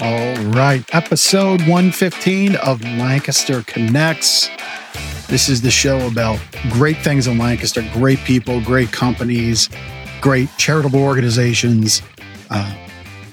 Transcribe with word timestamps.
All 0.00 0.36
right. 0.52 0.84
Episode 0.94 1.60
115 1.62 2.54
of 2.56 2.80
Lancaster 2.82 3.62
Connects. 3.62 4.48
This 5.26 5.48
is 5.48 5.60
the 5.60 5.70
show 5.72 6.06
about 6.06 6.38
great 6.70 6.98
things 6.98 7.26
in 7.26 7.36
Lancaster, 7.36 7.82
great 7.92 8.18
people, 8.20 8.60
great 8.60 8.92
companies, 8.92 9.68
great 10.20 10.48
charitable 10.56 11.00
organizations, 11.02 12.00
uh, 12.50 12.72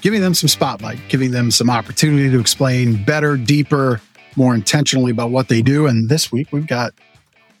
giving 0.00 0.20
them 0.20 0.34
some 0.34 0.48
spotlight, 0.48 0.98
giving 1.08 1.30
them 1.30 1.52
some 1.52 1.70
opportunity 1.70 2.28
to 2.30 2.40
explain 2.40 3.02
better, 3.04 3.36
deeper, 3.36 4.00
more 4.34 4.52
intentionally 4.54 5.12
about 5.12 5.30
what 5.30 5.46
they 5.48 5.62
do. 5.62 5.86
And 5.86 6.08
this 6.08 6.32
week 6.32 6.48
we've 6.52 6.66
got, 6.66 6.92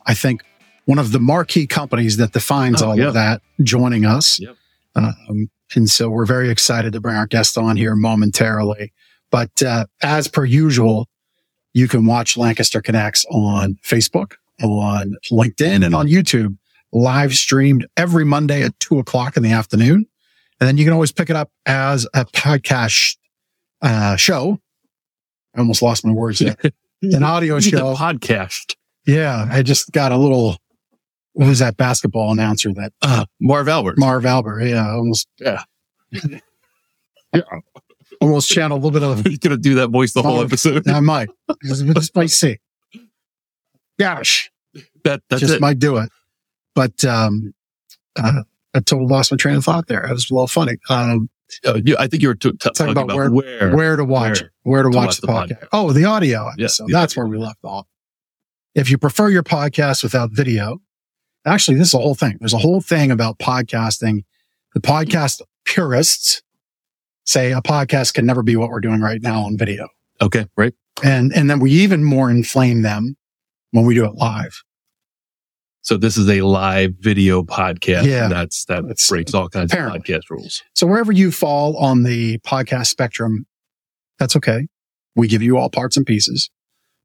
I 0.04 0.14
think, 0.14 0.42
one 0.84 0.98
of 0.98 1.12
the 1.12 1.20
marquee 1.20 1.66
companies 1.68 2.16
that 2.16 2.32
defines 2.32 2.82
Oh, 2.82 2.88
all 2.90 2.98
yeah. 2.98 3.06
of 3.08 3.14
that 3.14 3.40
joining 3.62 4.04
us. 4.04 4.40
Yep. 4.40 4.56
Um, 4.96 5.48
and 5.74 5.90
so 5.90 6.08
we're 6.08 6.26
very 6.26 6.50
excited 6.50 6.92
to 6.92 7.00
bring 7.00 7.16
our 7.16 7.26
guest 7.26 7.58
on 7.58 7.76
here 7.76 7.96
momentarily. 7.96 8.92
But 9.30 9.62
uh, 9.62 9.86
as 10.02 10.28
per 10.28 10.44
usual, 10.44 11.08
you 11.74 11.88
can 11.88 12.06
watch 12.06 12.36
Lancaster 12.36 12.80
Connects 12.80 13.26
on 13.30 13.78
Facebook, 13.84 14.34
on 14.62 15.16
LinkedIn, 15.30 15.84
and 15.84 15.94
on 15.94 16.06
YouTube, 16.06 16.56
live 16.92 17.34
streamed 17.34 17.86
every 17.96 18.24
Monday 18.24 18.62
at 18.62 18.78
two 18.80 18.98
o'clock 18.98 19.36
in 19.36 19.42
the 19.42 19.52
afternoon. 19.52 20.06
And 20.60 20.68
then 20.68 20.78
you 20.78 20.84
can 20.84 20.92
always 20.92 21.12
pick 21.12 21.28
it 21.28 21.36
up 21.36 21.50
as 21.66 22.06
a 22.14 22.24
podcast 22.24 23.16
uh, 23.82 24.16
show. 24.16 24.60
I 25.54 25.58
almost 25.58 25.82
lost 25.82 26.04
my 26.06 26.12
words 26.12 26.38
there. 26.38 26.56
An 27.02 27.22
audio 27.22 27.60
show. 27.60 27.94
podcast. 27.94 28.74
Yeah, 29.06 29.46
I 29.50 29.62
just 29.62 29.92
got 29.92 30.12
a 30.12 30.16
little. 30.16 30.56
What 31.36 31.48
was 31.48 31.58
that 31.58 31.76
basketball 31.76 32.32
announcer 32.32 32.72
that 32.74 32.92
Uh, 33.02 33.26
Marv 33.40 33.68
Albert. 33.68 33.98
Marv 33.98 34.24
Albert? 34.24 34.60
Yeah, 34.62 34.90
almost. 34.90 35.28
Yeah. 35.38 35.64
yeah, 37.34 37.40
almost 38.22 38.48
channel 38.50 38.76
a 38.76 38.80
little 38.80 38.90
bit 38.90 39.02
of 39.02 39.26
You're 39.26 39.36
to 39.50 39.58
do 39.58 39.74
that 39.76 39.88
voice 39.88 40.14
the 40.14 40.22
whole 40.22 40.40
episode. 40.42 40.88
I 40.88 41.00
might. 41.00 41.28
Just, 41.62 41.84
just 41.86 42.16
might 42.16 42.30
see. 42.30 42.56
Gosh, 43.98 44.50
That, 45.04 45.22
that's 45.30 45.40
just 45.40 45.54
it. 45.54 45.60
might 45.60 45.78
do 45.78 45.96
it. 45.98 46.10
But 46.74 47.04
um, 47.04 47.54
uh, 48.16 48.42
I 48.74 48.80
totally 48.80 49.08
lost 49.08 49.30
my 49.30 49.36
train 49.36 49.56
of 49.56 49.64
thought 49.64 49.86
there. 49.88 50.04
It 50.04 50.12
was 50.12 50.30
a 50.30 50.34
little 50.34 50.46
funny. 50.48 50.76
Um, 50.90 51.28
Uh, 51.64 51.78
you, 51.84 51.96
I 51.98 52.06
think 52.08 52.22
you 52.22 52.28
were 52.28 52.34
t- 52.34 52.50
t- 52.50 52.56
talking 52.74 52.90
about 52.90 53.04
about, 53.04 53.16
where- 53.16 53.30
where. 53.30 53.76
where 53.76 53.96
to 53.96 54.04
watch 54.04 54.40
Where 54.40 54.46
it, 54.46 54.52
where 54.64 54.82
to, 54.82 54.90
to 54.90 54.96
watch, 54.96 55.06
watch 55.06 55.20
the 55.20 55.26
podcast. 55.28 55.60
podcast. 55.60 55.68
Oh, 55.72 55.92
the 55.92 56.04
audio 56.04 56.46
Yeah, 56.56 56.64
episode. 56.64 56.88
the 56.88 56.92
That's 56.92 57.16
where 57.16 57.26
we 57.26 57.38
left 57.38 57.60
off. 57.64 57.86
If 58.74 58.90
you 58.90 58.98
prefer 58.98 59.28
your 59.30 59.42
podcast 59.44 60.02
without 60.02 60.30
video, 60.32 60.80
actually, 61.46 61.76
this 61.78 61.88
is 61.88 61.94
a 61.94 61.98
whole 61.98 62.14
thing. 62.14 62.36
There's 62.40 62.52
a 62.54 62.58
whole 62.58 62.80
thing 62.80 63.10
about 63.10 63.38
podcasting. 63.38 64.24
The 64.74 64.80
podcast 64.80 65.40
purists 65.64 66.42
say 67.24 67.52
a 67.52 67.60
podcast 67.62 68.14
can 68.14 68.26
never 68.26 68.42
be 68.42 68.56
what 68.56 68.68
we're 68.70 68.80
doing 68.80 69.00
right 69.00 69.20
now 69.22 69.42
on 69.42 69.56
video. 69.56 69.88
Okay, 70.20 70.46
right. 70.56 70.74
And, 71.04 71.32
and 71.34 71.48
then 71.50 71.60
we 71.60 71.70
even 71.72 72.04
more 72.04 72.30
inflame 72.30 72.82
them 72.82 73.16
when 73.72 73.84
we 73.84 73.94
do 73.94 74.04
it 74.04 74.14
live. 74.14 74.62
So 75.82 75.96
this 75.96 76.16
is 76.16 76.28
a 76.28 76.40
live 76.40 76.94
video 76.98 77.42
podcast. 77.42 78.04
Yeah. 78.04 78.24
and 78.24 78.32
That's 78.32 78.64
that 78.66 78.80
It's- 78.84 79.08
breaks 79.08 79.34
all 79.34 79.48
kinds 79.48 79.72
apparently. 79.72 79.98
of 79.98 80.04
podcast 80.04 80.30
rules. 80.30 80.62
So 80.74 80.86
wherever 80.86 81.12
you 81.12 81.30
fall 81.30 81.76
on 81.76 82.02
the 82.02 82.38
podcast 82.38 82.86
spectrum, 82.86 83.46
that's 84.18 84.34
okay. 84.36 84.66
We 85.14 85.28
give 85.28 85.42
you 85.42 85.58
all 85.58 85.70
parts 85.70 85.96
and 85.96 86.04
pieces. 86.04 86.50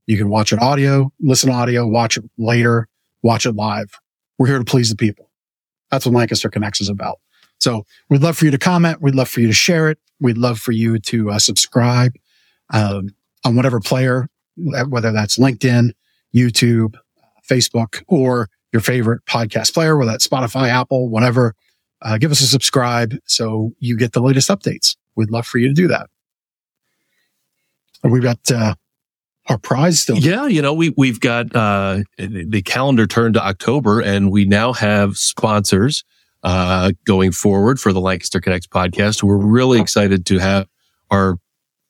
You 0.08 0.18
can 0.18 0.30
watch 0.30 0.52
it 0.52 0.62
audio, 0.62 1.12
listen 1.20 1.50
audio, 1.52 1.86
watch 1.88 2.18
it 2.18 2.24
later, 2.38 2.88
watch 3.22 3.46
it 3.46 3.52
live. 3.56 3.92
We're 4.42 4.48
here 4.48 4.58
to 4.58 4.66
please 4.66 4.90
the 4.90 4.96
people. 4.96 5.30
That's 5.92 6.04
what 6.04 6.16
Lancaster 6.16 6.50
Connects 6.50 6.82
is 6.82 6.90
about. 6.90 7.20
So 7.60 7.86
we'd 8.10 8.24
love 8.24 8.36
for 8.36 8.46
you 8.46 8.50
to 8.50 8.58
comment. 8.58 9.00
We'd 9.00 9.14
love 9.14 9.30
for 9.30 9.40
you 9.40 9.46
to 9.46 9.54
share 9.54 9.88
it. 9.92 10.00
We'd 10.20 10.40
love 10.40 10.58
for 10.58 10.72
you 10.72 10.98
to 10.98 11.30
uh, 11.30 11.38
subscribe 11.38 12.14
um, 12.72 13.10
on 13.46 13.56
whatever 13.56 13.80
player, 13.80 14.30
whether 14.56 15.12
that's 15.12 15.38
LinkedIn, 15.38 15.92
YouTube, 16.34 16.96
Facebook, 17.48 18.02
or 18.08 18.50
your 18.74 18.82
favorite 18.82 19.24
podcast 19.28 19.76
player, 19.76 19.96
whether 19.96 20.10
that's 20.10 20.28
Spotify, 20.28 20.70
Apple, 20.70 21.08
whatever 21.08 21.54
uh, 22.02 22.18
give 22.18 22.32
us 22.32 22.42
a 22.42 22.48
subscribe 22.48 23.14
so 23.26 23.74
you 23.78 23.96
get 23.96 24.14
the 24.14 24.24
latest 24.24 24.50
updates. 24.50 24.96
We'd 25.16 25.30
love 25.30 25.46
for 25.46 25.60
you 25.60 25.68
to 25.68 25.74
do 25.76 25.88
that. 25.90 26.10
And 28.04 28.12
we've 28.12 28.24
got 28.24 28.40
uh, 28.52 28.74
our 29.48 29.58
prize 29.58 30.02
still. 30.02 30.18
Yeah, 30.18 30.48
you 30.48 30.62
know, 30.62 30.74
we 30.74 30.94
we've 30.98 31.20
got 31.20 31.56
uh 31.56 32.00
the 32.18 32.62
calendar 32.64 33.08
turned 33.08 33.34
to 33.36 33.46
October 33.46 34.00
and 34.02 34.32
we 34.32 34.46
now 34.46 34.74
have 34.74 35.18
sponsors 35.18 36.04
uh 36.44 36.92
going 37.06 37.32
forward 37.32 37.80
for 37.80 37.92
the 37.94 38.02
Lancaster 38.02 38.40
Connects 38.40 38.68
podcast. 38.68 39.24
We're 39.24 39.38
really 39.38 39.80
excited 39.82 40.26
to 40.28 40.38
have 40.40 40.68
our 41.10 41.38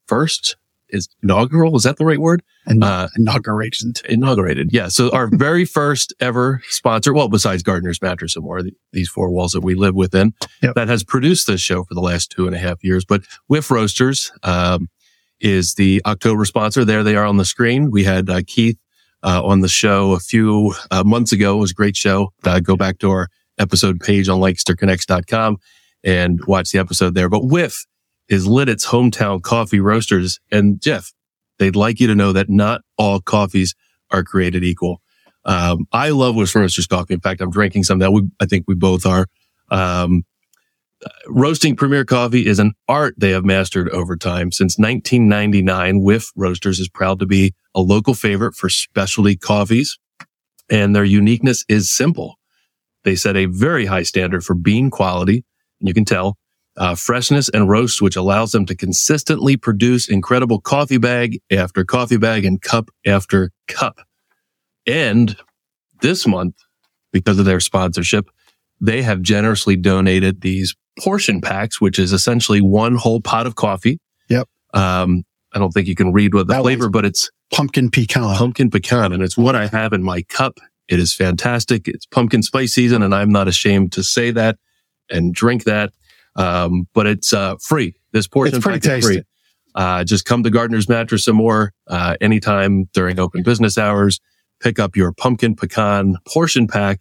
first 0.08 0.56
is 0.94 1.08
inaugural, 1.24 1.74
is 1.78 1.84
that 1.84 1.96
the 1.96 2.04
right 2.06 2.20
word? 2.20 2.44
And 2.66 2.84
Uh 2.84 3.08
inauguration. 3.18 3.94
inaugurated. 4.10 4.70
Yeah. 4.74 4.90
So 4.90 5.10
our 5.12 5.28
very 5.32 5.64
first 5.64 6.14
ever 6.20 6.62
sponsor, 6.68 7.14
well, 7.14 7.30
besides 7.30 7.64
Gardner's 7.64 8.02
Mattress 8.02 8.36
and 8.36 8.44
more, 8.44 8.62
the, 8.62 8.74
these 8.92 9.08
four 9.08 9.30
walls 9.32 9.54
that 9.54 9.62
we 9.62 9.74
live 9.74 9.96
within, 9.96 10.34
Yep. 10.62 10.76
that 10.76 10.90
has 10.90 11.04
produced 11.06 11.48
this 11.48 11.62
show 11.62 11.86
for 11.86 11.94
the 11.94 12.02
last 12.02 12.30
two 12.32 12.46
and 12.46 12.54
a 12.56 12.60
half 12.60 12.84
years. 12.84 13.06
But 13.06 13.22
Whiff 13.48 13.72
Roasters 13.72 14.34
um, 14.44 14.90
is 15.42 15.74
the 15.74 16.02
October 16.06 16.46
sponsor. 16.46 16.86
There 16.86 17.04
they 17.04 17.16
are 17.16 17.26
on 17.26 17.38
the 17.38 17.46
screen. 17.46 17.92
We 17.92 18.04
had 18.04 18.30
uh, 18.30 18.42
Keith 18.48 18.78
uh, 19.24 19.44
on 19.44 19.62
the 19.62 19.68
show 19.68 20.14
a 20.14 20.20
few 20.20 20.74
uh, 20.90 21.04
months 21.04 21.32
ago. 21.32 21.58
It 21.58 21.60
was 21.60 21.72
a 21.72 21.76
great 21.76 21.98
show. 21.98 22.32
Uh, 22.44 22.60
go 22.60 22.78
back 22.78 23.00
to 23.00 23.10
our 23.10 23.28
episode 23.58 24.00
page 24.00 24.30
on 24.30 24.40
LancasterConnects.com 24.40 25.58
and 26.04 26.40
watch 26.46 26.72
the 26.72 26.80
episode 26.80 27.16
there. 27.16 27.30
But 27.30 27.46
Whiff 27.46 27.86
is 28.30 28.48
Lititz 28.48 28.88
hometown 28.88 29.42
coffee 29.42 29.80
roasters. 29.80 30.40
And 30.52 30.82
Jeff, 30.82 31.12
they'd 31.60 31.76
like 31.76 32.00
you 32.00 32.08
to 32.08 32.16
know 32.16 32.32
that 32.34 32.50
not 32.50 32.82
all 32.98 33.20
coffees 33.20 33.76
are 34.10 34.24
created 34.24 34.64
equal. 34.64 35.02
Um, 35.46 35.86
I 35.92 36.10
love 36.10 36.36
Whiff 36.36 36.56
Roasters 36.56 36.88
coffee. 36.88 37.14
In 37.14 37.20
fact, 37.20 37.42
I'm 37.42 37.52
drinking 37.52 37.84
some 37.84 38.00
that 38.00 38.12
we, 38.12 38.24
I 38.40 38.46
think 38.46 38.66
we 38.68 38.76
both 38.76 39.06
are. 39.06 39.28
Um, 39.70 40.24
roasting 41.28 41.76
premier 41.76 42.06
coffee 42.06 42.46
is 42.46 42.60
an 42.60 42.74
art 42.88 43.16
they 43.18 43.32
have 43.32 43.46
mastered 43.46 43.90
over 43.90 44.16
time. 44.16 44.52
Since 44.52 44.78
1999, 44.78 46.02
Whiff 46.02 46.32
Roasters 46.36 46.80
is 46.80 46.90
proud 46.90 47.20
to 47.20 47.26
be 47.26 47.54
a 47.74 47.82
local 47.82 48.14
favorite 48.14 48.56
for 48.56 48.70
specialty 48.70 49.36
coffees 49.36 49.98
and 50.72 50.96
their 50.96 51.04
uniqueness 51.04 51.66
is 51.68 51.92
simple. 51.92 52.40
They 53.04 53.16
set 53.16 53.36
a 53.36 53.46
very 53.46 53.86
high 53.86 54.04
standard 54.04 54.44
for 54.44 54.56
bean 54.56 54.90
quality. 54.90 55.44
And 55.80 55.88
you 55.88 55.94
can 55.94 56.06
tell 56.06 56.38
uh, 56.78 56.96
freshness 56.96 57.50
and 57.50 57.70
roast, 57.70 58.02
which 58.02 58.16
allows 58.16 58.54
them 58.54 58.66
to 58.68 58.76
consistently 58.76 59.58
produce 59.58 60.08
incredible 60.08 60.62
coffee 60.62 60.98
bag 60.98 61.42
after 61.52 61.84
coffee 61.84 62.18
bag 62.18 62.46
and 62.46 62.62
cup 62.62 62.90
after 63.06 63.52
cup. 63.68 64.00
And 64.88 65.36
this 66.02 66.26
month, 66.26 66.56
because 67.12 67.38
of 67.38 67.46
their 67.46 67.60
sponsorship, 67.60 68.30
they 68.80 69.02
have 69.02 69.22
generously 69.22 69.76
donated 69.76 70.42
these 70.42 70.76
portion 71.00 71.42
packs, 71.42 71.80
which 71.80 71.98
is 72.00 72.14
essentially 72.14 72.62
one 72.62 72.96
whole 72.96 73.22
pot 73.22 73.48
of 73.48 73.56
coffee. 73.56 74.00
Yep. 74.30 74.48
Um, 74.74 75.24
I 75.54 75.60
don't 75.60 75.72
think 75.72 75.88
you 75.88 75.96
can 75.96 76.14
read 76.14 76.34
what 76.34 76.48
the 76.48 76.54
That 76.54 76.62
flavor, 76.62 76.90
but 76.90 77.06
it's 77.06 77.30
Pumpkin 77.54 77.90
pecan. 77.92 78.38
pumpkin 78.38 78.70
pecan, 78.70 79.12
and 79.12 79.22
it's 79.22 79.38
what 79.38 79.56
I 79.56 79.68
have 79.68 79.92
in 79.92 80.04
my 80.04 80.22
cup. 80.24 80.58
It 80.88 81.00
is 81.00 81.14
fantastic. 81.14 81.88
It's 81.88 82.06
pumpkin 82.06 82.44
spice 82.44 82.74
season, 82.74 83.02
and 83.02 83.14
I'm 83.14 83.30
not 83.30 83.48
ashamed 83.48 83.92
to 83.94 84.04
say 84.04 84.32
that 84.32 84.58
and 85.10 85.34
drink 85.34 85.66
that. 85.66 85.92
Um, 86.38 86.88
but 86.94 87.08
it's 87.08 87.34
uh, 87.34 87.56
free. 87.62 87.96
This 88.14 88.28
portion 88.28 88.56
It's 88.56 88.64
pretty 88.64 88.80
pack 88.80 89.00
is 89.00 89.06
free. 89.06 89.24
Uh, 89.76 90.04
just 90.04 90.26
come 90.26 90.44
to 90.44 90.50
Gardner's 90.50 90.88
Mattress 90.88 91.26
some 91.26 91.36
more 91.36 91.74
uh, 91.88 92.16
anytime 92.22 92.86
during 92.94 93.20
open 93.20 93.44
business 93.44 93.78
hours. 93.78 94.20
Pick 94.62 94.80
up 94.80 94.96
your 94.96 95.12
pumpkin 95.12 95.56
pecan 95.56 96.18
portion 96.28 96.68
pack, 96.68 97.00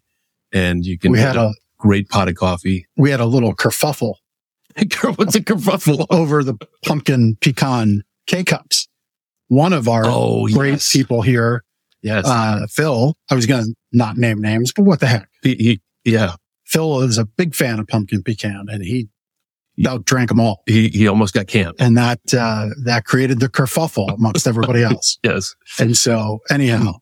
and 0.52 0.84
you 0.84 0.98
can 0.98 1.12
we 1.12 1.18
had 1.18 1.36
a 1.36 1.52
great 1.80 2.08
pot 2.08 2.28
of 2.28 2.34
coffee. 2.36 2.86
we 2.96 3.10
had 3.10 3.20
a 3.20 3.26
little 3.26 3.54
kerfuffle 3.54 4.14
what's 5.16 5.34
a 5.34 5.40
kerfuffle? 5.40 6.06
over 6.10 6.44
the 6.44 6.54
pumpkin 6.84 7.36
pecan 7.40 8.02
K 8.26 8.44
cups. 8.44 8.86
One 9.48 9.72
of 9.72 9.88
our 9.88 10.04
Oh, 10.06 10.46
great 10.48 10.74
yes. 10.74 10.92
people 10.92 11.22
here, 11.22 11.64
Yes. 12.02 12.24
uh, 12.26 12.66
Phil. 12.70 13.16
I 13.30 13.34
was 13.34 13.46
going 13.46 13.64
to 13.64 13.74
not 13.92 14.16
name 14.16 14.40
names, 14.40 14.72
but 14.72 14.84
what 14.84 15.00
the 15.00 15.06
heck? 15.08 15.28
He- 15.42 15.56
he- 15.56 15.80
yeah. 16.04 16.34
Phil 16.66 17.00
is 17.00 17.18
a 17.18 17.24
big 17.24 17.54
fan 17.56 17.80
of 17.80 17.88
pumpkin 17.88 18.22
pecan, 18.22 18.66
and 18.70 18.84
he 18.84 19.08
about 19.80 20.04
drank 20.04 20.28
them 20.28 20.38
all. 20.38 20.62
He, 20.66 20.88
he 20.88 21.08
almost 21.08 21.34
got 21.34 21.48
camped. 21.48 21.80
and 21.80 21.96
that 21.96 22.20
uh, 22.32 22.68
that 22.84 23.04
created 23.06 23.40
the 23.40 23.48
kerfuffle 23.48 24.14
amongst 24.14 24.46
everybody 24.46 24.82
else. 24.84 25.18
Yes. 25.24 25.56
And 25.80 25.96
so, 25.96 26.38
anyhow, 26.48 26.92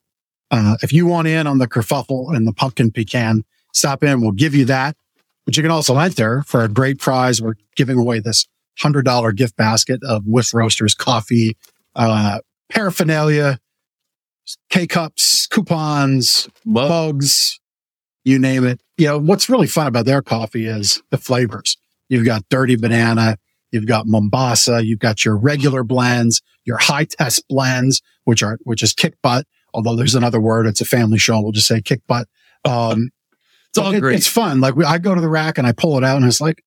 uh, 0.51 0.77
if 0.83 0.91
you 0.93 1.05
want 1.07 1.29
in 1.29 1.47
on 1.47 1.59
the 1.59 1.69
kerfuffle 1.69 2.35
and 2.35 2.47
the 2.47 2.55
pumpkin 2.55 2.91
pecan, 2.93 3.45
stop 3.73 4.03
in. 4.03 4.21
We'll 4.21 4.33
give 4.33 4.55
you 4.55 4.65
that. 4.67 4.97
But 5.45 5.57
you 5.57 5.63
can 5.63 5.73
also 5.73 5.97
enter 5.99 6.43
for 6.43 6.63
a 6.63 6.69
great 6.69 6.99
prize. 6.99 7.41
We're 7.41 7.55
giving 7.77 7.99
away 7.99 8.21
this 8.21 8.47
hundred 8.79 9.05
dollar 9.05 9.33
gift 9.33 9.57
basket 9.57 10.01
of 10.05 10.25
Whiff 10.27 10.53
Roasters 10.53 10.95
coffee, 10.95 11.57
uh, 11.97 12.41
paraphernalia, 12.69 13.59
K 14.71 14.87
cups, 14.87 15.47
coupons, 15.47 16.49
Well, 16.67 16.89
mugs, 16.89 17.61
you 18.25 18.39
name 18.39 18.67
it. 18.67 18.83
You 18.97 19.07
know, 19.07 19.19
what's 19.19 19.49
really 19.49 19.67
fun 19.67 19.87
about 19.87 20.05
their 20.05 20.23
coffee 20.23 20.67
is 20.67 21.03
the 21.11 21.19
flavors. 21.19 21.77
You've 22.09 22.27
got 22.27 22.49
dirty 22.51 22.77
banana, 22.77 23.39
You've 23.71 23.87
got 23.87 24.07
Mombasa. 24.07 24.85
You've 24.85 24.99
got 24.99 25.25
your 25.25 25.37
regular 25.37 25.85
blends, 25.85 26.41
your 26.65 26.79
high 26.79 27.05
test 27.05 27.47
blends, 27.49 28.01
which 28.25 28.43
are, 28.43 28.59
which 28.63 28.83
is 28.83 28.93
kick 28.93 29.15
butt. 29.23 29.47
Although 29.75 29.97
there's 29.97 30.15
another 30.15 30.41
word. 30.41 30.67
It's 30.67 30.81
a 30.81 30.87
family 30.87 31.19
show. 31.19 31.41
We'll 31.41 31.53
just 31.53 31.67
say 31.67 31.81
kick 31.83 32.01
butt. 32.07 32.29
Um, 32.65 33.11
all 33.79 33.95
it- 33.95 34.01
great. 34.01 34.17
It's 34.17 34.27
fun. 34.27 34.61
Like 34.61 34.77
we, 34.77 34.85
I 34.85 34.99
go 34.99 35.15
to 35.15 35.21
the 35.21 35.29
rack 35.29 35.59
and 35.59 35.67
I 35.67 35.73
pull 35.73 35.97
it 35.99 36.05
out 36.05 36.17
and 36.17 36.27
it's 36.27 36.41
like, 36.41 36.63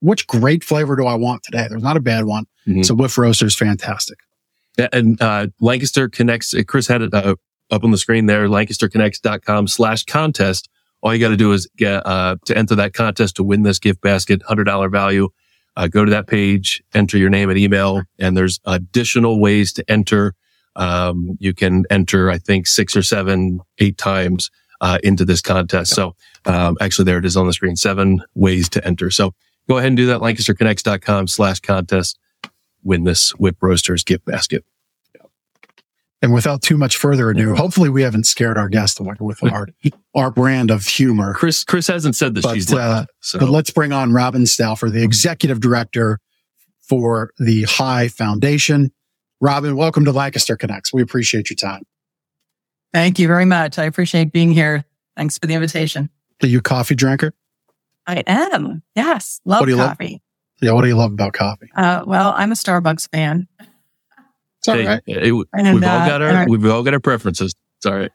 which 0.00 0.26
great 0.26 0.62
flavor 0.62 0.94
do 0.96 1.06
I 1.06 1.14
want 1.14 1.42
today? 1.42 1.66
There's 1.68 1.82
not 1.82 1.96
a 1.96 2.00
bad 2.00 2.24
one. 2.24 2.44
Mhm. 2.68 2.84
So 2.84 2.94
Whiff 2.94 3.16
Roaster 3.18 3.46
is 3.46 3.56
fantastic. 3.56 4.18
Yeah, 4.78 4.88
and 4.92 5.20
uh, 5.22 5.46
Lancaster 5.60 6.08
Connects, 6.08 6.52
uh, 6.54 6.62
Chris 6.66 6.86
had 6.86 7.00
it 7.02 7.14
uh, 7.14 7.36
up 7.70 7.82
on 7.82 7.90
the 7.92 7.96
screen 7.98 8.26
there, 8.26 8.46
lancasterconnects.com 8.46 9.68
slash 9.68 10.04
contest. 10.04 10.68
All 11.02 11.14
you 11.14 11.20
got 11.20 11.28
to 11.30 11.36
do 11.36 11.52
is 11.52 11.68
get, 11.76 12.04
uh, 12.06 12.36
to 12.46 12.56
enter 12.56 12.74
that 12.74 12.92
contest 12.92 13.36
to 13.36 13.44
win 13.44 13.62
this 13.62 13.78
gift 13.78 14.00
basket, 14.00 14.42
$100 14.42 14.90
value. 14.90 15.28
Uh, 15.76 15.86
go 15.88 16.04
to 16.04 16.10
that 16.10 16.26
page, 16.26 16.82
enter 16.94 17.16
your 17.18 17.28
name 17.30 17.48
and 17.50 17.58
email, 17.58 18.02
and 18.18 18.36
there's 18.36 18.60
additional 18.64 19.40
ways 19.40 19.72
to 19.74 19.90
enter. 19.90 20.34
Um, 20.74 21.36
you 21.38 21.54
can 21.54 21.84
enter, 21.90 22.30
I 22.30 22.38
think, 22.38 22.66
six 22.66 22.96
or 22.96 23.02
seven, 23.02 23.60
eight 23.78 23.96
times 23.98 24.50
uh, 24.80 24.98
into 25.02 25.24
this 25.24 25.40
contest. 25.40 25.94
So 25.94 26.14
um, 26.46 26.76
actually, 26.80 27.04
there 27.04 27.18
it 27.18 27.24
is 27.24 27.36
on 27.36 27.46
the 27.46 27.52
screen, 27.52 27.76
seven 27.76 28.22
ways 28.34 28.68
to 28.70 28.86
enter. 28.86 29.10
So 29.10 29.34
go 29.68 29.78
ahead 29.78 29.88
and 29.88 29.96
do 29.96 30.06
that, 30.06 30.20
lancasterconnects.com 30.20 31.28
slash 31.28 31.60
contest. 31.60 32.18
Win 32.82 33.04
this 33.04 33.30
Whiff 33.32 33.56
Roasters 33.60 34.04
gift 34.04 34.24
basket. 34.24 34.64
And 36.22 36.32
without 36.32 36.62
too 36.62 36.78
much 36.78 36.96
further 36.96 37.30
ado, 37.30 37.54
hopefully 37.54 37.90
we 37.90 38.02
haven't 38.02 38.24
scared 38.24 38.56
our 38.56 38.68
guest 38.68 38.98
away 38.98 39.14
with 39.20 39.42
our, 39.44 39.68
our 40.14 40.30
brand 40.30 40.70
of 40.70 40.86
humor. 40.86 41.34
Chris 41.34 41.62
Chris 41.62 41.86
hasn't 41.86 42.16
said 42.16 42.34
this. 42.34 42.44
But, 42.44 42.54
she's 42.54 42.72
uh. 42.72 43.04
So 43.20 43.38
But 43.38 43.50
let's 43.50 43.70
bring 43.70 43.92
on 43.92 44.12
Robin 44.12 44.46
Stauffer, 44.46 44.88
the 44.88 45.02
executive 45.02 45.60
director 45.60 46.18
for 46.80 47.32
the 47.38 47.64
High 47.64 48.08
Foundation. 48.08 48.92
Robin, 49.40 49.76
welcome 49.76 50.04
to 50.06 50.12
Lancaster 50.12 50.56
Connects. 50.56 50.92
We 50.92 51.02
appreciate 51.02 51.50
your 51.50 51.56
time. 51.56 51.82
Thank 52.94 53.18
you 53.18 53.28
very 53.28 53.44
much. 53.44 53.78
I 53.78 53.84
appreciate 53.84 54.32
being 54.32 54.52
here. 54.52 54.84
Thanks 55.16 55.36
for 55.38 55.46
the 55.46 55.54
invitation. 55.54 56.08
Are 56.42 56.46
you 56.46 56.58
a 56.58 56.62
coffee 56.62 56.94
drinker? 56.94 57.32
I 58.06 58.22
am. 58.26 58.82
Yes. 58.94 59.40
Love 59.44 59.60
What 59.60 59.66
do 59.66 59.72
you 59.72 59.78
love? 59.78 59.90
coffee. 59.98 60.22
Yeah. 60.60 60.72
What 60.72 60.82
do 60.82 60.88
you 60.88 60.96
love 60.96 61.12
about 61.12 61.32
coffee? 61.32 61.68
Uh, 61.74 62.02
well, 62.06 62.32
I'm 62.36 62.52
a 62.52 62.54
Starbucks 62.54 63.10
fan. 63.10 63.48
It's 64.58 64.68
all 64.68 64.76
hey, 64.76 64.86
right. 64.86 65.02
it- 65.06 65.32
we've 65.32 65.44
all 65.52 65.64
uh, 65.64 66.06
got 66.08 66.22
our 66.22 66.28
and 66.28 66.50
we've 66.50 66.64
all 66.66 66.82
got 66.82 66.94
our 66.94 67.00
preferences. 67.00 67.54
It's 67.78 67.86
all 67.86 67.94
right. 67.96 68.10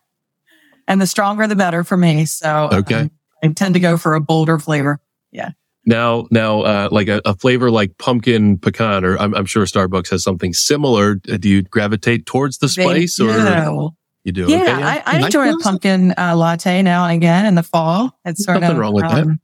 And 0.87 0.99
the 1.01 1.07
stronger 1.07 1.47
the 1.47 1.55
better 1.55 1.83
for 1.83 1.95
me. 1.97 2.25
So 2.25 2.69
Okay. 2.71 2.95
um, 3.01 3.11
I 3.43 3.47
tend 3.49 3.73
to 3.75 3.79
go 3.79 3.97
for 3.97 4.15
a 4.15 4.21
bolder 4.21 4.59
flavor. 4.59 4.99
Yeah. 5.31 5.51
Now 5.85 6.27
now 6.31 6.61
uh, 6.61 6.89
like 6.91 7.07
a, 7.07 7.21
a 7.25 7.35
flavor 7.35 7.71
like 7.71 7.97
pumpkin 7.97 8.57
pecan, 8.59 9.03
or 9.05 9.17
I'm, 9.17 9.33
I'm 9.33 9.45
sure 9.45 9.65
Starbucks 9.65 10.09
has 10.11 10.23
something 10.23 10.53
similar. 10.53 11.19
Uh, 11.31 11.37
Do 11.37 11.49
you 11.49 11.61
gravitate 11.63 12.25
towards 12.25 12.57
the 12.59 12.69
spice, 12.69 13.17
They 13.17 13.25
or 13.25 13.33
do. 13.33 13.89
You 14.23 14.31
do? 14.31 14.45
Yeah, 14.47 14.61
Okay, 14.61 14.71
I, 14.71 15.03
I 15.05 15.25
enjoy 15.25 15.53
a 15.53 15.57
pumpkin 15.57 16.13
uh, 16.17 16.35
latte 16.35 16.81
now 16.81 17.05
and 17.05 17.15
again 17.15 17.45
in 17.45 17.55
the 17.55 17.63
fall. 17.63 18.17
It's 18.25 18.43
sort 18.43 18.63
of, 18.63 18.77
wrong 18.77 18.93
with 18.93 19.03
that. 19.03 19.23
um, 19.23 19.39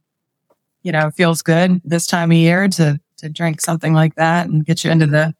you 0.82 0.92
know, 0.92 1.10
feels 1.10 1.42
good 1.42 1.80
this 1.84 2.06
time 2.06 2.30
of 2.30 2.36
year 2.36 2.68
to 2.68 3.00
to 3.18 3.28
drink 3.28 3.60
something 3.60 3.92
like 3.92 4.14
that 4.14 4.48
and 4.48 4.64
get 4.64 4.84
you 4.84 4.90
into 4.90 5.06
the 5.06 5.34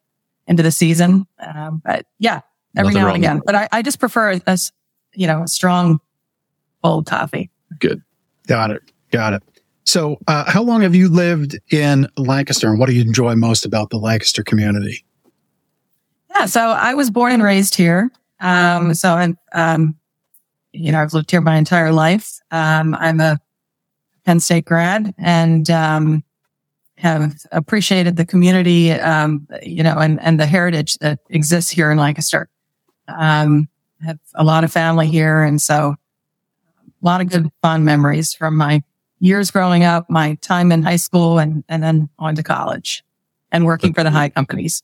into 0.47 0.63
the 0.63 0.73
season. 0.73 1.27
Um, 1.39 1.81
but 1.85 2.07
yeah, 2.19 2.41
every 2.77 2.95
Nothing 2.95 3.03
now 3.03 3.15
and 3.15 3.17
again. 3.17 3.43
But 3.45 3.55
I, 3.55 3.69
I 3.71 3.83
just 3.83 4.01
prefer 4.01 4.41
a, 4.47 4.59
you 5.15 5.27
know 5.27 5.43
a 5.45 5.49
strong 5.49 6.01
bold 6.83 7.07
coffee. 7.07 7.51
Good, 7.79 8.03
got 8.47 8.71
it. 8.71 8.83
Got 9.11 9.35
it. 9.35 9.43
So, 9.85 10.19
uh, 10.27 10.45
how 10.51 10.63
long 10.63 10.83
have 10.83 10.95
you 10.95 11.09
lived 11.09 11.59
in 11.71 12.07
Lancaster 12.19 12.69
and 12.69 12.79
what 12.79 12.91
do 12.91 12.95
you 12.95 13.01
enjoy 13.01 13.35
most 13.37 13.65
about 13.65 13.89
the 13.89 13.97
Lancaster 13.97 14.43
community? 14.43 15.03
Yeah, 16.31 16.45
so 16.45 16.61
I 16.61 16.93
was 16.93 17.11
born 17.11 17.33
and 17.33 17.43
raised 17.43 17.75
here. 17.75 18.11
Um, 18.41 18.95
so 18.95 19.15
I'm, 19.15 19.39
um, 19.53 19.97
you 20.73 20.93
know, 20.93 21.01
I've 21.01 21.15
lived 21.15 21.31
here 21.31 21.41
my 21.41 21.57
entire 21.57 21.93
life. 21.93 22.39
Um, 22.51 22.95
I'm 22.95 23.21
a 23.21 23.39
Penn 24.25 24.41
State 24.41 24.65
grad 24.65 25.15
and, 25.19 25.69
um, 25.71 26.25
have 26.97 27.37
appreciated 27.53 28.17
the 28.17 28.27
community, 28.27 28.93
um, 28.93 29.47
you 29.63 29.83
know, 29.83 29.99
and, 29.99 30.21
and 30.21 30.41
the 30.41 30.47
heritage 30.47 30.99
that 30.99 31.21
exists 31.31 31.71
here 31.71 31.91
in 31.93 31.99
Lancaster. 31.99 32.49
Um, 33.07 33.69
have 34.05 34.19
a 34.35 34.45
lot 34.45 34.65
of 34.65 34.73
family 34.73 35.07
here. 35.07 35.43
And 35.43 35.63
so 35.63 35.95
a 37.03 37.07
lot 37.07 37.21
of 37.21 37.29
good 37.29 37.51
fond 37.63 37.85
memories 37.85 38.35
from 38.35 38.57
my 38.57 38.83
years 39.21 39.51
growing 39.51 39.85
up, 39.85 40.09
my 40.11 40.35
time 40.37 40.73
in 40.73 40.83
high 40.83 40.97
school 40.97 41.39
and, 41.39 41.65
and 41.69 41.83
then 41.83 42.09
on 42.19 42.35
to 42.35 42.43
college 42.43 43.03
and 43.51 43.65
working 43.65 43.95
for 43.95 44.05
the 44.05 44.11
high 44.11 44.29
companies. 44.29 44.83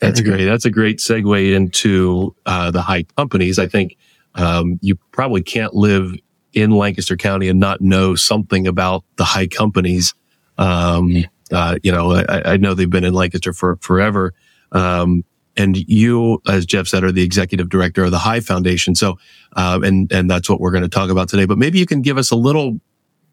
That's 0.00 0.20
great. 0.20 0.44
That's 0.44 0.64
a 0.64 0.70
great 0.70 0.98
segue 0.98 1.54
into 1.54 2.34
uh, 2.46 2.70
the 2.70 2.82
high 2.82 3.04
companies. 3.16 3.58
I 3.58 3.66
think 3.66 3.96
um, 4.34 4.78
you 4.82 4.96
probably 5.12 5.42
can't 5.42 5.74
live 5.74 6.12
in 6.52 6.70
Lancaster 6.70 7.16
County 7.16 7.48
and 7.48 7.60
not 7.60 7.80
know 7.80 8.14
something 8.14 8.66
about 8.66 9.04
the 9.16 9.24
high 9.24 9.46
companies. 9.46 10.14
Um, 10.58 11.24
uh, 11.52 11.76
you 11.82 11.92
know, 11.92 12.12
I, 12.12 12.52
I 12.52 12.56
know 12.56 12.74
they've 12.74 12.88
been 12.88 13.04
in 13.04 13.14
Lancaster 13.14 13.52
for 13.52 13.76
forever. 13.76 14.34
Um, 14.72 15.24
and 15.56 15.76
you, 15.76 16.40
as 16.46 16.66
Jeff 16.66 16.86
said, 16.86 17.04
are 17.04 17.12
the 17.12 17.22
executive 17.22 17.68
director 17.68 18.04
of 18.04 18.10
the 18.10 18.18
High 18.18 18.40
Foundation. 18.40 18.94
So, 18.94 19.18
um, 19.54 19.84
and 19.84 20.12
and 20.12 20.30
that's 20.30 20.50
what 20.50 20.60
we're 20.60 20.70
going 20.70 20.82
to 20.82 20.88
talk 20.88 21.10
about 21.10 21.28
today. 21.28 21.46
But 21.46 21.58
maybe 21.58 21.78
you 21.78 21.86
can 21.86 22.02
give 22.02 22.18
us 22.18 22.30
a 22.30 22.36
little 22.36 22.78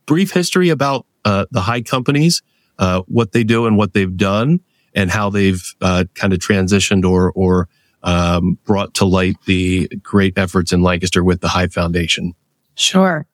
brief 0.06 0.31
history 0.31 0.69
about 0.69 1.06
uh, 1.25 1.45
the 1.51 1.62
high 1.62 1.81
companies, 1.81 2.42
uh, 2.80 3.01
what 3.07 3.34
they 3.34 3.44
do 3.44 3.66
and 3.66 3.78
what 3.78 3.94
they've 3.94 4.16
done, 4.16 4.62
and 4.95 5.10
how 5.12 5.30
they've 5.30 5.63
uh, 5.81 6.06
kind 6.16 6.34
of 6.34 6.40
transitioned 6.40 7.04
or 7.10 7.31
or 7.34 7.68
um, 8.04 8.57
brought 8.66 8.94
to 8.95 9.06
light 9.06 9.36
the 9.45 9.88
great 10.01 10.38
efforts 10.38 10.72
in 10.72 10.81
Lancaster 10.81 11.24
with 11.24 11.42
the 11.42 11.48
High 11.48 11.68
Foundation. 11.68 12.34
Sure. 12.75 13.25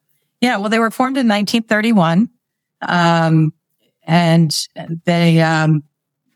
Yeah. 0.41 0.57
Well, 0.57 0.69
they 0.69 0.79
were 0.79 0.91
formed 0.91 1.17
in 1.17 1.27
1931. 1.27 2.29
Um, 2.81 3.53
and 4.03 4.55
they, 5.05 5.41
um, 5.41 5.83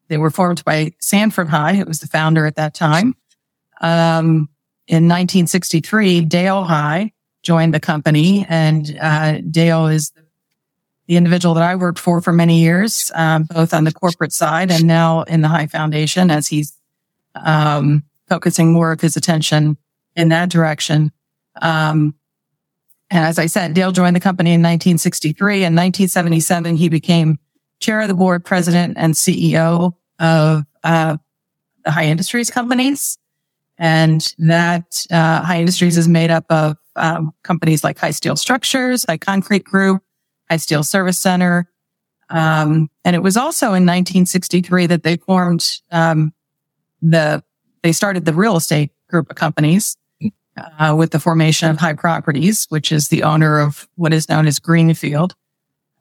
they 0.08 0.18
were 0.18 0.32
formed 0.32 0.64
by 0.66 0.94
Sanford 1.00 1.48
High, 1.48 1.76
who 1.76 1.86
was 1.86 2.00
the 2.00 2.08
founder 2.08 2.46
at 2.46 2.56
that 2.56 2.74
time. 2.74 3.16
Um, 3.82 4.50
in 4.88 5.08
1963, 5.08 6.22
Dale 6.22 6.64
High 6.64 7.14
joined 7.42 7.74
the 7.74 7.80
company 7.80 8.46
and, 8.50 8.98
uh, 9.02 9.40
Dale 9.50 9.88
is 9.88 10.12
the 10.12 10.23
individual 11.08 11.54
that 11.56 11.64
I 11.64 11.76
worked 11.76 12.00
for 12.00 12.22
for 12.22 12.32
many 12.32 12.60
years, 12.60 13.12
um, 13.14 13.44
both 13.44 13.74
on 13.74 13.84
the 13.84 13.92
corporate 13.92 14.32
side 14.32 14.72
and 14.72 14.86
now 14.86 15.24
in 15.24 15.42
the 15.42 15.48
High 15.48 15.68
Foundation 15.68 16.32
as 16.32 16.48
he's, 16.48 16.74
um, 17.36 18.04
focusing 18.30 18.72
more 18.72 18.92
of 18.92 19.02
his 19.02 19.18
attention 19.18 19.78
in 20.16 20.30
that 20.30 20.50
direction. 20.50 21.12
Um, 21.62 22.16
and 23.10 23.26
as 23.26 23.38
I 23.38 23.46
said, 23.46 23.74
Dale 23.74 23.92
joined 23.92 24.16
the 24.16 24.22
company 24.22 24.52
in 24.52 24.62
1963. 24.62 25.58
In 25.58 25.76
1977, 25.76 26.78
he 26.78 26.90
became 26.90 27.38
chair 27.80 28.02
of 28.02 28.08
the 28.08 28.14
board, 28.14 28.44
president, 28.46 28.98
and 28.98 29.14
CEO 29.14 29.94
of 30.20 30.64
uh, 30.84 31.18
the 31.86 31.92
High 31.92 32.06
Industries 32.06 32.50
companies. 32.50 33.18
And 33.78 34.34
that 34.40 35.06
uh, 35.12 35.42
High 35.42 35.60
Industries 35.60 35.98
is 35.98 36.08
made 36.08 36.32
up 36.32 36.46
of 36.50 36.78
um, 36.96 37.34
companies 37.44 37.84
like 37.84 38.00
High 38.00 38.12
Steel 38.12 38.36
Structures, 38.36 39.06
High 39.08 39.18
Concrete 39.18 39.64
Group, 39.64 40.02
High 40.50 40.58
Steel 40.58 40.84
Service 40.84 41.20
Center. 41.20 41.70
Um, 42.30 42.90
and 43.06 43.16
it 43.16 43.20
was 43.20 43.38
also 43.38 43.68
in 43.68 43.86
1963 43.86 44.88
that 44.88 45.04
they 45.04 45.18
formed 45.18 45.66
um, 45.92 46.34
the, 47.02 47.44
they 47.82 47.92
started 47.92 48.26
the 48.26 48.34
real 48.34 48.56
estate 48.56 48.92
group 49.10 49.30
of 49.30 49.36
companies 49.36 49.98
uh, 50.58 50.96
with 50.98 51.12
the 51.12 51.20
formation 51.20 51.70
of 51.70 51.78
High 51.78 51.94
Properties, 51.94 52.66
which 52.70 52.92
is 52.92 53.10
the 53.10 53.24
owner 53.24 53.60
of 53.60 53.88
what 53.96 54.14
is 54.14 54.30
known 54.30 54.48
as 54.48 54.60
Greenfield, 54.60 55.36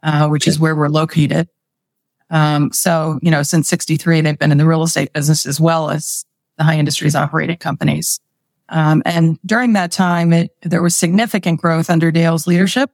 uh, 0.03 0.29
which 0.29 0.47
is 0.47 0.59
where 0.59 0.77
we're 0.77 0.89
located. 0.89 1.49
Um, 2.31 2.73
so, 2.73 3.19
you 3.23 3.31
know, 3.31 3.43
since 3.43 3.69
63, 3.69 4.23
they've 4.23 4.39
been 4.39 4.53
in 4.53 4.59
the 4.59 4.67
real 4.67 4.83
estate 4.83 5.13
business 5.13 5.45
as 5.45 5.61
well 5.61 5.91
as 5.91 6.25
the 6.57 6.65
high 6.65 6.79
industries 6.79 7.15
operating 7.15 7.59
companies. 7.59 8.21
Um, 8.69 9.03
and 9.05 9.39
during 9.45 9.75
that 9.75 9.93
time, 9.93 10.33
it, 10.33 10.51
there 10.63 10.83
was 10.83 10.97
significant 10.97 11.61
growth 11.61 11.91
under 11.91 12.11
Dale's 12.11 12.47
leadership. 12.47 12.91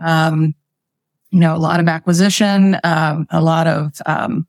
Um, 0.00 0.54
you 1.30 1.40
know, 1.40 1.54
a 1.54 1.58
lot 1.58 1.80
of 1.80 1.88
acquisition, 1.88 2.78
um, 2.84 3.26
a 3.30 3.40
lot 3.40 3.66
of, 3.66 4.00
um, 4.06 4.46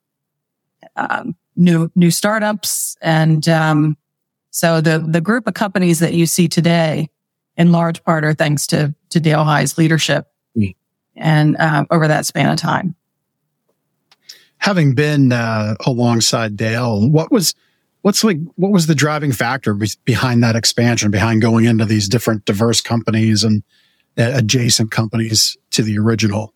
um, 0.96 1.36
new, 1.56 1.91
new 1.96 2.12
startups 2.12 2.96
and, 3.01 3.48
um, 3.50 3.98
so 4.51 4.82
the, 4.82 5.00
the 5.00 5.22
group 5.22 5.46
of 5.48 5.53
companies 5.53 6.00
that 6.00 6.13
you 6.13 6.25
see 6.25 6.48
today 6.48 7.10
in 7.58 7.72
large 7.72 8.03
part 8.03 8.24
are 8.24 8.34
thanks 8.34 8.65
to, 8.68 8.96
to 9.10 9.20
Dale 9.20 9.44
High's 9.44 9.77
leadership 9.77 10.27
Mm. 10.58 10.75
and, 11.15 11.58
uh, 11.58 11.86
over 11.91 12.08
that 12.08 12.25
span 12.25 12.50
of 12.50 12.58
time. 12.58 12.96
Having 14.58 14.96
been 14.96 15.32
uh, 15.32 15.75
alongside 15.86 16.58
Dale, 16.58 17.10
what 17.10 17.32
was 17.32 17.53
what's 18.01 18.24
like 18.24 18.38
what 18.56 18.72
was 18.72 18.88
the 18.88 18.96
driving 18.96 19.32
factor 19.32 19.74
be- 19.74 19.89
behind 20.06 20.44
that 20.44 20.56
expansion, 20.56 21.12
behind 21.12 21.41
going 21.41 21.65
into 21.65 21.86
these 21.86 22.10
different 22.10 22.46
diverse 22.46 22.82
companies 22.82 23.44
and 23.44 23.63
adjacent 24.20 24.92
companies 24.92 25.58
to 25.72 25.82
the 25.82 25.98
original? 25.98 26.54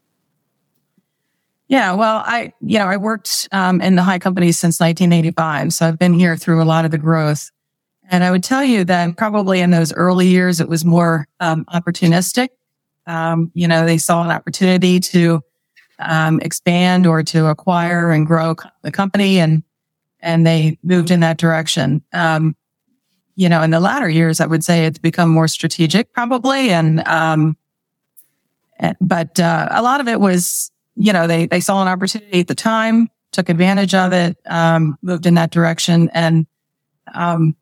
Yeah, 1.67 1.93
well, 1.93 2.21
I, 2.25 2.53
you 2.61 2.77
know, 2.77 2.85
I 2.85 2.97
worked 2.97 3.47
um, 3.51 3.81
in 3.81 3.95
the 3.95 4.03
high 4.03 4.19
companies 4.19 4.59
since 4.59 4.79
1985. 4.79 5.73
So 5.73 5.87
I've 5.87 5.97
been 5.97 6.13
here 6.13 6.35
through 6.35 6.61
a 6.61 6.65
lot 6.65 6.85
of 6.85 6.91
the 6.91 6.97
growth. 6.97 7.49
And 8.11 8.23
I 8.23 8.31
would 8.31 8.43
tell 8.43 8.63
you 8.63 8.83
that 8.85 9.17
probably 9.17 9.61
in 9.61 9.71
those 9.71 9.93
early 9.93 10.27
years, 10.27 10.59
it 10.59 10.67
was 10.67 10.83
more 10.83 11.27
um, 11.39 11.65
opportunistic. 11.73 12.49
Um, 13.07 13.51
you 13.53 13.67
know, 13.67 13.85
they 13.85 13.97
saw 13.97 14.23
an 14.23 14.29
opportunity 14.29 14.99
to 14.99 15.41
um, 15.99 16.39
expand 16.41 17.07
or 17.07 17.23
to 17.23 17.47
acquire 17.47 18.11
and 18.11 18.27
grow 18.27 18.55
the 18.81 18.91
company 18.91 19.39
and, 19.39 19.63
and 20.19 20.45
they 20.45 20.77
moved 20.83 21.11
in 21.11 21.21
that 21.21 21.37
direction. 21.37 22.03
Um, 22.13 22.55
you 23.35 23.49
know, 23.49 23.61
in 23.61 23.71
the 23.71 23.79
latter 23.79 24.09
years, 24.09 24.39
I 24.39 24.45
would 24.45 24.63
say 24.63 24.85
it's 24.85 24.99
become 24.99 25.29
more 25.29 25.47
strategic 25.47 26.13
probably. 26.13 26.69
And, 26.69 27.05
um, 27.07 27.57
but, 29.01 29.39
uh, 29.39 29.67
a 29.71 29.81
lot 29.81 30.01
of 30.01 30.07
it 30.07 30.19
was, 30.19 30.71
you 30.95 31.13
know, 31.13 31.27
they, 31.27 31.47
they 31.47 31.59
saw 31.59 31.81
an 31.81 31.87
opportunity 31.87 32.39
at 32.39 32.47
the 32.47 32.55
time, 32.55 33.09
took 33.31 33.49
advantage 33.49 33.93
of 33.93 34.13
it, 34.13 34.37
um, 34.45 34.97
moved 35.01 35.25
in 35.25 35.33
that 35.35 35.51
direction 35.51 36.09
and, 36.13 36.45
um, 37.13 37.55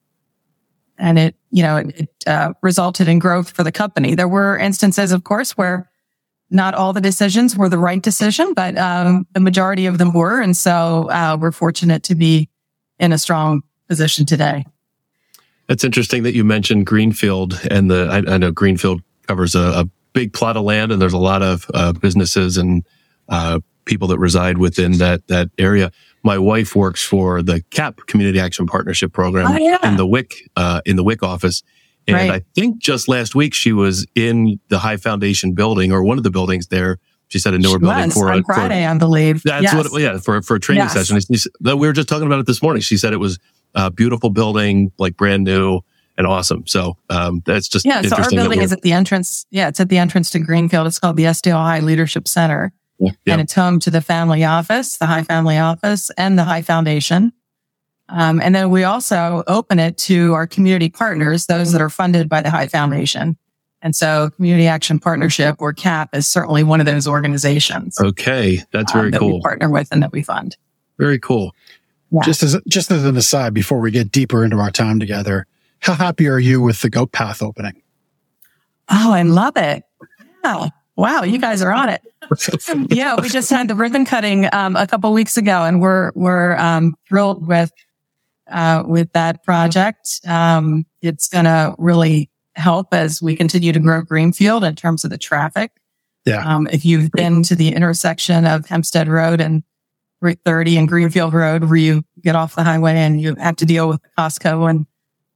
and 0.98 1.18
it, 1.18 1.36
you 1.50 1.64
know, 1.64 1.78
it, 1.78 2.02
it 2.02 2.10
uh, 2.28 2.54
resulted 2.62 3.08
in 3.08 3.20
growth 3.20 3.52
for 3.52 3.64
the 3.64 3.72
company. 3.72 4.16
There 4.16 4.28
were 4.28 4.58
instances, 4.58 5.12
of 5.12 5.24
course, 5.24 5.58
where 5.58 5.90
not 6.50 6.76
all 6.76 6.94
the 6.94 7.02
decisions 7.02 7.56
were 7.56 7.70
the 7.70 7.78
right 7.78 8.02
decision, 8.02 8.54
but 8.54 8.78
um, 8.78 9.26
the 9.34 9.40
majority 9.40 9.86
of 9.86 9.98
them 9.98 10.14
were. 10.14 10.42
And 10.42 10.56
so 10.56 11.10
uh, 11.10 11.38
we're 11.40 11.54
fortunate 11.54 12.04
to 12.04 12.16
be 12.16 12.50
in 13.00 13.14
a 13.14 13.18
strong 13.18 13.64
position 13.88 14.26
today. 14.26 14.66
It's 15.72 15.86
interesting 15.86 16.24
that 16.24 16.36
you 16.36 16.44
mentioned 16.44 16.86
Greenfield 16.86 17.60
and 17.72 17.90
the, 17.90 18.08
I, 18.12 18.34
I 18.34 18.38
know 18.38 18.52
Greenfield 18.52 19.02
covers 19.28 19.56
a, 19.56 19.60
a, 19.60 19.86
big 20.14 20.34
plot 20.34 20.58
of 20.58 20.64
land 20.64 20.92
and 20.92 21.02
there's 21.02 21.14
a 21.14 21.18
lot 21.18 21.42
of 21.42 21.66
uh, 21.74 21.94
businesses 21.94 22.58
and 22.58 22.86
uh, 23.30 23.62
people 23.86 24.10
that 24.10 24.20
reside 24.20 24.58
within 24.58 24.98
that, 24.98 25.26
that 25.28 25.48
area. 25.58 25.90
My 26.22 26.38
wife 26.38 26.76
works 26.76 27.02
for 27.02 27.42
the 27.42 27.62
CAP 27.70 28.06
Community 28.08 28.38
Action 28.38 28.68
Partnership 28.68 29.14
Program 29.14 29.50
oh, 29.50 29.58
yeah. 29.58 29.88
in 29.88 29.96
the 29.96 30.06
WIC, 30.06 30.34
uh, 30.58 30.82
in 30.86 30.98
the 30.98 31.04
WIC 31.06 31.24
office. 31.24 31.64
And 32.10 32.18
right. 32.18 32.30
I 32.30 32.42
think 32.56 32.80
just 32.80 33.08
last 33.08 33.34
week 33.34 33.54
she 33.54 33.72
was 33.72 34.06
in 34.14 34.60
the 34.68 34.80
High 34.80 34.98
Foundation 34.98 35.54
building 35.54 35.94
or 35.94 36.04
one 36.04 36.18
of 36.18 36.26
the 36.26 36.32
buildings 36.32 36.68
there. 36.68 36.98
She 37.30 37.40
said 37.40 37.54
a 37.54 37.58
newer 37.58 37.76
she 37.76 37.78
building 37.78 38.12
for 38.12 38.30
on 38.30 38.40
a 38.40 38.44
Friday, 38.44 38.84
for, 38.84 38.90
I 38.90 38.98
believe. 38.98 39.44
That's 39.44 39.64
yes. 39.64 39.74
what, 39.74 40.02
yeah, 40.02 40.18
for 40.18 40.42
for 40.42 40.58
a 40.58 40.60
training 40.60 40.84
yes. 40.84 41.08
session. 41.08 41.18
We 41.64 41.88
were 41.88 41.94
just 41.94 42.10
talking 42.10 42.28
about 42.28 42.40
it 42.40 42.48
this 42.48 42.62
morning. 42.62 42.82
She 42.82 42.98
said 42.98 43.14
it 43.14 43.18
was 43.22 43.40
a 43.76 43.92
beautiful 43.92 44.30
building, 44.30 44.92
like 44.98 45.18
brand 45.18 45.44
new 45.44 45.82
and 46.18 46.28
awesome. 46.28 46.68
So 46.68 46.98
um, 47.10 47.42
that's 47.46 47.68
just 47.68 47.86
yeah. 47.86 48.02
So 48.02 48.16
our 48.16 48.30
building 48.30 48.62
is 48.62 48.72
at 48.72 48.82
the 48.82 48.94
entrance. 48.94 49.46
Yeah, 49.50 49.68
it's 49.68 49.80
at 49.80 49.90
the 49.90 49.98
entrance 49.98 50.30
to 50.32 50.40
Greenfield. 50.40 50.88
It's 50.88 51.00
called 51.00 51.18
the 51.18 51.26
S. 51.26 51.42
Dale 51.42 51.58
High 51.58 51.80
Leadership 51.80 52.28
Center, 52.28 52.72
yeah. 53.00 53.12
and 53.28 53.42
it's 53.42 53.54
home 53.54 53.80
to 53.82 53.90
the 53.90 54.02
family 54.02 54.44
office, 54.44 54.98
the 54.98 55.08
High 55.08 55.24
Family 55.24 55.58
Office, 55.58 56.12
and 56.18 56.38
the 56.38 56.44
High 56.44 56.62
Foundation. 56.62 57.34
Um, 58.10 58.42
and 58.42 58.54
then 58.54 58.70
we 58.70 58.84
also 58.84 59.44
open 59.48 59.80
it 59.80 59.98
to 60.00 60.34
our 60.34 60.46
community 60.46 60.90
partners, 60.90 61.46
those 61.46 61.72
that 61.72 61.82
are 61.82 61.90
funded 61.90 62.28
by 62.28 62.42
the 62.42 62.50
High 62.50 62.68
Foundation. 62.68 63.38
And 63.82 63.96
so 63.96 64.30
Community 64.36 64.68
Action 64.68 65.00
Partnership 65.00 65.56
or 65.60 65.74
CAP 65.74 66.14
is 66.14 66.28
certainly 66.28 66.62
one 66.62 66.80
of 66.80 66.86
those 66.86 67.08
organizations. 67.08 68.00
Okay. 68.00 68.60
That's 68.72 68.92
very 68.92 69.06
um, 69.06 69.12
that 69.12 69.20
cool. 69.20 69.36
We 69.36 69.42
partner 69.42 69.70
with 69.70 69.88
and 69.92 70.04
that 70.04 70.12
we 70.12 70.22
fund. 70.22 70.56
Very 71.00 71.18
cool. 71.18 71.56
Yeah. 72.12 72.22
Just 72.24 72.44
as, 72.44 72.58
just 72.68 72.92
as 72.92 73.06
an 73.06 73.16
aside, 73.16 73.54
before 73.54 73.80
we 73.80 73.92
get 73.92 74.12
deeper 74.12 74.44
into 74.44 74.58
our 74.58 74.72
time 74.72 75.00
together, 75.00 75.48
how 75.80 75.94
happy 75.94 76.28
are 76.28 76.40
you 76.40 76.62
with 76.62 76.82
the 76.82 76.90
Goat 76.90 77.12
Path 77.12 77.42
opening? 77.42 77.82
Oh, 78.90 79.12
I 79.14 79.24
love 79.24 79.56
it. 79.56 79.84
Wow. 80.44 80.72
Wow. 80.98 81.24
You 81.24 81.40
guys 81.40 81.62
are 81.62 81.72
on 81.72 81.90
it. 81.90 82.02
yeah. 82.94 83.20
We 83.20 83.30
just 83.30 83.50
had 83.50 83.68
the 83.68 83.76
ribbon 83.76 84.06
cutting, 84.06 84.48
um, 84.54 84.76
a 84.76 84.86
couple 84.86 85.12
weeks 85.14 85.38
ago 85.38 85.64
and 85.64 85.82
we're, 85.82 86.12
we're, 86.14 86.58
um, 86.58 86.96
thrilled 87.08 87.48
with 87.48 87.72
uh, 88.52 88.84
with 88.86 89.12
that 89.14 89.44
project. 89.44 90.20
Um, 90.28 90.86
it's 91.02 91.28
going 91.28 91.46
to 91.46 91.76
really 91.78 92.30
help 92.56 92.94
as 92.94 93.22
we 93.22 93.36
continue 93.36 93.72
to 93.72 93.80
grow 93.80 94.02
Greenfield 94.02 94.64
in 94.64 94.76
terms 94.76 95.04
of 95.04 95.10
the 95.10 95.18
traffic. 95.18 95.72
Yeah. 96.26 96.44
Um, 96.46 96.68
if 96.72 96.86
you've 96.86 97.12
been 97.12 97.42
to 97.44 97.56
the 97.56 97.70
intersection 97.70 98.46
of 98.46 98.68
Hempstead 98.68 99.08
Road 99.08 99.42
and 99.42 99.64
Route 100.22 100.40
30 100.46 100.78
and 100.78 100.88
Greenfield 100.88 101.34
Road, 101.34 101.64
where 101.64 101.78
you 101.78 102.04
get 102.22 102.36
off 102.36 102.56
the 102.56 102.64
highway 102.64 102.94
and 102.94 103.20
you 103.20 103.36
have 103.36 103.56
to 103.58 103.66
deal 103.66 103.90
with 103.90 104.00
Costco 104.18 104.70
and 104.70 104.86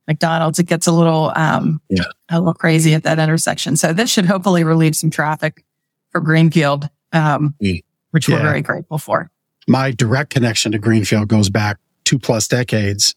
McDonald's, 0.07 0.59
it 0.59 0.67
gets 0.67 0.87
a 0.87 0.91
little, 0.91 1.31
um, 1.35 1.81
yeah. 1.89 2.03
a 2.29 2.39
little 2.39 2.53
crazy 2.53 2.93
at 2.93 3.03
that 3.03 3.17
intersection. 3.17 3.75
So 3.75 3.93
this 3.93 4.11
should 4.11 4.25
hopefully 4.25 4.63
relieve 4.63 4.95
some 4.95 5.09
traffic 5.09 5.65
for 6.11 6.21
Greenfield, 6.21 6.89
um, 7.11 7.55
mm. 7.61 7.83
which 8.11 8.29
yeah. 8.29 8.35
we're 8.35 8.43
very 8.43 8.61
grateful 8.61 8.99
for. 8.99 9.31
My 9.67 9.91
direct 9.91 10.29
connection 10.29 10.71
to 10.73 10.77
Greenfield 10.77 11.27
goes 11.27 11.49
back 11.49 11.77
two 12.03 12.19
plus 12.19 12.47
decades. 12.47 13.15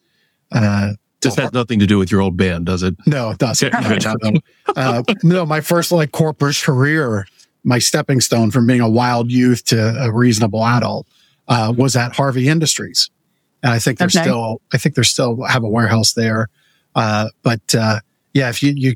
Uh, 0.50 0.94
this 1.20 1.34
has 1.34 1.52
nothing 1.52 1.78
to 1.80 1.86
do 1.86 1.98
with 1.98 2.10
your 2.10 2.20
old 2.20 2.36
band, 2.36 2.66
does 2.66 2.82
it? 2.82 2.94
No, 3.06 3.30
it 3.30 3.38
doesn't. 3.38 3.74
uh, 4.76 5.02
no, 5.22 5.44
my 5.44 5.60
first 5.60 5.92
like 5.92 6.12
corporate 6.12 6.56
career, 6.56 7.26
my 7.64 7.78
stepping 7.78 8.20
stone 8.20 8.50
from 8.50 8.66
being 8.66 8.80
a 8.80 8.88
wild 8.88 9.30
youth 9.30 9.64
to 9.66 10.02
a 10.02 10.12
reasonable 10.12 10.64
adult, 10.64 11.06
uh, 11.48 11.72
was 11.76 11.96
at 11.96 12.14
Harvey 12.14 12.48
Industries. 12.48 13.10
And 13.62 13.72
I 13.72 13.78
think 13.78 13.98
they're 13.98 14.06
okay. 14.06 14.22
still, 14.22 14.60
I 14.72 14.78
think 14.78 14.94
they're 14.94 15.04
still 15.04 15.42
have 15.44 15.64
a 15.64 15.68
warehouse 15.68 16.12
there. 16.12 16.48
Uh, 16.94 17.28
but, 17.42 17.74
uh, 17.74 18.00
yeah, 18.34 18.48
if 18.48 18.62
you, 18.62 18.72
you 18.76 18.94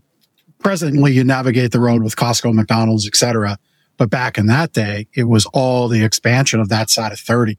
presently 0.60 1.12
you 1.12 1.24
navigate 1.24 1.72
the 1.72 1.80
road 1.80 2.02
with 2.02 2.14
Costco, 2.16 2.54
McDonald's, 2.54 3.06
etc. 3.06 3.58
But 3.96 4.10
back 4.10 4.38
in 4.38 4.46
that 4.46 4.72
day, 4.72 5.08
it 5.14 5.24
was 5.24 5.46
all 5.46 5.88
the 5.88 6.04
expansion 6.04 6.60
of 6.60 6.68
that 6.68 6.90
side 6.90 7.12
of 7.12 7.18
30. 7.18 7.58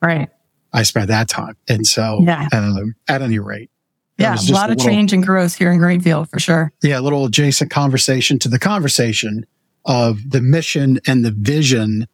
Right. 0.00 0.28
I 0.72 0.82
spent 0.84 1.08
that 1.08 1.28
time. 1.28 1.56
And 1.68 1.86
so, 1.86 2.20
yeah. 2.22 2.48
um, 2.52 2.94
at 3.08 3.22
any 3.22 3.38
rate, 3.38 3.70
yeah, 4.20 4.34
a 4.34 4.52
lot 4.52 4.70
of 4.70 4.76
little, 4.76 4.92
change 4.92 5.12
and 5.12 5.24
growth 5.24 5.54
here 5.54 5.72
in 5.72 5.78
Greenfield 5.78 6.28
for 6.28 6.38
sure. 6.38 6.72
Yeah, 6.82 6.98
a 6.98 7.00
little 7.00 7.24
adjacent 7.24 7.70
conversation 7.70 8.38
to 8.40 8.48
the 8.48 8.58
conversation 8.58 9.46
of 9.86 10.30
the 10.30 10.42
mission 10.42 11.00
and 11.06 11.24
the 11.24 11.30
vision 11.30 12.06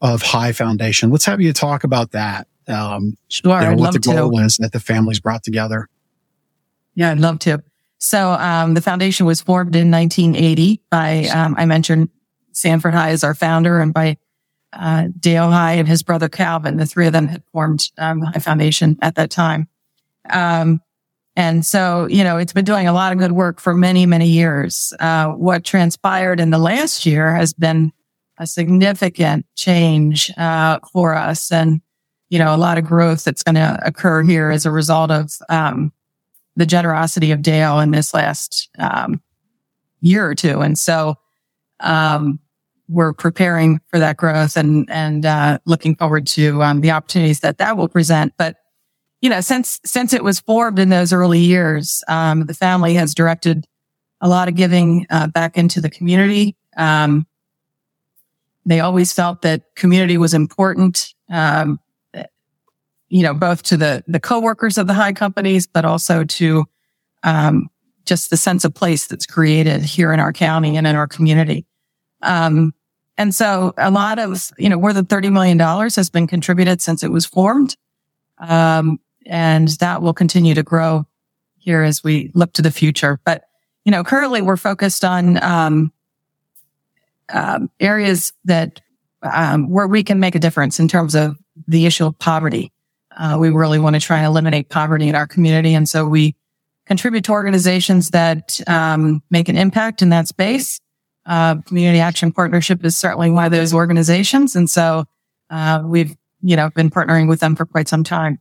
of 0.00 0.22
High 0.22 0.52
Foundation. 0.52 1.10
Let's 1.10 1.24
have 1.26 1.40
you 1.40 1.52
talk 1.52 1.84
about 1.84 2.12
that. 2.12 2.46
Um, 2.68 3.16
sure, 3.28 3.60
you 3.60 3.70
know, 3.70 3.74
what 3.76 3.92
the 3.92 3.98
goal 3.98 4.32
to. 4.32 4.44
is 4.44 4.56
that 4.58 4.72
the 4.72 4.80
families 4.80 5.20
brought 5.20 5.42
together. 5.42 5.88
Yeah, 6.94 7.10
I'd 7.10 7.18
love 7.18 7.38
to. 7.40 7.62
So, 7.98 8.32
um, 8.32 8.74
the 8.74 8.80
foundation 8.80 9.26
was 9.26 9.40
formed 9.40 9.76
in 9.76 9.90
1980 9.90 10.80
by, 10.90 11.24
um, 11.26 11.54
I 11.58 11.66
mentioned 11.66 12.08
Sanford 12.52 12.94
High 12.94 13.10
as 13.10 13.24
our 13.24 13.34
founder 13.34 13.80
and 13.80 13.92
by 13.92 14.16
uh, 14.72 15.08
Dale 15.18 15.50
High 15.50 15.74
and 15.74 15.88
his 15.88 16.02
brother 16.02 16.28
Calvin. 16.28 16.76
The 16.76 16.86
three 16.86 17.06
of 17.06 17.12
them 17.12 17.26
had 17.28 17.42
formed 17.52 17.90
um, 17.98 18.20
High 18.20 18.38
Foundation 18.38 18.98
at 19.02 19.16
that 19.16 19.30
time. 19.30 19.68
Um, 20.30 20.80
and 21.36 21.64
so, 21.64 22.06
you 22.06 22.24
know, 22.24 22.38
it's 22.38 22.52
been 22.52 22.64
doing 22.64 22.88
a 22.88 22.92
lot 22.92 23.12
of 23.12 23.18
good 23.18 23.32
work 23.32 23.60
for 23.60 23.74
many, 23.74 24.06
many 24.06 24.28
years. 24.28 24.92
Uh, 24.98 25.28
what 25.28 25.64
transpired 25.64 26.40
in 26.40 26.50
the 26.50 26.58
last 26.58 27.06
year 27.06 27.34
has 27.34 27.52
been 27.52 27.92
a 28.40 28.46
significant 28.46 29.46
change 29.54 30.32
uh, 30.36 30.80
for 30.92 31.14
us, 31.14 31.52
and 31.52 31.80
you 32.30 32.38
know, 32.38 32.54
a 32.54 32.56
lot 32.56 32.78
of 32.78 32.84
growth 32.84 33.24
that's 33.24 33.42
going 33.42 33.56
to 33.56 33.78
occur 33.84 34.22
here 34.22 34.50
as 34.50 34.64
a 34.64 34.70
result 34.70 35.10
of 35.10 35.30
um, 35.48 35.92
the 36.56 36.66
generosity 36.66 37.32
of 37.32 37.42
Dale 37.42 37.80
in 37.80 37.90
this 37.90 38.14
last 38.14 38.70
um, 38.78 39.20
year 40.00 40.26
or 40.26 40.34
two. 40.34 40.60
And 40.60 40.78
so, 40.78 41.16
um, 41.80 42.40
we're 42.88 43.12
preparing 43.12 43.80
for 43.88 43.98
that 43.98 44.16
growth 44.16 44.56
and 44.56 44.90
and 44.90 45.24
uh, 45.24 45.58
looking 45.64 45.94
forward 45.94 46.26
to 46.26 46.62
um, 46.62 46.80
the 46.80 46.90
opportunities 46.90 47.40
that 47.40 47.58
that 47.58 47.76
will 47.76 47.88
present. 47.88 48.32
But 48.36 48.56
you 49.20 49.30
know, 49.30 49.40
since 49.40 49.80
since 49.84 50.12
it 50.12 50.24
was 50.24 50.40
formed 50.40 50.78
in 50.78 50.88
those 50.88 51.12
early 51.12 51.38
years, 51.38 52.02
um, 52.08 52.46
the 52.46 52.54
family 52.54 52.94
has 52.94 53.14
directed 53.14 53.66
a 54.20 54.28
lot 54.28 54.48
of 54.48 54.54
giving 54.54 55.06
uh, 55.10 55.28
back 55.28 55.56
into 55.56 55.80
the 55.80 55.90
community. 55.90 56.56
Um, 56.76 57.26
they 58.66 58.80
always 58.80 59.12
felt 59.12 59.42
that 59.42 59.62
community 59.74 60.18
was 60.18 60.34
important. 60.34 61.14
Um, 61.28 61.80
you 63.08 63.22
know, 63.22 63.34
both 63.34 63.62
to 63.64 63.76
the 63.76 64.04
the 64.06 64.20
coworkers 64.20 64.78
of 64.78 64.86
the 64.86 64.94
high 64.94 65.12
companies, 65.12 65.66
but 65.66 65.84
also 65.84 66.24
to 66.24 66.64
um, 67.22 67.68
just 68.04 68.30
the 68.30 68.36
sense 68.36 68.64
of 68.64 68.74
place 68.74 69.06
that's 69.06 69.26
created 69.26 69.82
here 69.82 70.12
in 70.12 70.20
our 70.20 70.32
county 70.32 70.76
and 70.76 70.86
in 70.86 70.96
our 70.96 71.06
community. 71.06 71.66
Um, 72.22 72.74
and 73.16 73.34
so 73.34 73.74
a 73.76 73.90
lot 73.90 74.18
of, 74.18 74.50
you 74.58 74.68
know, 74.68 74.78
more 74.78 74.92
than 74.92 75.06
$30 75.06 75.30
million 75.30 75.58
has 75.58 76.10
been 76.10 76.26
contributed 76.26 76.80
since 76.80 77.02
it 77.02 77.10
was 77.12 77.26
formed. 77.26 77.76
Um, 78.38 78.98
and 79.26 79.68
that 79.78 80.00
will 80.00 80.14
continue 80.14 80.54
to 80.54 80.62
grow 80.62 81.06
here 81.58 81.82
as 81.82 82.02
we 82.02 82.30
look 82.34 82.52
to 82.54 82.62
the 82.62 82.70
future. 82.70 83.20
But, 83.24 83.44
you 83.84 83.92
know, 83.92 84.02
currently 84.02 84.40
we're 84.40 84.56
focused 84.56 85.04
on, 85.04 85.92
um, 87.32 87.70
areas 87.78 88.32
that, 88.44 88.80
um, 89.22 89.70
where 89.70 89.86
we 89.86 90.02
can 90.02 90.20
make 90.20 90.34
a 90.34 90.38
difference 90.38 90.80
in 90.80 90.88
terms 90.88 91.14
of 91.14 91.36
the 91.66 91.86
issue 91.86 92.06
of 92.06 92.18
poverty. 92.18 92.72
Uh, 93.16 93.36
we 93.38 93.50
really 93.50 93.78
want 93.78 93.94
to 93.94 94.00
try 94.00 94.18
and 94.18 94.26
eliminate 94.26 94.68
poverty 94.68 95.08
in 95.08 95.14
our 95.14 95.26
community. 95.26 95.74
And 95.74 95.88
so 95.88 96.06
we 96.06 96.34
contribute 96.86 97.24
to 97.24 97.32
organizations 97.32 98.10
that, 98.10 98.60
um, 98.66 99.22
make 99.30 99.48
an 99.48 99.56
impact 99.56 100.02
in 100.02 100.10
that 100.10 100.28
space. 100.28 100.80
Uh, 101.26 101.56
Community 101.66 102.00
Action 102.00 102.32
Partnership 102.32 102.84
is 102.84 102.98
certainly 102.98 103.30
one 103.30 103.44
of 103.44 103.52
those 103.52 103.74
organizations. 103.74 104.56
And 104.56 104.68
so 104.68 105.04
Uh, 105.50 105.82
we've, 105.84 106.14
you 106.42 106.54
know, 106.54 106.70
been 106.70 106.90
partnering 106.90 107.28
with 107.28 107.40
them 107.40 107.56
for 107.56 107.66
quite 107.66 107.88
some 107.88 108.04
time. 108.04 108.38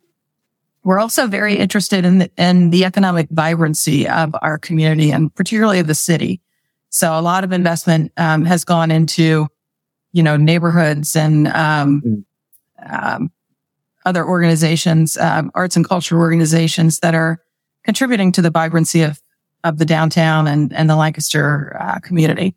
We're 0.83 0.99
also 0.99 1.25
very 1.25 1.55
interested 1.55 2.05
in 2.05 2.19
the, 2.19 2.29
in 2.37 2.69
the 2.69 2.85
economic 2.85 3.27
vibrancy 3.31 4.07
of 4.07 4.35
our 4.43 4.59
community 4.59 5.11
and 5.11 5.33
particularly 5.33 5.79
of 5.79 5.87
the 5.87 5.95
city. 5.95 6.39
So 6.89 7.17
a 7.17 7.21
lot 7.21 7.43
of 7.43 7.51
investment 7.51 8.11
um, 8.17 8.45
has 8.45 8.65
gone 8.65 8.91
into, 8.91 9.47
you 10.11 10.23
know, 10.23 10.37
neighborhoods 10.37 11.15
and 11.15 11.47
um, 11.47 12.01
mm. 12.05 12.23
um, 12.91 13.31
other 14.05 14.25
organizations, 14.25 15.17
um, 15.17 15.51
arts 15.53 15.75
and 15.75 15.87
culture 15.87 16.17
organizations 16.17 16.99
that 16.99 17.13
are 17.13 17.39
contributing 17.83 18.31
to 18.33 18.41
the 18.41 18.51
vibrancy 18.51 19.01
of 19.03 19.21
of 19.63 19.77
the 19.77 19.85
downtown 19.85 20.47
and 20.47 20.73
and 20.73 20.89
the 20.89 20.95
Lancaster 20.95 21.75
uh, 21.79 21.99
community. 21.99 22.55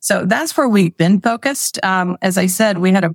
So 0.00 0.24
that's 0.24 0.56
where 0.56 0.68
we've 0.68 0.96
been 0.96 1.20
focused. 1.20 1.84
Um, 1.84 2.16
as 2.22 2.38
I 2.38 2.46
said, 2.46 2.78
we 2.78 2.92
had 2.92 3.04
a 3.04 3.14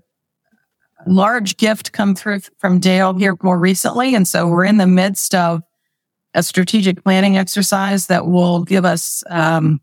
large 1.08 1.58
gift 1.58 1.94
come 1.94 2.14
through 2.16 2.42
from 2.58 2.80
Dale 2.80 3.14
here 3.14 3.38
more 3.42 3.58
recently, 3.58 4.14
and 4.14 4.28
so 4.28 4.48
we're 4.48 4.66
in 4.66 4.78
the 4.78 4.88
midst 4.88 5.34
of 5.34 5.62
a 6.34 6.44
strategic 6.44 7.04
planning 7.04 7.38
exercise 7.38 8.08
that 8.08 8.28
will 8.28 8.64
give 8.64 8.86
us, 8.86 9.24
um, 9.30 9.80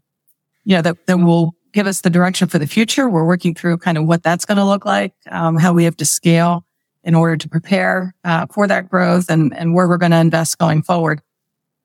you 0.68 0.76
know, 0.76 0.82
that 0.82 1.06
that 1.06 1.16
will 1.16 1.54
give 1.72 1.87
us 1.87 2.02
the 2.02 2.10
direction 2.10 2.46
for 2.46 2.58
the 2.58 2.66
future. 2.66 3.08
We're 3.08 3.25
working 3.25 3.54
through 3.54 3.78
kind 3.78 3.96
of 3.96 4.04
what 4.04 4.22
that's 4.22 4.44
going 4.44 4.58
to 4.58 4.66
look 4.66 4.84
like, 4.84 5.14
um, 5.30 5.56
how 5.56 5.72
we 5.72 5.84
have 5.84 5.96
to 5.96 6.04
scale 6.04 6.66
in 7.02 7.14
order 7.14 7.38
to 7.38 7.48
prepare 7.48 8.14
uh, 8.22 8.44
for 8.52 8.66
that 8.66 8.90
growth 8.90 9.30
and, 9.30 9.56
and 9.56 9.75
where 9.75 9.88
we're 9.88 9.96
going 9.96 10.10
to 10.10 10.18
invest 10.18 10.58
going 10.58 10.82
forward. 10.82 11.22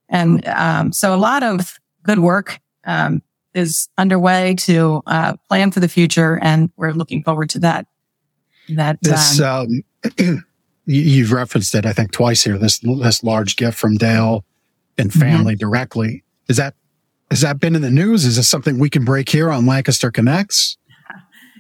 And 0.10 0.46
um, 0.48 0.92
so 0.92 1.16
a 1.16 1.18
lot 1.18 1.44
of 1.44 1.80
good 2.04 2.20
work 2.20 2.60
um, 2.84 3.22
is 3.54 3.88
underway 3.98 4.56
to 4.56 5.02
uh, 5.08 5.38
plan 5.48 5.72
for 5.72 5.80
the 5.80 5.88
future, 5.88 6.38
and 6.42 6.70
we're 6.76 6.92
looking 6.92 7.24
forward 7.24 7.50
to 7.52 7.60
that. 7.60 7.88
That 8.68 8.98
this 9.02 9.40
um, 9.40 9.84
um 10.20 10.44
you've 10.86 11.32
referenced 11.32 11.74
it, 11.74 11.86
I 11.86 11.94
think, 11.94 12.12
twice 12.12 12.44
here. 12.44 12.58
This 12.58 12.80
this 12.80 13.24
large 13.24 13.56
gift 13.56 13.78
from 13.78 13.96
Dale 13.96 14.44
and 14.98 15.10
mm-hmm. 15.10 15.20
family 15.22 15.54
mm-hmm. 15.54 15.60
directly 15.60 16.24
is 16.50 16.58
that 16.58 16.76
has 17.34 17.42
that 17.42 17.60
been 17.60 17.76
in 17.76 17.82
the 17.82 17.90
news? 17.90 18.26
Is 18.26 18.36
this 18.36 18.48
something 18.48 18.78
we 18.78 18.92
can 18.92 19.04
break 19.04 19.28
here 19.28 19.50
on 19.50 19.66
Lancaster 19.66 20.12
Connects? 20.12 20.78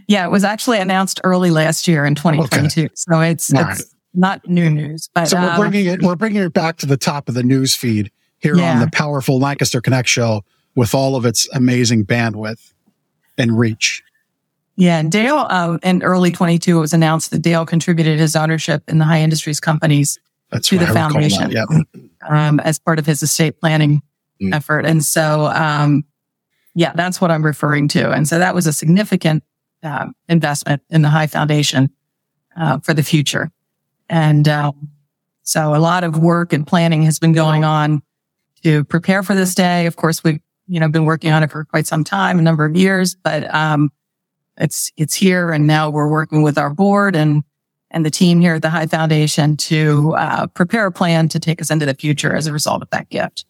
Yeah, 0.07 0.23
it 0.23 0.29
was 0.29 0.43
actually 0.43 0.77
announced 0.77 1.19
early 1.23 1.49
last 1.49 1.87
year 1.87 2.05
in 2.05 2.13
2022. 2.13 2.81
Okay. 2.81 2.89
So 2.93 3.21
it's, 3.21 3.51
it's 3.51 3.59
right. 3.59 3.81
not 4.13 4.47
new 4.47 4.69
news, 4.69 5.09
but 5.15 5.25
so 5.25 5.37
we're 5.37 5.49
um, 5.49 5.59
bringing 5.59 5.87
it, 5.87 6.03
we're 6.03 6.15
bringing 6.15 6.43
it 6.43 6.53
back 6.53 6.77
to 6.77 6.85
the 6.85 6.95
top 6.95 7.27
of 7.27 7.33
the 7.33 7.41
news 7.41 7.73
feed 7.73 8.11
here 8.37 8.55
yeah. 8.55 8.73
on 8.73 8.81
the 8.81 8.89
powerful 8.91 9.39
Lancaster 9.39 9.81
Connect 9.81 10.07
show 10.07 10.43
with 10.75 10.93
all 10.93 11.15
of 11.15 11.25
its 11.25 11.49
amazing 11.53 12.05
bandwidth 12.05 12.71
and 13.39 13.57
reach. 13.57 14.03
Yeah, 14.75 14.99
and 14.99 15.11
Dale, 15.11 15.47
uh, 15.49 15.79
in 15.81 16.03
early 16.03 16.31
22, 16.31 16.77
it 16.77 16.81
was 16.81 16.93
announced 16.93 17.31
that 17.31 17.41
Dale 17.41 17.65
contributed 17.65 18.19
his 18.19 18.35
ownership 18.35 18.83
in 18.87 18.99
the 18.99 19.05
high 19.05 19.21
industries 19.21 19.59
companies 19.59 20.19
That's 20.51 20.67
to 20.67 20.77
the 20.77 20.85
foundation 20.85 21.49
that, 21.49 21.85
um, 22.29 22.59
as 22.59 22.77
part 22.77 22.99
of 22.99 23.07
his 23.07 23.23
estate 23.23 23.59
planning 23.59 24.03
mm. 24.43 24.55
effort. 24.55 24.85
And 24.85 25.03
so, 25.03 25.45
um, 25.47 26.03
yeah, 26.75 26.93
that's 26.95 27.21
what 27.21 27.31
I'm 27.31 27.45
referring 27.45 27.88
to. 27.89 28.12
And 28.12 28.27
so 28.27 28.39
that 28.39 28.55
was 28.55 28.67
a 28.67 28.73
significant 28.73 29.43
uh, 29.83 30.07
investment 30.27 30.81
in 30.89 31.01
the 31.01 31.09
High 31.09 31.27
Foundation 31.27 31.89
uh, 32.55 32.79
for 32.79 32.93
the 32.93 33.03
future. 33.03 33.51
And 34.09 34.47
um, 34.47 34.89
so 35.43 35.75
a 35.75 35.77
lot 35.77 36.03
of 36.03 36.17
work 36.17 36.53
and 36.53 36.65
planning 36.65 37.03
has 37.03 37.19
been 37.19 37.33
going 37.33 37.63
on 37.63 38.01
to 38.63 38.83
prepare 38.85 39.23
for 39.23 39.35
this 39.35 39.53
day. 39.55 39.85
Of 39.85 39.95
course, 39.95 40.23
we've 40.23 40.39
you 40.67 40.79
know 40.79 40.88
been 40.88 41.05
working 41.05 41.31
on 41.31 41.43
it 41.43 41.51
for 41.51 41.65
quite 41.65 41.88
some 41.88 42.03
time, 42.03 42.39
a 42.39 42.41
number 42.41 42.65
of 42.65 42.75
years, 42.75 43.15
but 43.15 43.53
um, 43.53 43.91
it's 44.57 44.91
it's 44.97 45.13
here, 45.13 45.51
and 45.51 45.67
now 45.67 45.89
we're 45.89 46.09
working 46.09 46.43
with 46.43 46.57
our 46.57 46.69
board 46.69 47.15
and 47.15 47.43
and 47.91 48.05
the 48.05 48.09
team 48.09 48.41
here 48.41 48.55
at 48.55 48.62
the 48.62 48.69
High 48.69 48.88
Foundation 48.88 49.55
to 49.57 50.15
uh, 50.15 50.47
prepare 50.47 50.88
a 50.88 50.91
plan 50.91 51.27
to 51.29 51.39
take 51.39 51.62
us 51.62 51.69
into 51.69 51.85
the 51.85 51.93
future 51.93 52.35
as 52.35 52.47
a 52.47 52.53
result 52.53 52.81
of 52.81 52.89
that 52.89 53.09
gift. 53.09 53.45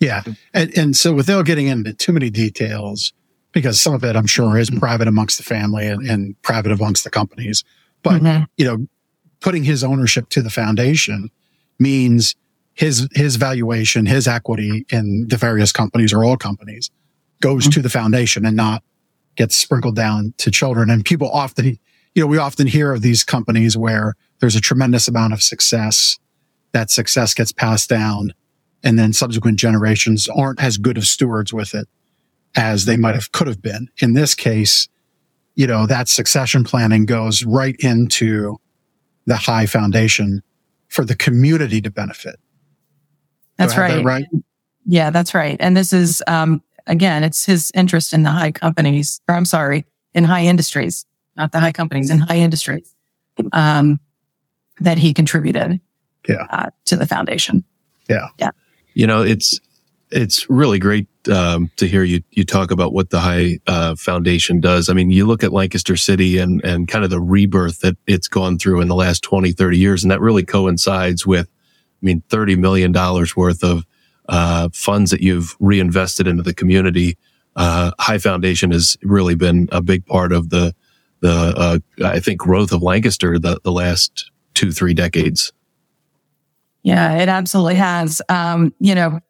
Yeah, 0.00 0.22
and, 0.54 0.76
and 0.76 0.96
so 0.96 1.12
without 1.12 1.44
getting 1.44 1.66
into 1.66 1.92
too 1.92 2.12
many 2.12 2.30
details, 2.30 3.12
because 3.52 3.80
some 3.80 3.94
of 3.94 4.04
it 4.04 4.16
I'm 4.16 4.26
sure 4.26 4.56
is 4.56 4.70
private 4.70 5.08
amongst 5.08 5.38
the 5.38 5.44
family 5.44 5.86
and, 5.86 6.08
and 6.08 6.40
private 6.42 6.72
amongst 6.72 7.04
the 7.04 7.10
companies. 7.10 7.64
But, 8.02 8.22
mm-hmm. 8.22 8.44
you 8.56 8.64
know, 8.64 8.86
putting 9.40 9.64
his 9.64 9.82
ownership 9.82 10.28
to 10.30 10.42
the 10.42 10.50
foundation 10.50 11.30
means 11.78 12.36
his, 12.74 13.08
his 13.14 13.36
valuation, 13.36 14.06
his 14.06 14.28
equity 14.28 14.86
in 14.90 15.26
the 15.28 15.36
various 15.36 15.72
companies 15.72 16.12
or 16.12 16.24
all 16.24 16.36
companies 16.36 16.90
goes 17.40 17.64
mm-hmm. 17.64 17.70
to 17.70 17.82
the 17.82 17.88
foundation 17.88 18.44
and 18.44 18.56
not 18.56 18.82
gets 19.36 19.56
sprinkled 19.56 19.96
down 19.96 20.34
to 20.38 20.50
children. 20.50 20.90
And 20.90 21.04
people 21.04 21.30
often, 21.30 21.78
you 22.14 22.22
know, 22.22 22.26
we 22.26 22.38
often 22.38 22.66
hear 22.66 22.92
of 22.92 23.02
these 23.02 23.24
companies 23.24 23.76
where 23.76 24.14
there's 24.40 24.56
a 24.56 24.60
tremendous 24.60 25.08
amount 25.08 25.32
of 25.32 25.42
success. 25.42 26.18
That 26.72 26.90
success 26.90 27.34
gets 27.34 27.50
passed 27.50 27.88
down 27.88 28.34
and 28.82 28.98
then 28.98 29.12
subsequent 29.12 29.58
generations 29.58 30.28
aren't 30.28 30.62
as 30.62 30.78
good 30.78 30.96
of 30.96 31.06
stewards 31.06 31.52
with 31.52 31.74
it 31.74 31.88
as 32.56 32.84
they 32.84 32.96
might 32.96 33.14
have 33.14 33.32
could 33.32 33.46
have 33.46 33.62
been. 33.62 33.88
In 33.98 34.14
this 34.14 34.34
case, 34.34 34.88
you 35.54 35.66
know, 35.66 35.86
that 35.86 36.08
succession 36.08 36.64
planning 36.64 37.04
goes 37.04 37.44
right 37.44 37.76
into 37.80 38.60
the 39.26 39.36
high 39.36 39.66
foundation 39.66 40.42
for 40.88 41.04
the 41.04 41.16
community 41.16 41.80
to 41.80 41.90
benefit. 41.90 42.36
That's 43.56 43.76
right. 43.76 43.96
That 43.96 44.04
right. 44.04 44.26
Yeah, 44.86 45.10
that's 45.10 45.34
right. 45.34 45.56
And 45.60 45.76
this 45.76 45.92
is, 45.92 46.22
um, 46.26 46.62
again, 46.86 47.24
it's 47.24 47.44
his 47.44 47.70
interest 47.74 48.14
in 48.14 48.22
the 48.22 48.30
high 48.30 48.52
companies, 48.52 49.20
or 49.28 49.34
I'm 49.34 49.44
sorry, 49.44 49.84
in 50.14 50.24
high 50.24 50.44
industries, 50.44 51.04
not 51.36 51.52
the 51.52 51.60
high 51.60 51.72
companies, 51.72 52.08
in 52.10 52.20
high 52.20 52.38
industries, 52.38 52.94
um, 53.52 54.00
that 54.80 54.96
he 54.96 55.12
contributed 55.12 55.80
yeah. 56.28 56.46
Uh, 56.50 56.70
to 56.86 56.96
the 56.96 57.06
foundation. 57.06 57.64
Yeah. 58.08 58.28
Yeah. 58.38 58.50
You 58.98 59.06
know, 59.06 59.22
it's, 59.22 59.60
it's 60.10 60.50
really 60.50 60.80
great 60.80 61.06
um, 61.30 61.70
to 61.76 61.86
hear 61.86 62.02
you 62.02 62.20
you 62.32 62.44
talk 62.44 62.72
about 62.72 62.92
what 62.92 63.10
the 63.10 63.20
High 63.20 63.60
uh, 63.68 63.94
Foundation 63.94 64.60
does. 64.60 64.88
I 64.88 64.92
mean, 64.92 65.12
you 65.12 65.24
look 65.24 65.44
at 65.44 65.52
Lancaster 65.52 65.96
City 65.96 66.38
and 66.38 66.64
and 66.64 66.88
kind 66.88 67.04
of 67.04 67.10
the 67.10 67.20
rebirth 67.20 67.78
that 67.80 67.96
it's 68.08 68.26
gone 68.26 68.58
through 68.58 68.80
in 68.80 68.88
the 68.88 68.96
last 68.96 69.22
20, 69.22 69.52
30 69.52 69.78
years, 69.78 70.02
and 70.02 70.10
that 70.10 70.20
really 70.20 70.44
coincides 70.44 71.24
with, 71.24 71.46
I 71.46 72.06
mean, 72.06 72.24
thirty 72.28 72.56
million 72.56 72.90
dollars 72.90 73.36
worth 73.36 73.62
of 73.62 73.84
uh, 74.28 74.68
funds 74.72 75.12
that 75.12 75.20
you've 75.20 75.56
reinvested 75.60 76.26
into 76.26 76.42
the 76.42 76.54
community. 76.54 77.16
Uh, 77.54 77.92
High 78.00 78.18
Foundation 78.18 78.72
has 78.72 78.96
really 79.04 79.36
been 79.36 79.68
a 79.70 79.80
big 79.80 80.06
part 80.06 80.32
of 80.32 80.50
the 80.50 80.74
the 81.20 81.54
uh, 81.56 81.78
I 82.04 82.18
think 82.18 82.40
growth 82.40 82.72
of 82.72 82.82
Lancaster 82.82 83.38
the 83.38 83.60
the 83.62 83.72
last 83.72 84.32
two 84.54 84.72
three 84.72 84.94
decades. 84.94 85.52
Yeah, 86.82 87.18
it 87.18 87.28
absolutely 87.28 87.74
has. 87.74 88.22
Um, 88.28 88.72
you 88.78 88.94
know, 88.94 89.20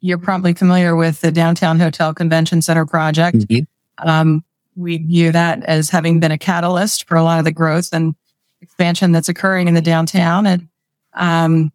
you're 0.00 0.18
probably 0.18 0.54
familiar 0.54 0.96
with 0.96 1.20
the 1.20 1.30
Downtown 1.30 1.78
Hotel 1.78 2.12
Convention 2.12 2.62
Center 2.62 2.86
project. 2.86 3.38
Mm-hmm. 3.38 4.08
Um, 4.08 4.44
we 4.76 4.98
view 4.98 5.32
that 5.32 5.62
as 5.64 5.90
having 5.90 6.20
been 6.20 6.32
a 6.32 6.38
catalyst 6.38 7.06
for 7.06 7.16
a 7.16 7.22
lot 7.22 7.38
of 7.38 7.44
the 7.44 7.52
growth 7.52 7.90
and 7.92 8.14
expansion 8.60 9.12
that's 9.12 9.28
occurring 9.28 9.68
in 9.68 9.74
the 9.74 9.80
downtown. 9.80 10.46
And, 10.46 10.68
um, 11.14 11.72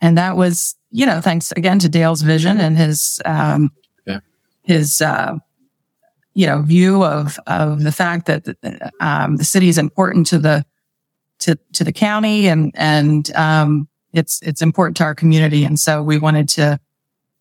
and 0.00 0.18
that 0.18 0.36
was, 0.36 0.76
you 0.90 1.06
know, 1.06 1.20
thanks 1.20 1.52
again 1.52 1.78
to 1.80 1.88
Dale's 1.88 2.22
vision 2.22 2.60
and 2.60 2.76
his, 2.76 3.20
um, 3.24 3.70
yeah. 4.06 4.20
his, 4.62 5.00
uh, 5.00 5.36
you 6.34 6.46
know, 6.46 6.62
view 6.62 7.04
of, 7.04 7.38
of 7.46 7.82
the 7.82 7.92
fact 7.92 8.26
that, 8.26 8.46
um, 9.00 9.36
the 9.36 9.44
city 9.44 9.68
is 9.68 9.78
important 9.78 10.26
to 10.28 10.38
the, 10.38 10.64
to, 11.38 11.58
to 11.72 11.84
the 11.84 11.92
county 11.92 12.48
and, 12.48 12.72
and, 12.74 13.34
um, 13.34 13.88
it's, 14.12 14.40
it's 14.42 14.62
important 14.62 14.96
to 14.96 15.04
our 15.04 15.14
community. 15.14 15.64
And 15.64 15.78
so 15.78 16.02
we 16.02 16.18
wanted 16.18 16.48
to, 16.50 16.80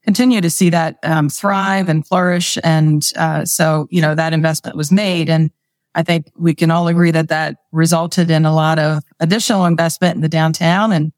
continue 0.04 0.40
to 0.40 0.52
see 0.52 0.70
that 0.70 1.00
um, 1.02 1.30
thrive 1.30 1.90
and 1.90 2.06
flourish. 2.06 2.60
And 2.64 3.12
uh, 3.16 3.44
so, 3.44 3.88
you 3.90 4.02
know, 4.02 4.14
that 4.14 4.34
investment 4.34 4.78
was 4.78 4.92
made. 4.92 5.30
And 5.30 5.50
I 5.96 6.04
think 6.04 6.28
we 6.38 6.54
can 6.54 6.70
all 6.70 6.88
agree 6.88 7.10
that 7.10 7.30
that 7.30 7.58
resulted 7.72 8.30
in 8.30 8.46
a 8.46 8.54
lot 8.54 8.78
of 8.78 9.02
additional 9.20 9.66
investment 9.66 10.14
in 10.14 10.22
the 10.22 10.30
downtown. 10.30 10.92
And, 10.92 11.12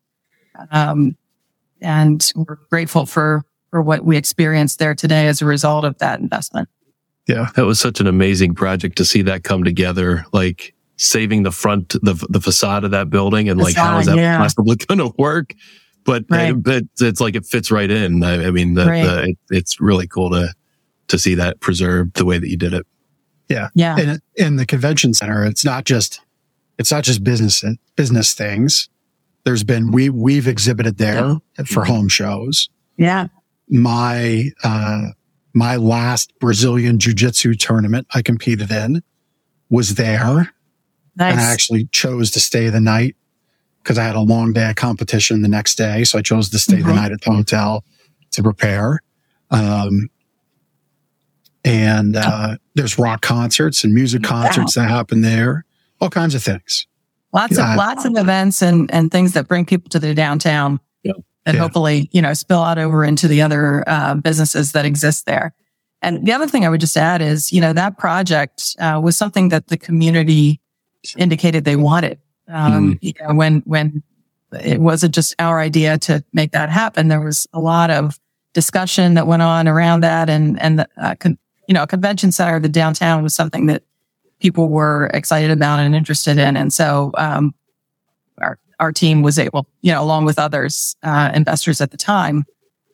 um, 0.71 1.17
and 1.81 2.31
we're 2.33 2.59
grateful 2.69 3.05
for, 3.05 3.43
for 3.71 3.81
what 3.81 4.05
we 4.05 4.15
experienced 4.15 4.79
there 4.79 4.95
today 4.95 5.27
as 5.27 5.41
a 5.41 5.45
result 5.45 5.83
of 5.83 5.97
that 5.97 6.21
investment. 6.21 6.69
Yeah. 7.27 7.49
That 7.57 7.65
was 7.65 7.81
such 7.81 7.99
an 7.99 8.07
amazing 8.07 8.55
project 8.55 8.97
to 8.99 9.03
see 9.05 9.21
that 9.23 9.43
come 9.43 9.65
together. 9.65 10.25
Like, 10.31 10.73
saving 10.97 11.43
the 11.43 11.51
front, 11.51 11.89
the, 11.89 12.13
the 12.29 12.41
facade 12.41 12.83
of 12.83 12.91
that 12.91 13.09
building 13.09 13.49
and 13.49 13.59
like, 13.59 13.75
how 13.75 13.99
is 13.99 14.07
that 14.07 14.17
yeah. 14.17 14.37
possibly 14.37 14.75
going 14.87 14.99
to 14.99 15.13
work? 15.17 15.53
but 16.07 16.23
right. 16.29 16.53
but 16.53 16.85
it's 17.01 17.19
like 17.19 17.35
it 17.35 17.45
fits 17.45 17.69
right 17.69 17.91
in. 17.91 18.23
I, 18.23 18.47
I 18.47 18.51
mean, 18.51 18.75
the, 18.75 18.85
right. 18.85 19.03
the, 19.03 19.23
it, 19.23 19.37
it's 19.51 19.79
really 19.79 20.07
cool 20.07 20.31
to 20.31 20.53
to 21.09 21.19
see 21.19 21.35
that 21.35 21.59
preserved 21.59 22.15
the 22.15 22.25
way 22.25 22.39
that 22.39 22.49
you 22.49 22.57
did 22.57 22.73
it. 22.73 22.87
Yeah, 23.49 23.69
yeah. 23.75 23.97
And 23.99 24.21
in 24.35 24.55
the 24.55 24.65
convention 24.65 25.13
center, 25.13 25.45
it's 25.45 25.65
not 25.65 25.83
just 25.83 26.21
it's 26.79 26.91
not 26.91 27.03
just 27.03 27.23
business 27.23 27.63
business 27.97 28.33
things. 28.33 28.89
There's 29.43 29.65
been 29.65 29.91
we 29.91 30.09
we've 30.09 30.47
exhibited 30.47 30.97
there 30.97 31.35
yeah. 31.59 31.65
for 31.65 31.83
home 31.83 32.07
shows. 32.07 32.69
Yeah. 32.95 33.27
My 33.69 34.49
uh 34.63 35.09
my 35.53 35.75
last 35.75 36.31
Brazilian 36.39 36.99
jiu-jitsu 36.99 37.55
tournament 37.55 38.07
I 38.13 38.21
competed 38.21 38.71
in 38.71 39.03
was 39.69 39.95
there. 39.95 40.53
Nice. 41.17 41.31
And 41.33 41.41
I 41.41 41.51
actually 41.51 41.85
chose 41.91 42.31
to 42.31 42.39
stay 42.39 42.69
the 42.69 42.79
night 42.79 43.15
because 43.83 43.97
I 43.97 44.03
had 44.03 44.15
a 44.15 44.21
long 44.21 44.53
day 44.53 44.69
of 44.69 44.75
competition 44.75 45.41
the 45.41 45.47
next 45.47 45.75
day. 45.75 46.03
So 46.03 46.19
I 46.19 46.21
chose 46.21 46.49
to 46.49 46.59
stay 46.59 46.77
Mhm. 46.77 46.85
the 46.85 46.93
night 46.93 47.11
at 47.11 47.21
the 47.21 47.31
hotel 47.31 47.83
to 48.31 48.43
prepare. 48.43 49.01
Um, 49.49 50.09
and 51.65 52.15
uh, 52.15 52.57
there's 52.75 52.97
rock 52.97 53.21
concerts 53.21 53.83
and 53.83 53.93
music 53.93 54.23
concerts 54.23 54.75
that 54.75 54.89
happen 54.89 55.21
there, 55.21 55.65
all 55.99 56.09
kinds 56.09 56.35
of 56.35 56.43
things. 56.43 56.85
lots 57.33 57.57
Yeah. 57.57 57.71
of 57.73 57.77
lots 57.77 58.05
of 58.05 58.15
events 58.15 58.61
and 58.61 58.89
and 58.93 59.11
things 59.11 59.33
that 59.33 59.49
bring 59.49 59.65
people 59.65 59.89
to 59.89 59.99
the 59.99 60.13
downtown 60.15 60.79
Yeah. 61.03 61.11
and 61.45 61.55
Yeah. 61.55 61.61
hopefully 61.61 62.09
you 62.13 62.21
know 62.21 62.33
spill 62.33 62.63
out 62.63 62.77
over 62.77 63.03
into 63.03 63.27
the 63.27 63.41
other 63.41 63.83
uh, 63.85 64.15
businesses 64.15 64.71
that 64.71 64.85
exist 64.85 65.25
there 65.25 65.53
and 66.01 66.25
the 66.25 66.31
other 66.31 66.47
thing 66.47 66.65
i 66.65 66.69
would 66.69 66.79
just 66.79 66.95
add 66.95 67.21
is 67.21 67.51
you 67.51 67.59
know 67.59 67.73
that 67.73 67.97
project 67.97 68.77
uh, 68.79 68.99
was 69.03 69.17
something 69.17 69.49
that 69.49 69.67
the 69.67 69.77
community 69.77 70.61
indicated 71.17 71.65
they 71.65 71.75
wanted 71.75 72.19
um, 72.47 72.97
you 73.01 73.13
know 73.21 73.33
when 73.33 73.61
when 73.65 74.03
it 74.61 74.79
wasn't 74.79 75.13
just 75.13 75.35
our 75.39 75.59
idea 75.59 75.97
to 75.97 76.23
make 76.33 76.51
that 76.51 76.69
happen 76.69 77.07
there 77.07 77.21
was 77.21 77.47
a 77.53 77.59
lot 77.59 77.89
of 77.89 78.19
discussion 78.53 79.13
that 79.13 79.27
went 79.27 79.41
on 79.41 79.67
around 79.67 80.01
that 80.01 80.29
and 80.29 80.59
and 80.61 80.79
the, 80.79 80.87
uh, 80.97 81.15
con- 81.15 81.37
you 81.67 81.73
know 81.73 81.83
a 81.83 81.87
convention 81.87 82.31
center 82.31 82.59
the 82.59 82.69
downtown 82.69 83.23
was 83.23 83.35
something 83.35 83.67
that 83.67 83.83
people 84.39 84.69
were 84.69 85.09
excited 85.13 85.51
about 85.51 85.79
and 85.79 85.95
interested 85.95 86.37
in. 86.37 86.57
And 86.57 86.71
so, 86.71 87.11
um, 87.17 87.53
our, 88.39 88.59
our 88.79 88.91
team 88.91 89.21
was 89.21 89.39
able, 89.39 89.67
you 89.81 89.91
know, 89.91 90.01
along 90.01 90.25
with 90.25 90.37
others, 90.37 90.95
uh, 91.03 91.31
investors 91.33 91.81
at 91.81 91.91
the 91.91 91.97
time 91.97 92.43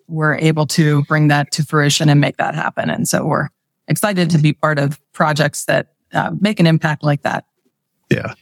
were 0.08 0.36
able 0.36 0.66
to 0.68 1.04
bring 1.04 1.28
that 1.30 1.52
to 1.52 1.64
fruition 1.64 2.10
and 2.10 2.22
make 2.22 2.38
that 2.38 2.56
happen. 2.56 2.90
And 2.90 3.08
so 3.08 3.26
we're 3.26 3.50
excited 3.88 4.30
to 4.30 4.38
be 4.38 4.54
part 4.54 4.80
of 4.80 5.00
projects 5.12 5.66
that 5.66 5.94
uh, 6.14 6.32
make 6.40 6.60
an 6.60 6.68
impact 6.68 7.04
like 7.04 7.24
that. 7.24 7.46
Yeah. 8.10 8.34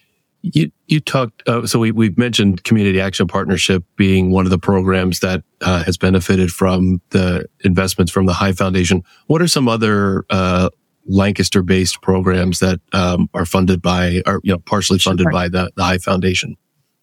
You 0.44 0.72
you 0.88 1.00
talked 1.00 1.48
uh, 1.48 1.68
so 1.68 1.78
we 1.78 1.92
we've 1.92 2.18
mentioned 2.18 2.64
community 2.64 3.00
action 3.00 3.28
partnership 3.28 3.84
being 3.96 4.32
one 4.32 4.46
of 4.46 4.50
the 4.50 4.58
programs 4.58 5.20
that 5.20 5.44
uh, 5.62 5.84
has 5.84 5.98
benefited 5.98 6.50
from 6.50 7.00
the 7.12 7.46
investments 7.64 8.12
from 8.12 8.26
the 8.26 8.34
High 8.34 8.52
Foundation. 8.54 9.04
What 9.28 9.42
are 9.44 9.48
some 9.48 9.68
other 9.68 10.26
uh, 10.32 10.70
Lancaster 11.08 11.62
based 11.62 12.02
programs 12.02 12.60
that 12.60 12.80
um, 12.92 13.30
are 13.36 13.46
funded 13.46 13.84
by 13.84 14.24
or 14.26 14.42
you 14.44 14.52
know 14.52 14.58
partially 14.60 14.98
funded 14.98 15.26
Sure. 15.26 15.32
by 15.32 15.48
the, 15.48 15.72
the 15.76 15.84
High 15.84 16.00
Foundation? 16.00 16.56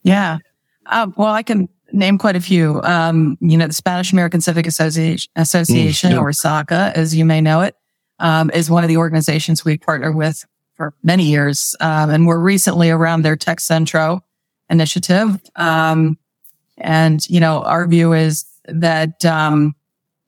Yeah. 0.02 0.38
Um, 0.86 1.14
well, 1.16 1.32
I 1.32 1.44
can 1.44 1.68
name 1.92 2.18
quite 2.18 2.34
a 2.34 2.40
few. 2.40 2.82
Um, 2.82 3.38
you 3.40 3.56
know, 3.56 3.68
the 3.68 3.72
Spanish 3.72 4.12
American 4.12 4.40
Civic 4.40 4.66
Association, 4.66 5.30
Association 5.36 6.10
Mm, 6.10 6.14
yeah. 6.14 6.20
or 6.20 6.32
SACA, 6.32 6.92
as 6.96 7.14
you 7.14 7.24
may 7.24 7.40
know 7.40 7.60
it, 7.60 7.76
um, 8.18 8.50
is 8.50 8.68
one 8.68 8.82
of 8.82 8.88
the 8.88 8.96
organizations 8.96 9.64
we 9.64 9.78
partner 9.78 10.10
with 10.10 10.44
for 10.78 10.94
many 11.02 11.24
years. 11.24 11.76
Um, 11.80 12.08
and 12.08 12.26
we're 12.26 12.38
recently 12.38 12.88
around 12.88 13.22
their 13.22 13.36
Tec 13.36 13.60
Centro 13.60 14.24
initiative. 14.70 15.38
Um, 15.56 16.16
and, 16.78 17.28
you 17.28 17.40
know, 17.40 17.62
our 17.64 17.86
view 17.86 18.14
is 18.14 18.46
that, 18.64 19.24
um, 19.26 19.74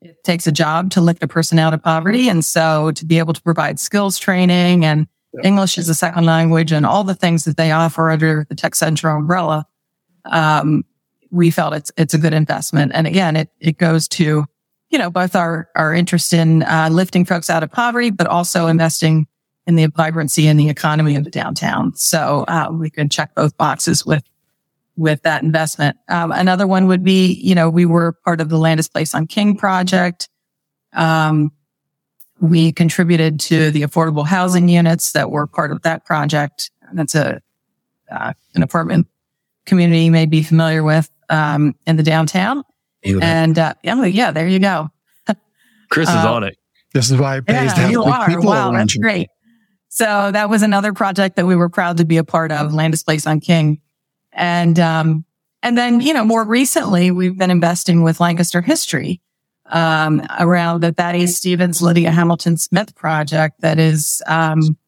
it 0.02 0.22
takes 0.24 0.46
a 0.46 0.52
job 0.52 0.90
to 0.90 1.00
lift 1.00 1.22
a 1.22 1.28
person 1.28 1.58
out 1.58 1.72
of 1.72 1.82
poverty. 1.82 2.28
And 2.28 2.44
so 2.44 2.90
to 2.92 3.06
be 3.06 3.18
able 3.18 3.32
to 3.32 3.42
provide 3.42 3.78
skills 3.78 4.18
training 4.18 4.84
and 4.84 5.06
English 5.44 5.78
as 5.78 5.88
a 5.88 5.94
second 5.94 6.24
language 6.24 6.72
and 6.72 6.84
all 6.84 7.04
the 7.04 7.14
things 7.14 7.44
that 7.44 7.56
they 7.56 7.70
offer 7.70 8.10
under 8.10 8.44
the 8.48 8.54
Tec 8.54 8.74
Centro 8.74 9.16
umbrella, 9.16 9.66
um, 10.24 10.84
we 11.30 11.50
felt 11.50 11.74
it's 11.74 11.92
it's 11.96 12.14
a 12.14 12.18
good 12.18 12.32
investment. 12.32 12.92
And 12.94 13.06
again, 13.06 13.36
it 13.36 13.50
it 13.60 13.78
goes 13.78 14.08
to 14.08 14.46
you 14.90 14.98
know 14.98 15.10
both 15.10 15.36
our 15.36 15.68
our 15.76 15.94
interest 15.94 16.32
in 16.32 16.62
uh, 16.64 16.88
lifting 16.90 17.24
folks 17.24 17.48
out 17.48 17.62
of 17.62 17.70
poverty, 17.70 18.10
but 18.10 18.26
also 18.26 18.66
investing 18.66 19.26
in 19.70 19.76
the 19.76 19.86
vibrancy 19.86 20.48
and 20.48 20.58
the 20.58 20.68
economy 20.68 21.14
of 21.14 21.22
the 21.22 21.30
downtown. 21.30 21.94
So 21.94 22.44
uh, 22.48 22.70
we 22.72 22.90
could 22.90 23.08
check 23.10 23.34
both 23.36 23.56
boxes 23.56 24.04
with 24.04 24.24
with 24.96 25.22
that 25.22 25.42
investment. 25.44 25.96
Um, 26.08 26.32
another 26.32 26.66
one 26.66 26.88
would 26.88 27.04
be 27.04 27.34
you 27.34 27.54
know 27.54 27.70
we 27.70 27.86
were 27.86 28.12
part 28.24 28.40
of 28.40 28.48
the 28.48 28.58
Landis 28.58 28.88
Place 28.88 29.14
on 29.14 29.28
King 29.28 29.56
project. 29.56 30.28
Um, 30.92 31.52
we 32.40 32.72
contributed 32.72 33.38
to 33.40 33.70
the 33.70 33.82
affordable 33.82 34.26
housing 34.26 34.68
units 34.68 35.12
that 35.12 35.30
were 35.30 35.46
part 35.46 35.70
of 35.70 35.82
that 35.82 36.04
project. 36.04 36.72
That's 36.92 37.14
a 37.14 37.40
uh, 38.10 38.32
an 38.56 38.64
apartment 38.64 39.06
community 39.66 40.00
you 40.00 40.10
may 40.10 40.26
be 40.26 40.42
familiar 40.42 40.82
with 40.82 41.08
um, 41.28 41.76
in 41.86 41.96
the 41.96 42.02
downtown. 42.02 42.64
And 43.22 43.56
uh, 43.56 43.74
yeah, 43.84 44.04
yeah, 44.04 44.32
there 44.32 44.48
you 44.48 44.58
go. 44.58 44.90
Chris 45.90 46.08
is 46.08 46.14
uh, 46.14 46.34
on 46.34 46.42
it. 46.42 46.56
This 46.92 47.10
is 47.10 47.18
why 47.18 47.36
I 47.36 47.40
pays 47.40 47.72
to 47.74 47.80
Yeah, 47.80 47.82
have 47.82 47.90
you 47.92 48.02
are. 48.02 48.40
Wow, 48.40 48.72
that's 48.72 48.96
great. 48.96 49.28
So 50.00 50.30
that 50.30 50.48
was 50.48 50.62
another 50.62 50.94
project 50.94 51.36
that 51.36 51.44
we 51.44 51.54
were 51.54 51.68
proud 51.68 51.98
to 51.98 52.06
be 52.06 52.16
a 52.16 52.24
part 52.24 52.52
of, 52.52 52.72
Landis 52.72 53.02
Place 53.02 53.26
on 53.26 53.38
King. 53.38 53.82
And, 54.32 54.78
um, 54.78 55.26
and 55.62 55.76
then, 55.76 56.00
you 56.00 56.14
know, 56.14 56.24
more 56.24 56.42
recently, 56.42 57.10
we've 57.10 57.36
been 57.36 57.50
investing 57.50 58.02
with 58.02 58.18
Lancaster 58.18 58.62
History, 58.62 59.20
um, 59.66 60.22
around 60.38 60.80
the 60.80 60.92
Thaddeus 60.92 61.36
Stevens, 61.36 61.82
Lydia 61.82 62.12
Hamilton 62.12 62.56
Smith 62.56 62.94
project 62.94 63.60
that 63.60 63.78
is, 63.78 64.22
um, 64.26 64.78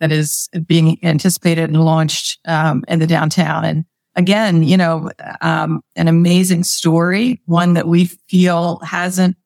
that 0.00 0.10
is 0.10 0.48
being 0.66 0.98
anticipated 1.04 1.70
and 1.70 1.84
launched, 1.84 2.40
um, 2.44 2.84
in 2.88 2.98
the 2.98 3.06
downtown. 3.06 3.64
And 3.64 3.84
again, 4.16 4.64
you 4.64 4.76
know, 4.76 5.08
um, 5.40 5.82
an 5.94 6.08
amazing 6.08 6.64
story, 6.64 7.40
one 7.46 7.74
that 7.74 7.86
we 7.86 8.06
feel 8.06 8.80
hasn't 8.80 9.36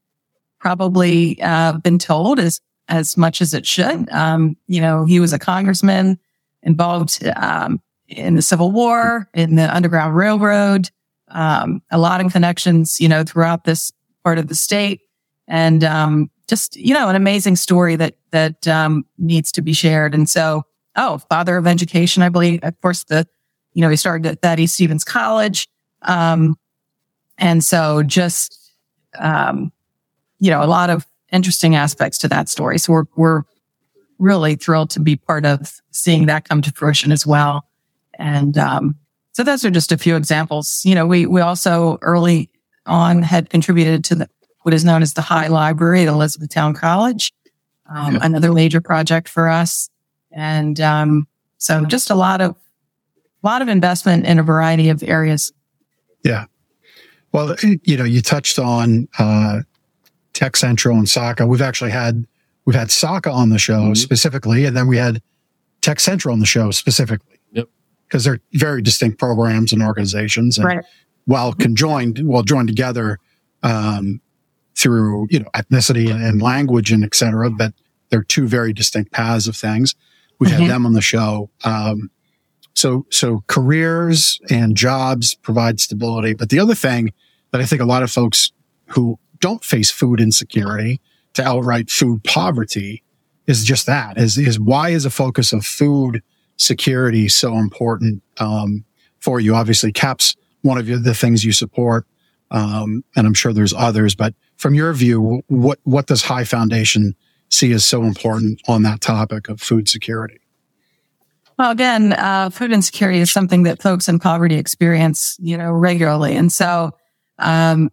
probably, 0.59 1.39
uh, 1.43 1.75
been 1.81 1.99
told 1.99 2.41
as, 2.41 2.63
as 2.89 3.17
much 3.17 3.41
as 3.41 3.55
it 3.55 3.67
should. 3.67 4.11
Um, 4.11 4.57
you 4.67 4.81
know, 4.81 5.05
he 5.05 5.21
was 5.21 5.33
a 5.33 5.39
congressman 5.39 6.19
involved, 6.63 7.25
um, 7.37 7.81
in 8.09 8.35
the 8.35 8.43
Civil 8.43 8.71
War, 8.71 9.29
in 9.35 9.55
the 9.57 9.75
Underground 9.75 10.15
Railroad, 10.15 10.91
um, 11.29 11.83
a 11.91 11.99
lot 11.99 12.25
of 12.25 12.31
connections, 12.31 13.01
you 13.01 13.09
know, 13.09 13.25
throughout 13.25 13.65
this 13.65 13.93
part 14.23 14.39
of 14.39 14.49
the 14.49 14.55
state. 14.55 15.01
And, 15.49 15.83
um, 15.83 16.31
just, 16.49 16.77
you 16.77 16.93
know, 16.93 17.09
an 17.09 17.17
amazing 17.17 17.57
story 17.57 17.97
that, 17.97 18.17
that, 18.31 18.69
um, 18.69 19.07
needs 19.17 19.51
to 19.53 19.63
be 19.63 19.73
shared. 19.73 20.15
And 20.15 20.29
so, 20.29 20.65
oh, 20.97 21.19
father 21.31 21.57
of 21.57 21.67
education, 21.67 22.23
I 22.23 22.29
believe, 22.29 22.61
of 22.63 22.79
course, 22.83 23.05
the, 23.05 23.27
you 23.73 23.81
know, 23.81 23.89
he 23.89 23.97
started 23.97 24.27
at 24.27 24.43
Thaddeus 24.43 24.75
Stevens 24.75 25.05
College. 25.05 25.69
Um, 26.03 26.57
and 27.39 27.65
so 27.65 28.03
just, 28.03 28.75
um, 29.19 29.73
you 30.39 30.51
know, 30.51 30.63
a 30.63 30.67
lot 30.67 30.91
of 30.91 31.07
interesting 31.33 31.75
aspects 31.75 32.19
to 32.19 32.29
that 32.29 32.49
story. 32.49 32.79
So 32.79 32.93
we're, 32.93 33.05
we're 33.17 33.43
really 34.19 34.55
thrilled 34.55 34.91
to 34.91 35.01
be 35.01 35.17
part 35.17 35.45
of 35.45 35.81
seeing 35.91 36.27
that 36.27 36.49
come 36.49 36.63
to 36.63 36.73
fruition 36.73 37.11
as 37.11 37.27
well. 37.27 37.67
And, 38.19 38.57
um, 38.59 38.97
so 39.33 39.43
those 39.43 39.65
are 39.65 39.71
just 39.71 39.91
a 39.93 39.99
few 39.99 40.15
examples. 40.15 40.83
You 40.85 40.95
know, 40.95 41.07
we, 41.07 41.25
we 41.27 41.41
also 41.41 41.99
early 42.03 42.51
on 42.85 43.23
had 43.23 43.49
contributed 43.49 44.05
to 44.05 44.15
the, 44.15 44.29
what 44.61 44.75
is 44.75 44.85
known 44.85 45.03
as 45.03 45.15
the 45.15 45.23
High 45.23 45.49
Library 45.49 46.03
at 46.03 46.09
Elizabethtown 46.09 46.75
College, 46.75 47.33
um, 47.89 48.15
Yeah. 48.15 48.21
another 48.23 48.53
major 48.53 48.81
project 48.81 49.29
for 49.29 49.49
us. 49.49 49.89
And, 50.31 50.79
um, 50.81 51.27
so 51.57 51.85
just 51.87 52.11
a 52.11 52.15
lot 52.15 52.41
of, 52.41 52.55
a 53.43 53.47
lot 53.47 53.63
of 53.63 53.69
investment 53.69 54.27
in 54.27 54.39
a 54.39 54.43
variety 54.43 54.91
of 54.91 55.03
areas. 55.03 55.53
Yeah. 56.23 56.45
Well, 57.33 57.57
you 57.63 57.97
know, 57.97 58.05
you 58.05 58.21
touched 58.21 58.59
on 58.59 59.09
uh, 59.19 59.61
Tech 60.33 60.57
Central 60.57 60.97
and 60.97 61.09
SACA. 61.09 61.47
We've 61.47 61.63
actually 61.63 61.91
had 61.91 62.27
we've 62.65 62.77
had 62.77 62.91
SACA 62.91 63.31
on 63.31 63.49
the 63.51 63.59
show 63.59 63.91
Mhm. 63.91 63.97
specifically, 63.97 64.65
and 64.67 64.77
then 64.77 64.87
we 64.87 64.97
had 64.97 65.21
Tech 65.81 65.99
Central 65.99 66.33
on 66.33 66.39
the 66.39 66.47
show 66.47 66.71
specifically. 66.71 67.39
Yep. 67.53 67.69
Because 68.07 68.25
they're 68.25 68.41
very 68.55 68.83
distinct 68.83 69.19
programs 69.19 69.73
and 69.73 69.83
organizations, 69.83 70.59
and 70.59 70.67
Right. 70.67 70.85
while 71.25 71.53
conjoined, 71.53 72.21
well 72.25 72.43
joined 72.43 72.69
together 72.69 73.19
um, 73.65 74.21
through 74.77 75.27
you 75.31 75.39
know 75.41 75.49
ethnicity 75.55 76.11
and, 76.11 76.23
and 76.23 76.41
language 76.43 76.91
and 76.93 77.05
et 77.05 77.15
cetera, 77.15 77.51
but 77.51 77.75
they're 78.11 78.23
two 78.25 78.47
very 78.49 78.73
distinct 78.73 79.13
paths 79.13 79.47
of 79.47 79.57
things. 79.57 79.95
We've 80.39 80.51
Mhm. 80.51 80.61
had 80.61 80.71
them 80.71 80.87
on 80.87 80.93
the 80.95 81.01
show. 81.03 81.51
Um, 81.65 82.11
so, 82.75 83.07
so 83.11 83.45
careers 83.47 84.41
and 84.51 84.77
jobs 84.77 85.35
provide 85.35 85.79
stability. 85.79 86.33
But 86.35 86.49
the 86.49 86.59
other 86.59 86.75
thing 86.75 87.13
that 87.51 87.61
I 87.61 87.65
think 87.67 87.81
a 87.83 87.85
lot 87.85 88.03
of 88.03 88.11
folks 88.11 88.51
who 88.87 89.19
don't 89.43 89.65
face 89.65 89.91
food 89.91 90.21
insecurity 90.21 91.01
to 91.35 91.43
outright 91.43 91.91
food 91.91 92.23
poverty 92.25 93.03
is 93.47 93.65
just 93.65 93.87
that 93.87 94.17
is, 94.17 94.39
is 94.39 94.59
why 94.59 94.91
is 94.91 95.05
a 95.05 95.11
focus 95.11 95.53
of 95.53 95.67
food 95.67 96.23
security 96.57 97.29
so 97.29 97.59
important, 97.59 98.23
um, 98.39 98.85
for 99.19 99.41
you? 99.41 99.55
Obviously 99.55 99.93
CAP's 99.93 100.37
one 100.63 100.79
of 100.79 100.87
the 100.87 101.15
things 101.15 101.45
you 101.45 101.53
support. 101.53 102.07
Um, 102.53 103.03
and 103.17 103.27
I'm 103.27 103.35
sure 103.35 103.53
there's 103.53 103.75
others, 103.75 104.15
but 104.15 104.35
from 104.57 104.75
your 104.75 104.93
view, 104.93 105.43
what, 105.49 105.81
what 105.85 106.07
does 106.07 106.23
High 106.23 106.45
Foundation 106.45 107.17
see 107.49 107.73
as 107.73 107.85
so 107.85 108.05
important 108.05 108.61
on 108.69 108.83
that 108.85 109.01
topic 109.01 109.49
of 109.49 109.61
food 109.61 109.89
security? 109.89 110.39
Well, 111.59 111.71
again, 111.71 112.13
uh, 112.13 112.51
food 112.51 112.73
insecurity 112.73 113.21
is 113.21 113.31
something 113.33 113.65
that 113.65 113.83
folks 113.83 114.09
in 114.09 114.19
poverty 114.19 114.57
experience, 114.57 115.37
you 115.41 115.57
know, 115.57 115.73
regularly. 115.73 116.37
And 116.37 116.53
so, 116.53 116.93
um, 117.39 117.91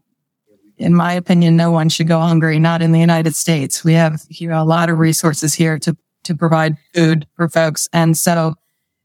in 0.79 0.95
my 0.95 1.13
opinion, 1.13 1.57
no 1.57 1.71
one 1.71 1.89
should 1.89 2.07
go 2.07 2.19
hungry, 2.19 2.57
not 2.57 2.81
in 2.81 2.93
the 2.93 2.99
United 2.99 3.35
States. 3.35 3.83
We 3.83 3.93
have 3.93 4.21
you 4.29 4.47
know, 4.47 4.63
a 4.63 4.63
lot 4.63 4.89
of 4.89 4.97
resources 4.97 5.53
here 5.53 5.77
to, 5.79 5.95
to 6.23 6.33
provide 6.33 6.77
food 6.95 7.27
for 7.35 7.49
folks. 7.49 7.89
And 7.91 8.17
so, 8.17 8.55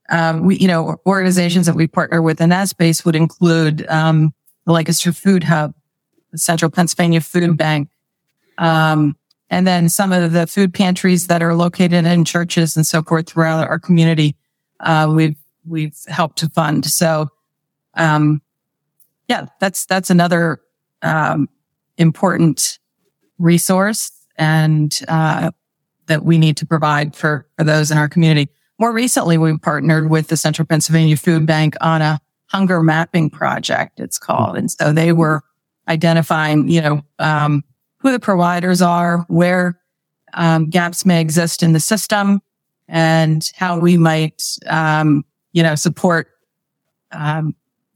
um, 0.08 0.44
we, 0.46 0.56
you 0.56 0.68
know, 0.68 0.96
organizations 1.04 1.66
that 1.66 1.74
we 1.74 1.88
partner 1.88 2.22
with 2.22 2.40
in 2.40 2.50
that 2.50 2.68
space 2.68 3.04
would 3.04 3.16
include, 3.16 3.86
um, 3.88 4.32
the 4.66 4.72
Lancaster 4.72 5.12
Food 5.12 5.44
Hub, 5.44 5.74
the 6.30 6.38
Central 6.38 6.70
Pennsylvania 6.70 7.20
Food 7.20 7.56
Bank, 7.56 7.88
um, 8.58 9.16
and 9.50 9.66
then 9.66 9.88
some 9.88 10.12
of 10.12 10.32
the 10.32 10.46
food 10.46 10.72
pantries 10.72 11.26
that 11.26 11.42
are 11.42 11.54
located 11.54 12.06
in 12.06 12.24
churches 12.24 12.76
and 12.76 12.86
so 12.86 13.02
forth 13.02 13.28
throughout 13.28 13.68
our 13.68 13.78
community. 13.78 14.36
Uh, 14.80 15.12
we've, 15.14 15.36
we've 15.66 15.96
helped 16.06 16.38
to 16.38 16.48
fund. 16.48 16.86
So, 16.86 17.28
um, 17.94 18.42
yeah, 19.28 19.46
that's, 19.60 19.86
that's 19.86 20.10
another, 20.10 20.60
um, 21.02 21.48
important 21.98 22.78
resource 23.38 24.10
and, 24.36 25.00
uh, 25.08 25.50
that 26.06 26.24
we 26.24 26.38
need 26.38 26.56
to 26.58 26.66
provide 26.66 27.16
for, 27.16 27.46
for 27.56 27.64
those 27.64 27.90
in 27.90 27.98
our 27.98 28.08
community. 28.08 28.50
More 28.78 28.92
recently, 28.92 29.38
we 29.38 29.56
partnered 29.56 30.10
with 30.10 30.28
the 30.28 30.36
Central 30.36 30.66
Pennsylvania 30.66 31.16
Food 31.16 31.46
Bank 31.46 31.76
on 31.80 32.02
a 32.02 32.20
hunger 32.46 32.82
mapping 32.82 33.30
project, 33.30 34.00
it's 34.00 34.18
called. 34.18 34.56
And 34.56 34.70
so 34.70 34.92
they 34.92 35.12
were 35.12 35.42
identifying, 35.88 36.68
you 36.68 36.80
know, 36.80 37.02
um, 37.18 37.62
who 37.98 38.12
the 38.12 38.20
providers 38.20 38.82
are, 38.82 39.24
where 39.28 39.80
um, 40.34 40.68
gaps 40.68 41.06
may 41.06 41.20
exist 41.20 41.62
in 41.62 41.72
the 41.72 41.80
system, 41.80 42.40
and 42.86 43.50
how 43.56 43.78
we 43.78 43.96
might, 43.96 44.42
um, 44.66 45.24
you 45.52 45.62
know, 45.62 45.74
support 45.74 46.28
um, 47.12 47.54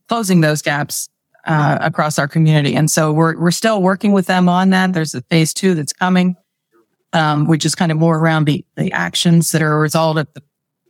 closing 0.09 0.41
those 0.41 0.63
gaps 0.63 1.09
uh, 1.49 1.79
across 1.81 2.19
our 2.19 2.29
community. 2.29 2.77
And 2.77 2.91
so 2.91 3.13
we're 3.13 3.37
we're 3.39 3.51
still 3.51 3.83
working 3.83 4.13
with 4.13 4.27
them 4.27 4.49
on 4.49 4.71
that. 4.71 4.93
There's 4.93 5.15
a 5.15 5.23
phase 5.23 5.53
two 5.53 5.75
that's 5.75 5.93
coming, 5.93 6.37
um, 7.13 7.47
which 7.49 7.65
is 7.65 7.75
kind 7.75 7.91
of 7.91 7.99
more 7.99 8.19
around 8.19 8.45
the 8.47 8.65
the 8.77 8.93
actions 8.93 9.51
that 9.53 9.63
are 9.63 9.73
a 9.73 9.79
result 9.81 10.19
of 10.19 10.29
the 10.35 10.43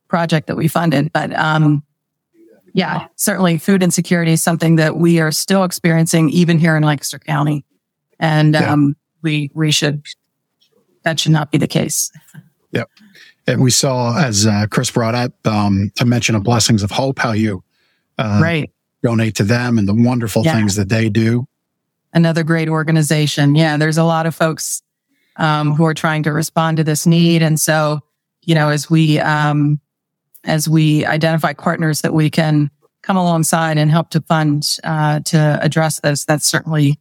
project 0.09 0.49
that 0.49 0.57
we 0.57 0.69
funded. 0.69 1.13
But 1.13 1.35
um, 1.39 1.83
yeah, 2.75 3.07
certainly 3.17 3.57
food 3.59 3.83
insecurity 3.83 4.33
is 4.33 4.43
something 4.43 4.77
that 4.77 4.97
we 4.97 5.21
are 5.21 5.33
still 5.33 5.65
experiencing 5.65 6.29
even 6.31 6.59
here 6.59 6.77
in 6.77 6.83
Lancaster 6.83 7.19
County. 7.19 7.65
And 8.21 8.55
Yeah. 8.55 8.73
um, 8.73 8.97
we 9.23 9.51
we 9.55 9.71
should 9.71 10.05
that 11.05 11.21
should 11.21 11.33
not 11.33 11.51
be 11.51 11.59
the 11.59 11.69
case. 11.69 12.11
Yep. 12.73 12.89
And 13.47 13.63
we 13.63 13.71
saw, 13.71 14.19
as 14.19 14.47
uh, 14.47 14.67
Chris 14.71 14.91
brought 14.91 15.15
up, 15.15 15.33
um, 15.47 15.91
a 16.01 16.05
mention 16.05 16.35
of 16.35 16.43
Blessings 16.43 16.83
of 16.83 16.91
Hope, 16.91 17.19
how 17.19 17.33
you 17.33 17.63
uh, 18.19 18.41
right. 18.43 18.71
Donate 19.03 19.35
to 19.37 19.45
them 19.45 19.79
and 19.79 19.89
the 19.89 19.95
wonderful 19.95 20.45
Yeah. 20.45 20.55
things 20.55 20.77
that 20.77 20.89
they 20.89 21.09
do. 21.09 21.47
Another 22.13 22.43
great 22.43 22.69
organization. 22.69 23.55
Yeah, 23.55 23.77
there's 23.77 23.99
a 23.99 24.05
lot 24.05 24.27
of 24.27 24.35
folks 24.35 24.83
um, 25.37 25.75
who 25.75 25.85
are 25.85 25.95
trying 25.95 26.23
to 26.25 26.33
respond 26.33 26.79
to 26.79 26.85
this 26.85 27.07
need. 27.07 27.43
And 27.43 27.61
so, 27.61 28.01
you 28.43 28.55
know, 28.55 28.71
as 28.71 28.91
we 28.91 29.21
um, 29.21 29.81
as 30.45 30.69
we 30.69 31.05
identify 31.05 31.53
partners 31.53 32.01
that 32.01 32.15
we 32.15 32.31
can 32.31 32.71
come 33.03 33.17
alongside 33.17 33.79
and 33.79 33.91
help 33.91 34.11
to 34.11 34.21
fund 34.23 34.79
uh, 34.85 35.21
to 35.27 35.59
address 35.63 36.01
this, 36.01 36.25
that's 36.25 36.47
certainly 36.47 36.99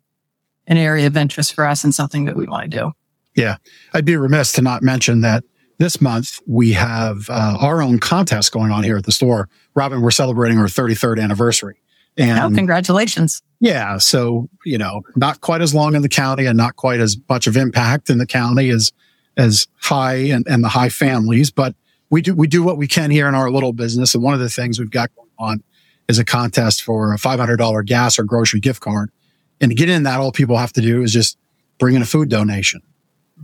an 0.67 0.77
area 0.77 1.07
of 1.07 1.15
interest 1.17 1.53
for 1.53 1.65
us 1.65 1.83
and 1.83 1.95
something 1.95 2.25
that 2.25 2.35
we 2.35 2.45
want 2.45 2.69
to 2.69 2.77
do. 2.77 2.91
Yeah, 3.35 3.57
I'd 3.93 4.05
be 4.05 4.17
remiss 4.17 4.51
to 4.53 4.61
not 4.61 4.83
mention 4.83 5.21
that 5.21 5.43
this 5.79 6.01
month 6.01 6.39
we 6.45 6.73
have 6.73 7.29
uh, 7.29 7.57
our 7.61 7.81
own 7.81 7.99
contest 7.99 8.51
going 8.51 8.71
on 8.71 8.83
here 8.83 8.97
at 8.97 9.05
the 9.05 9.11
store. 9.11 9.47
Robin, 9.75 10.01
we're 10.01 10.11
celebrating 10.11 10.57
our 10.57 10.65
33rd 10.65 11.21
anniversary. 11.21 11.79
Oh, 12.19 12.23
And 12.23 12.55
congratulations. 12.55 13.41
yeah, 13.59 13.97
so, 13.97 14.49
you 14.65 14.77
know, 14.77 15.01
not 15.15 15.41
quite 15.41 15.61
as 15.61 15.73
long 15.73 15.95
in 15.95 16.01
the 16.01 16.09
county 16.09 16.45
and 16.45 16.57
not 16.57 16.75
quite 16.75 16.99
as 16.99 17.17
much 17.29 17.47
of 17.47 17.55
impact 17.57 18.09
in 18.09 18.17
the 18.17 18.25
county 18.25 18.69
as, 18.69 18.91
as 19.35 19.67
high 19.81 20.15
and, 20.15 20.45
and 20.47 20.63
the 20.63 20.69
high 20.69 20.89
families, 20.89 21.51
but 21.51 21.75
we 22.09 22.21
do, 22.21 22.33
we 22.33 22.47
do 22.47 22.63
what 22.63 22.77
we 22.77 22.87
can 22.87 23.11
here 23.11 23.27
in 23.27 23.35
our 23.35 23.51
little 23.51 23.73
business. 23.73 24.15
And 24.15 24.23
one 24.23 24.33
of 24.33 24.39
the 24.39 24.49
things 24.49 24.79
we've 24.79 24.89
got 24.89 25.13
going 25.15 25.29
on 25.37 25.63
is 26.07 26.17
a 26.19 26.25
contest 26.25 26.81
for 26.83 27.13
a 27.13 27.17
$500 27.17 27.85
gas 27.85 28.17
or 28.17 28.23
grocery 28.23 28.59
gift 28.61 28.79
card. 28.81 29.11
And 29.59 29.71
to 29.71 29.75
get 29.75 29.89
in 29.89 30.03
that, 30.03 30.19
all 30.19 30.31
people 30.31 30.57
have 30.57 30.73
to 30.73 30.81
do 30.81 31.03
is 31.03 31.11
just 31.11 31.37
bring 31.79 31.95
in 31.95 32.01
a 32.01 32.05
food 32.05 32.29
donation. 32.29 32.81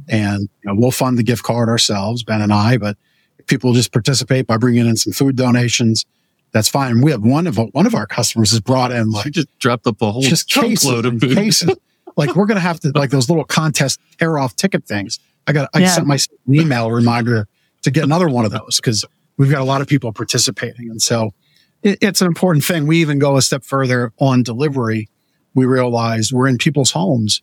And 0.07 0.41
you 0.63 0.71
know, 0.71 0.75
we'll 0.75 0.91
fund 0.91 1.17
the 1.17 1.23
gift 1.23 1.43
card 1.43 1.69
ourselves, 1.69 2.23
Ben 2.23 2.41
and 2.41 2.53
I, 2.53 2.77
but 2.77 2.97
if 3.37 3.45
people 3.47 3.73
just 3.73 3.91
participate 3.91 4.47
by 4.47 4.57
bringing 4.57 4.87
in 4.87 4.95
some 4.95 5.13
food 5.13 5.35
donations, 5.35 6.05
that's 6.53 6.69
fine. 6.69 7.01
We 7.01 7.11
have 7.11 7.21
one 7.23 7.47
of 7.47 7.57
one 7.73 7.85
of 7.85 7.93
our 7.95 8.07
customers 8.07 8.51
has 8.51 8.59
brought 8.61 8.91
in 8.91 9.07
You 9.07 9.11
like 9.11 9.31
just 9.31 9.47
dropped 9.59 9.85
up 9.87 10.01
a 10.01 10.11
whole 10.11 10.21
just 10.21 10.49
cases, 10.49 10.83
truckload 10.83 11.05
of 11.05 11.11
and 11.13 11.21
food. 11.21 11.35
cases. 11.35 11.75
like 12.15 12.35
we're 12.35 12.45
gonna 12.45 12.59
have 12.61 12.79
to 12.81 12.91
like 12.95 13.09
those 13.09 13.29
little 13.29 13.43
contest 13.43 13.99
tear 14.19 14.37
off 14.37 14.55
ticket 14.55 14.85
things. 14.85 15.19
I 15.47 15.51
got 15.53 15.69
I 15.73 15.79
Yeah. 15.79 15.87
sent 15.89 16.07
my 16.07 16.17
email 16.49 16.89
reminder 16.91 17.47
to 17.81 17.91
get 17.91 18.03
another 18.05 18.29
one 18.29 18.45
of 18.45 18.51
those 18.51 18.77
because 18.77 19.03
we've 19.37 19.51
got 19.51 19.59
a 19.61 19.65
lot 19.65 19.81
of 19.81 19.87
people 19.87 20.13
participating, 20.13 20.89
and 20.89 21.01
so 21.01 21.33
it, 21.81 21.97
it's 22.01 22.21
an 22.21 22.27
important 22.27 22.63
thing. 22.63 22.87
We 22.87 22.99
even 23.01 23.19
go 23.19 23.35
a 23.35 23.41
step 23.41 23.63
further 23.65 24.13
on 24.19 24.43
delivery. 24.43 25.09
We 25.55 25.65
realize 25.65 26.31
we're 26.31 26.47
in 26.47 26.57
people's 26.57 26.91
homes 26.91 27.41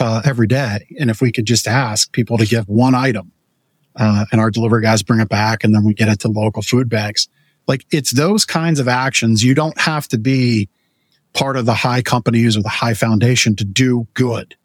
uh, 0.00 0.22
every 0.24 0.46
day, 0.46 0.86
and 0.98 1.08
if 1.10 1.20
we 1.20 1.30
could 1.30 1.44
just 1.44 1.68
ask 1.68 2.10
people 2.12 2.36
to 2.38 2.46
give 2.46 2.68
one 2.68 2.94
item, 2.94 3.32
uh, 3.96 4.24
and 4.32 4.40
our 4.40 4.50
delivery 4.50 4.82
guys 4.82 5.02
bring 5.02 5.20
it 5.20 5.28
back, 5.28 5.62
and 5.62 5.74
then 5.74 5.84
we 5.84 5.94
get 5.94 6.08
it 6.08 6.20
to 6.20 6.28
local 6.28 6.62
food 6.62 6.88
banks. 6.88 7.28
Like 7.70 7.86
it's 7.92 8.10
those 8.10 8.44
kinds 8.44 8.80
of 8.80 8.88
actions. 8.88 9.44
You 9.44 9.54
don't 9.54 9.78
have 9.80 10.08
to 10.08 10.18
be 10.18 10.68
part 11.34 11.56
of 11.56 11.66
the 11.66 11.72
high 11.72 12.02
companies 12.02 12.56
or 12.56 12.62
the 12.62 12.68
high 12.68 12.94
foundation 12.94 13.54
to 13.54 13.64
do 13.64 14.08
good. 14.14 14.56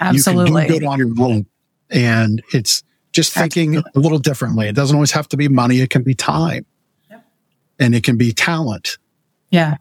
Absolutely. 0.00 0.62
You 0.62 0.66
can 0.66 0.66
do 0.66 0.80
good 0.80 0.86
on 0.86 0.98
your 0.98 1.12
own. 1.20 1.44
And 1.90 2.42
it's 2.54 2.84
just 3.12 3.34
thinking 3.34 3.76
a 3.76 3.84
little 3.98 4.18
differently. 4.18 4.66
It 4.66 4.74
doesn't 4.74 4.96
always 4.96 5.10
have 5.10 5.28
to 5.28 5.36
be 5.36 5.48
money. 5.48 5.80
It 5.80 5.90
can 5.90 6.02
be 6.02 6.14
time 6.14 6.64
Yep. 7.10 7.22
and 7.78 7.94
it 7.94 8.02
can 8.02 8.16
be 8.16 8.32
talent. 8.32 8.96
Yeah. 9.50 9.76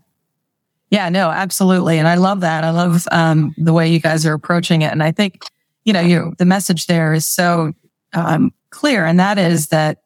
Yeah, 0.90 1.08
no, 1.08 1.30
absolutely. 1.30 2.00
And 2.00 2.08
I 2.10 2.16
love 2.16 2.42
that. 2.42 2.66
I 2.66 2.72
love 2.72 3.08
um, 3.14 3.56
the 3.58 3.72
way 3.72 3.88
you 3.88 4.02
guys 4.02 4.26
are 4.26 4.34
approaching 4.34 4.82
it. 4.82 4.92
And 4.92 5.02
I 5.02 5.14
think, 5.14 5.46
you 5.86 5.94
know, 5.94 6.02
you 6.02 6.36
the 6.38 6.44
message 6.44 6.88
there 6.88 7.14
is 7.14 7.26
so 7.26 7.72
um, 8.12 8.54
clear. 8.72 9.06
And 9.06 9.22
that 9.22 9.38
is 9.38 9.68
that 9.68 10.00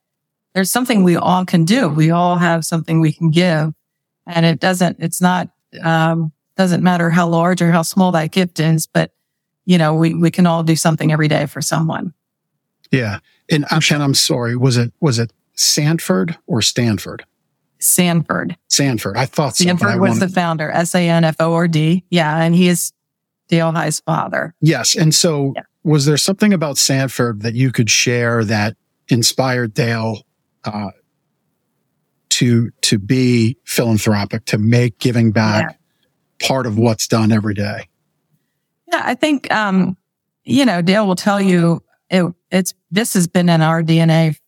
there's 0.56 0.72
something 0.72 1.04
we 1.04 1.18
all 1.18 1.46
can 1.46 1.66
do. 1.66 1.90
We 1.90 2.10
all 2.10 2.38
have 2.38 2.66
something 2.66 3.00
we 3.02 3.12
can 3.12 3.30
give. 3.30 3.74
And 4.26 4.46
it 4.46 4.60
doesn't, 4.60 4.98
it's 5.00 5.22
not, 5.22 5.50
um, 5.84 6.32
doesn't 6.56 6.82
matter 6.82 7.10
how 7.10 7.28
large 7.28 7.62
or 7.62 7.72
how 7.72 7.82
small 7.84 8.12
that 8.14 8.32
gift 8.32 8.60
is, 8.60 8.88
but, 8.88 9.12
you 9.66 9.78
know, 9.78 9.94
we, 9.94 10.14
we 10.14 10.32
can 10.32 10.48
all 10.48 10.64
do 10.64 10.76
something 10.78 11.12
every 11.12 11.28
day 11.28 11.46
for 11.46 11.62
someone. 11.62 12.14
Yeah. 12.90 13.20
And 13.52 13.66
I'm, 13.70 13.82
I'm 14.02 14.14
sorry. 14.14 14.56
Was 14.56 14.78
it, 14.78 14.94
was 15.02 15.20
it 15.20 15.34
Sanford 15.56 16.38
or 16.48 16.62
Stanford? 16.62 17.26
Sanford. 17.80 18.56
Sanford. 18.70 19.18
I 19.18 19.26
thought 19.26 19.58
so. 19.58 19.66
Sanford 19.66 20.00
was 20.00 20.12
wanted- 20.12 20.30
the 20.30 20.34
founder, 20.34 20.72
S 20.72 20.96
A 20.96 21.08
N 21.08 21.24
F 21.26 21.36
O 21.42 21.54
R 21.54 21.68
D. 21.68 22.06
Yeah. 22.10 22.42
And 22.42 22.56
he 22.56 22.70
is 22.70 22.94
Dale 23.50 23.74
High's 23.74 24.00
father. 24.00 24.56
Yes. 24.62 24.96
And 24.96 25.14
so 25.14 25.52
Yeah. 25.56 25.64
was 25.84 26.06
there 26.06 26.18
something 26.18 26.54
about 26.54 26.78
Sanford 26.78 27.42
that 27.42 27.54
you 27.54 27.72
could 27.72 27.90
share 27.90 28.44
that 28.46 28.78
inspired 29.10 29.74
Dale, 29.74 30.24
uh, 30.66 30.92
to, 32.30 32.72
to 32.82 33.00
be 33.00 33.58
philanthropic, 33.64 34.46
to 34.46 34.58
make 34.58 35.00
giving 35.00 35.32
back 35.32 35.80
part 36.40 36.66
of 36.66 36.78
what's 36.78 37.08
done 37.08 37.32
every 37.32 37.54
day? 37.54 37.88
Yeah, 38.92 39.02
I 39.04 39.16
think 39.16 39.52
um, 39.54 39.98
you 40.46 40.66
know, 40.66 40.82
Dale 40.82 41.08
will 41.08 41.16
tell 41.16 41.42
you 41.42 41.84
it, 42.10 42.32
it's 42.52 42.74
this 42.92 43.14
has 43.16 43.28
been 43.28 43.50
in 43.50 43.62
our 43.62 43.82
DNA 43.82 44.40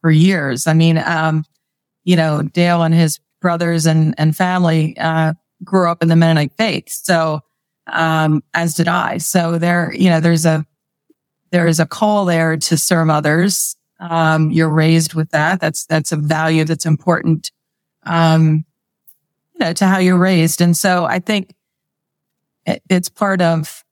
for 0.00 0.10
years. 0.10 0.66
I 0.66 0.74
mean, 0.74 0.98
um, 0.98 1.44
you 2.04 2.14
know, 2.14 2.42
Dale 2.42 2.82
and 2.82 2.94
his 2.94 3.18
brothers 3.40 3.86
and 3.86 4.14
and 4.18 4.36
family 4.36 4.96
uh, 4.98 5.32
grew 5.64 5.90
up 5.90 6.02
in 6.02 6.08
the 6.08 6.16
Mennonite 6.16 6.52
faith, 6.56 6.90
so 6.90 7.40
um, 7.86 8.42
as 8.54 8.74
did 8.74 8.88
I. 8.88 9.18
So 9.18 9.58
there, 9.58 9.92
you 9.94 10.10
know, 10.10 10.20
there's 10.20 10.44
a 10.44 10.66
there 11.50 11.66
is 11.66 11.80
a 11.80 11.86
call 11.86 12.26
there 12.26 12.56
to 12.56 12.76
serve 12.76 13.08
others. 13.08 13.76
Um, 13.98 14.50
you're 14.50 14.68
raised 14.68 15.14
with 15.14 15.30
that. 15.30 15.60
That's 15.60 15.86
that's 15.86 16.12
a 16.12 16.16
value 16.16 16.64
that's 16.64 16.86
important. 16.86 17.50
Um, 18.04 18.64
you 19.54 19.60
know, 19.60 19.72
to 19.72 19.86
how 19.86 19.98
you're 19.98 20.18
raised, 20.18 20.60
and 20.60 20.76
so 20.76 21.04
I 21.04 21.18
think 21.18 21.54
it, 22.66 22.82
it's 22.88 23.08
part 23.08 23.40
of 23.40 23.84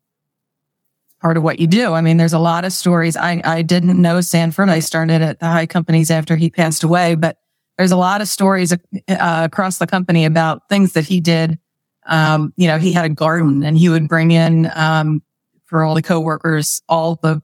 part 1.24 1.38
of 1.38 1.42
what 1.42 1.58
you 1.58 1.66
do. 1.66 1.94
I 1.94 2.02
mean, 2.02 2.18
there's 2.18 2.34
a 2.34 2.38
lot 2.38 2.66
of 2.66 2.72
stories. 2.72 3.16
I, 3.16 3.40
I 3.44 3.62
didn't 3.62 4.00
know 4.00 4.20
Sanford. 4.20 4.68
I 4.68 4.80
started 4.80 5.22
at 5.22 5.40
the 5.40 5.46
high 5.46 5.64
companies 5.64 6.10
after 6.10 6.36
he 6.36 6.50
passed 6.50 6.84
away, 6.84 7.14
but 7.14 7.38
there's 7.78 7.92
a 7.92 7.96
lot 7.96 8.20
of 8.20 8.28
stories 8.28 8.74
uh, 8.74 8.76
across 9.08 9.78
the 9.78 9.86
company 9.86 10.26
about 10.26 10.68
things 10.68 10.92
that 10.92 11.06
he 11.06 11.22
did. 11.22 11.58
Um, 12.04 12.52
you 12.58 12.68
know, 12.68 12.76
he 12.76 12.92
had 12.92 13.06
a 13.06 13.08
garden 13.08 13.64
and 13.64 13.78
he 13.78 13.88
would 13.88 14.06
bring 14.06 14.32
in, 14.32 14.70
um, 14.74 15.22
for 15.64 15.82
all 15.82 15.94
the 15.94 16.02
coworkers, 16.02 16.82
all 16.90 17.14
the, 17.22 17.42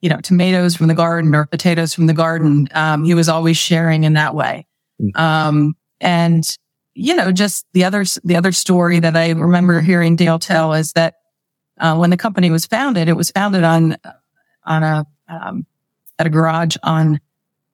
you 0.00 0.10
know, 0.10 0.20
tomatoes 0.20 0.76
from 0.76 0.88
the 0.88 0.94
garden 0.94 1.34
or 1.34 1.46
potatoes 1.46 1.94
from 1.94 2.06
the 2.06 2.14
garden. 2.14 2.68
Um, 2.72 3.04
he 3.04 3.14
was 3.14 3.28
always 3.28 3.56
sharing 3.56 4.04
in 4.04 4.12
that 4.14 4.34
way. 4.34 4.66
Um, 5.14 5.74
and, 6.00 6.44
you 6.94 7.14
know, 7.14 7.32
just 7.32 7.66
the 7.72 7.84
other, 7.84 8.04
the 8.24 8.36
other 8.36 8.52
story 8.52 9.00
that 9.00 9.16
I 9.16 9.30
remember 9.30 9.80
hearing 9.80 10.16
Dale 10.16 10.38
tell 10.38 10.72
is 10.74 10.92
that 10.92 11.14
uh, 11.78 11.96
when 11.96 12.10
the 12.10 12.16
company 12.16 12.50
was 12.50 12.66
founded, 12.66 13.08
it 13.08 13.16
was 13.16 13.30
founded 13.30 13.64
on 13.64 13.96
on 14.64 14.82
a 14.82 15.06
um, 15.28 15.66
at 16.18 16.26
a 16.26 16.30
garage 16.30 16.76
on, 16.82 17.16
I 17.16 17.20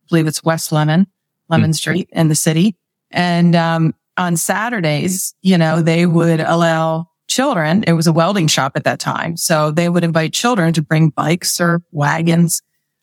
believe 0.08 0.26
it's 0.26 0.42
West 0.42 0.72
Lemon, 0.72 1.06
Lemon 1.48 1.72
Street 1.72 2.08
in 2.12 2.28
the 2.28 2.34
city. 2.34 2.76
And, 3.10 3.54
um, 3.54 3.94
on 4.16 4.36
Saturdays, 4.36 5.34
you 5.40 5.56
know, 5.56 5.80
they 5.80 6.04
would 6.04 6.40
allow 6.40 7.08
children. 7.32 7.84
It 7.86 7.92
was 7.94 8.06
a 8.06 8.12
welding 8.12 8.46
shop 8.46 8.72
at 8.76 8.84
that 8.84 9.00
time. 9.00 9.36
So 9.36 9.70
they 9.70 9.88
would 9.88 10.04
invite 10.04 10.32
children 10.32 10.72
to 10.74 10.82
bring 10.82 11.10
bikes 11.10 11.60
or 11.60 11.82
wagons, 11.90 12.62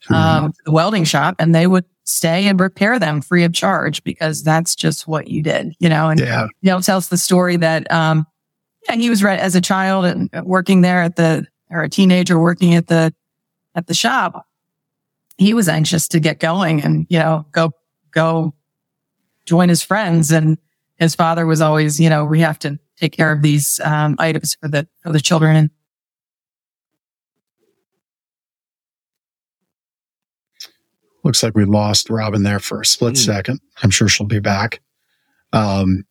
um, 0.09 0.51
to 0.53 0.57
the 0.65 0.71
welding 0.71 1.03
shop 1.03 1.35
and 1.39 1.53
they 1.53 1.67
would 1.67 1.85
stay 2.05 2.47
and 2.47 2.59
repair 2.59 2.97
them 2.99 3.21
free 3.21 3.43
of 3.43 3.53
charge 3.53 4.03
because 4.03 4.43
that's 4.43 4.75
just 4.75 5.07
what 5.07 5.27
you 5.27 5.43
did, 5.43 5.73
you 5.79 5.89
know, 5.89 6.09
and, 6.09 6.19
Yeah. 6.19 6.47
you 6.61 6.71
know, 6.71 6.79
tells 6.81 7.09
the 7.09 7.17
story 7.17 7.57
that, 7.57 7.91
um, 7.91 8.25
yeah, 8.87 8.95
he 8.95 9.09
was 9.09 9.21
right 9.23 9.39
as 9.39 9.55
a 9.55 9.61
child 9.61 10.05
and 10.05 10.29
working 10.43 10.81
there 10.81 11.01
at 11.03 11.15
the, 11.17 11.45
or 11.69 11.83
a 11.83 11.89
teenager 11.89 12.39
working 12.39 12.73
at 12.73 12.87
the, 12.87 13.13
at 13.75 13.87
the 13.87 13.93
shop. 13.93 14.47
He 15.37 15.53
was 15.53 15.69
anxious 15.69 16.07
to 16.09 16.19
get 16.19 16.39
going 16.39 16.81
and, 16.81 17.05
you 17.09 17.19
know, 17.19 17.45
go, 17.51 17.71
go 18.11 18.53
join 19.45 19.69
his 19.69 19.81
friends. 19.83 20.31
And 20.31 20.57
his 20.99 21.15
father 21.15 21.45
was 21.45 21.61
always, 21.61 21.99
you 21.99 22.09
know, 22.09 22.25
we 22.25 22.41
have 22.41 22.59
to 22.59 22.77
take 22.97 23.13
care 23.13 23.31
of 23.31 23.41
these, 23.41 23.79
um, 23.83 24.15
items 24.19 24.55
for 24.61 24.67
the, 24.67 24.87
for 25.01 25.11
the 25.11 25.19
children. 25.21 25.71
Looks 31.23 31.43
like 31.43 31.55
we 31.55 31.65
lost 31.65 32.09
Robin 32.09 32.43
there 32.43 32.59
for 32.59 32.81
a 32.81 32.85
split 32.85 33.15
Mm. 33.15 33.25
second. 33.25 33.59
I'm 33.83 33.89
sure 33.89 34.07
she'll 34.07 34.27
be 34.27 34.39
back. 34.39 34.81
Um, 35.51 36.05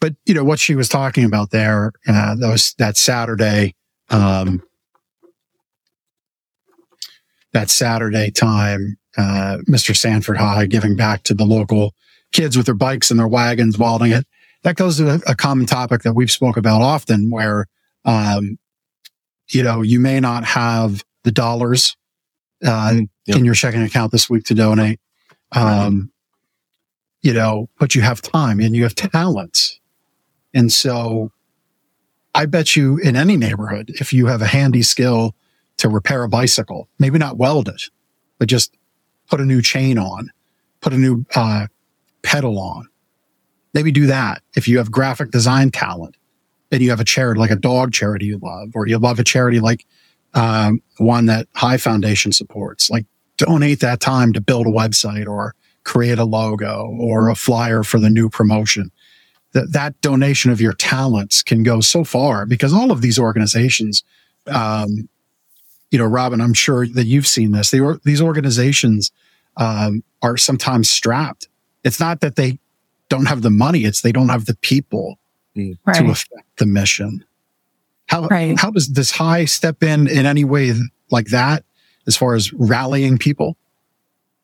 but 0.00 0.14
you 0.26 0.34
know 0.34 0.44
what 0.44 0.58
she 0.58 0.74
was 0.74 0.88
talking 0.88 1.24
about 1.24 1.50
there, 1.50 1.92
uh, 2.06 2.34
that 2.34 2.48
was 2.48 2.74
that 2.78 2.96
Saturday, 2.96 3.74
um, 4.10 4.62
that 7.52 7.70
Saturday 7.70 8.30
time, 8.30 8.96
uh, 9.16 9.58
Mr. 9.68 9.96
Sanford 9.96 10.38
High 10.38 10.66
giving 10.66 10.96
back 10.96 11.22
to 11.24 11.34
the 11.34 11.44
local 11.44 11.94
kids 12.34 12.56
with 12.58 12.66
their 12.66 12.74
bikes 12.74 13.10
and 13.10 13.18
their 13.18 13.28
wagons, 13.28 13.78
welding 13.78 14.12
it. 14.12 14.26
That 14.64 14.76
goes 14.76 14.98
to 14.98 15.14
a, 15.14 15.20
a 15.28 15.34
common 15.34 15.64
topic 15.64 16.02
that 16.02 16.12
we've 16.14 16.30
spoke 16.30 16.58
about 16.58 16.82
often 16.82 17.30
where, 17.30 17.66
um, 18.04 18.58
you 19.48 19.62
know, 19.62 19.80
you 19.80 20.00
may 20.00 20.20
not 20.20 20.44
have 20.44 21.02
the 21.22 21.32
dollars, 21.32 21.96
uh, 22.64 22.90
Mm, 22.92 23.08
yep. 23.26 23.36
in 23.38 23.44
your 23.44 23.54
checking 23.54 23.82
account 23.82 24.12
this 24.12 24.28
week 24.28 24.44
to 24.44 24.54
donate. 24.54 25.00
Um, 25.52 26.10
you 27.22 27.32
know, 27.32 27.68
but 27.78 27.94
you 27.94 28.02
have 28.02 28.20
time 28.20 28.60
and 28.60 28.74
you 28.76 28.82
have 28.82 28.94
talents. 28.94 29.80
And 30.52 30.72
so 30.72 31.30
I 32.34 32.46
bet 32.46 32.74
you 32.76 32.98
in 32.98 33.16
any 33.16 33.36
neighborhood, 33.36 33.90
if 34.00 34.12
you 34.12 34.26
have 34.26 34.42
a 34.42 34.46
handy 34.46 34.82
skill 34.82 35.34
to 35.78 35.88
repair 35.88 36.24
a 36.24 36.28
bicycle, 36.28 36.88
maybe 36.98 37.18
not 37.18 37.36
weld 37.38 37.68
it, 37.68 37.84
but 38.38 38.48
just 38.48 38.76
put 39.28 39.40
a 39.40 39.44
new 39.44 39.62
chain 39.62 39.98
on, 39.98 40.30
put 40.80 40.92
a 40.92 40.98
new, 40.98 41.24
uh, 41.34 41.66
pedal 42.24 42.58
on, 42.58 42.88
maybe 43.74 43.92
do 43.92 44.06
that. 44.06 44.42
If 44.56 44.66
you 44.66 44.78
have 44.78 44.90
graphic 44.90 45.30
design 45.30 45.70
talent 45.70 46.16
and 46.72 46.82
you 46.82 46.90
have 46.90 47.00
a 47.00 47.04
charity, 47.04 47.38
like 47.38 47.50
a 47.50 47.56
dog 47.56 47.92
charity 47.92 48.26
you 48.26 48.38
love, 48.42 48.70
or 48.74 48.88
you 48.88 48.98
love 48.98 49.20
a 49.20 49.24
charity 49.24 49.60
like, 49.60 49.86
um, 50.34 50.82
one 50.98 51.26
that 51.26 51.46
High 51.54 51.76
Foundation 51.76 52.32
supports, 52.32 52.90
like 52.90 53.06
donate 53.36 53.80
that 53.80 54.00
time 54.00 54.32
to 54.32 54.40
build 54.40 54.66
a 54.66 54.70
website 54.70 55.26
or 55.26 55.54
create 55.84 56.18
a 56.18 56.24
logo 56.24 56.96
or 56.98 57.28
a 57.28 57.34
flyer 57.34 57.82
for 57.82 57.98
the 58.00 58.10
new 58.10 58.28
promotion. 58.28 58.90
That 59.52 59.72
that 59.72 60.00
donation 60.00 60.50
of 60.50 60.60
your 60.60 60.72
talents 60.72 61.42
can 61.42 61.62
go 61.62 61.80
so 61.80 62.02
far 62.02 62.44
because 62.46 62.72
all 62.72 62.90
of 62.90 63.02
these 63.02 63.20
organizations, 63.20 64.02
um, 64.48 65.08
you 65.92 65.98
know, 65.98 66.06
Robin, 66.06 66.40
I'm 66.40 66.54
sure 66.54 66.88
that 66.88 67.06
you've 67.06 67.28
seen 67.28 67.52
this. 67.52 67.70
They 67.70 67.78
these 68.02 68.20
organizations 68.20 69.12
um, 69.56 70.02
are 70.22 70.36
sometimes 70.36 70.90
strapped. 70.90 71.48
It's 71.84 72.00
not 72.00 72.20
that 72.20 72.36
they 72.36 72.58
don't 73.08 73.26
have 73.26 73.42
the 73.42 73.50
money; 73.50 73.84
it's 73.84 74.00
they 74.00 74.12
don't 74.12 74.28
have 74.30 74.46
the 74.46 74.56
people 74.56 75.18
to 75.54 75.76
right. 75.86 76.08
affect 76.08 76.58
the 76.58 76.66
mission. 76.66 77.24
How 78.06 78.26
Right. 78.26 78.58
how 78.58 78.70
does 78.70 78.88
this 78.88 79.10
high 79.10 79.44
step 79.44 79.82
in 79.82 80.08
in 80.08 80.26
any 80.26 80.44
way 80.44 80.72
like 81.10 81.28
that 81.28 81.64
as 82.06 82.16
far 82.16 82.34
as 82.34 82.52
rallying 82.52 83.18
people 83.18 83.56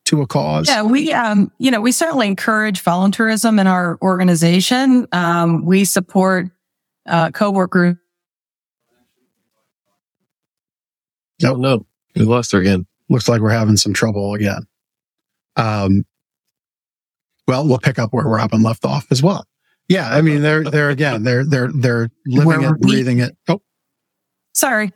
to 0.05 0.21
a 0.21 0.27
cause? 0.27 0.67
Yeah, 0.67 0.83
we, 0.83 1.13
um, 1.13 1.51
you 1.57 1.69
know, 1.69 1.81
we 1.81 1.91
certainly 1.91 2.27
encourage 2.27 2.83
volunteerism 2.83 3.59
in 3.59 3.67
our 3.67 3.99
organization. 4.01 5.07
Um, 5.11 5.63
we 5.65 5.85
support, 5.85 6.47
uh, 7.05 7.31
co-workers 7.31 7.97
Oh, 11.43 11.55
no. 11.55 11.85
We 12.15 12.23
lost 12.23 12.51
her 12.51 12.59
again. 12.59 12.85
Looks 13.09 13.27
like 13.27 13.41
we're 13.41 13.49
having 13.49 13.77
some 13.77 13.93
trouble 13.93 14.33
again. 14.33 14.67
Um, 15.55 16.05
well, 17.51 17.67
we'll 17.67 17.79
pick 17.79 17.99
up 17.99 18.13
where 18.13 18.25
Robin 18.25 18.63
left 18.63 18.85
off 18.85 19.05
as 19.11 19.21
well. 19.21 19.45
Yeah, 19.89 20.09
I 20.09 20.21
mean, 20.21 20.41
they're 20.41 20.63
they're 20.63 20.89
again, 20.89 21.23
they're 21.23 21.43
they're 21.45 21.69
they're 21.73 22.09
living 22.25 22.47
Where 22.47 22.61
it, 22.73 22.79
we- 22.79 22.87
breathing 22.91 23.19
it. 23.19 23.35
Oh, 23.49 23.61
Sorry. 24.53 24.91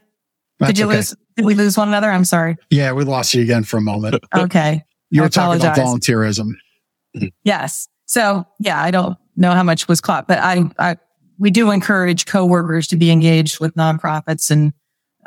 that's 0.59 0.69
Did 0.71 0.79
you 0.79 0.85
okay. 0.85 0.95
lose? 0.95 1.15
Did 1.35 1.45
we 1.45 1.53
lose 1.53 1.77
one 1.77 1.89
another? 1.89 2.09
I'm 2.09 2.23
sorry. 2.23 2.55
Yeah, 2.69 2.93
we 2.93 3.03
lost 3.03 3.33
you 3.33 3.41
again 3.43 3.65
for 3.65 3.77
a 3.77 3.81
moment. 3.81 4.23
Okay. 4.35 4.83
You 5.11 5.21
I 5.21 5.25
were 5.25 5.29
talking 5.29 5.61
about 5.61 5.77
volunteerism. 5.77 6.51
Yes. 7.43 7.87
So 8.05 8.45
yeah, 8.59 8.81
I 8.81 8.89
don't 8.91 9.17
know 9.35 9.51
how 9.51 9.63
much 9.63 9.87
was 9.87 9.99
caught, 10.01 10.27
but 10.27 10.39
I, 10.39 10.63
I, 10.79 10.97
we 11.37 11.51
do 11.51 11.71
encourage 11.71 12.25
coworkers 12.25 12.87
to 12.87 12.95
be 12.97 13.11
engaged 13.11 13.59
with 13.59 13.75
nonprofits 13.75 14.49
and, 14.49 14.73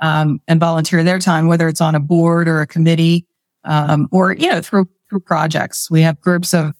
um, 0.01 0.41
and 0.49 0.59
volunteer 0.59 1.05
their 1.05 1.19
time, 1.19 1.47
whether 1.47 1.69
it's 1.69 1.81
on 1.81 1.95
a 1.95 2.01
board 2.01 2.49
or 2.49 2.61
a 2.61 2.67
committee, 2.67 3.27
um, 3.65 4.09
or, 4.11 4.33
you 4.33 4.51
know, 4.51 4.61
through, 4.61 4.89
through 5.11 5.21
projects. 5.21 5.91
We 5.91 6.03
have 6.03 6.21
groups 6.21 6.53
of, 6.55 6.75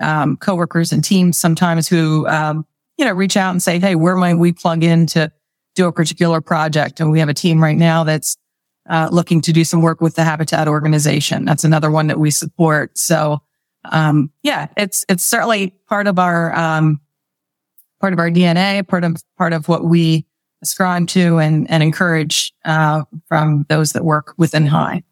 um, 0.00 0.36
coworkers 0.36 0.92
and 0.92 1.04
teams 1.04 1.38
sometimes 1.38 1.88
who, 1.88 2.26
um, 2.26 2.66
you 2.96 3.04
know, 3.04 3.12
reach 3.12 3.36
out 3.36 3.50
and 3.50 3.62
say, 3.62 3.78
Hey, 3.78 3.94
where 3.94 4.16
might 4.16 4.34
we 4.34 4.52
plug 4.52 4.82
in 4.82 5.06
to 5.08 5.30
do 5.74 5.86
a 5.86 5.92
particular 5.92 6.40
project? 6.40 7.00
And 7.00 7.10
we 7.10 7.20
have 7.20 7.28
a 7.28 7.34
team 7.34 7.62
right 7.62 7.76
now 7.76 8.04
that's, 8.04 8.36
uh, 8.88 9.08
looking 9.12 9.40
to 9.42 9.52
do 9.52 9.64
some 9.64 9.82
work 9.82 10.00
with 10.00 10.16
the 10.16 10.24
Habitat 10.24 10.66
organization. 10.66 11.44
That's 11.44 11.64
another 11.64 11.90
one 11.90 12.08
that 12.08 12.18
we 12.18 12.30
support. 12.30 12.98
So, 12.98 13.42
um, 13.84 14.30
yeah, 14.42 14.68
it's, 14.76 15.04
it's 15.08 15.24
certainly 15.24 15.74
part 15.88 16.06
of 16.06 16.18
our, 16.18 16.54
um, 16.56 17.00
part 18.00 18.12
of 18.12 18.18
our 18.18 18.30
DNA, 18.30 18.86
part 18.86 19.04
of, 19.04 19.16
part 19.38 19.52
of 19.52 19.68
what 19.68 19.84
we 19.84 20.26
ascribe 20.62 21.08
to 21.08 21.38
and, 21.38 21.70
and 21.70 21.82
encourage, 21.82 22.52
uh, 22.64 23.04
from 23.28 23.64
those 23.68 23.92
that 23.92 24.04
work 24.04 24.34
within 24.36 24.66
high. 24.66 25.02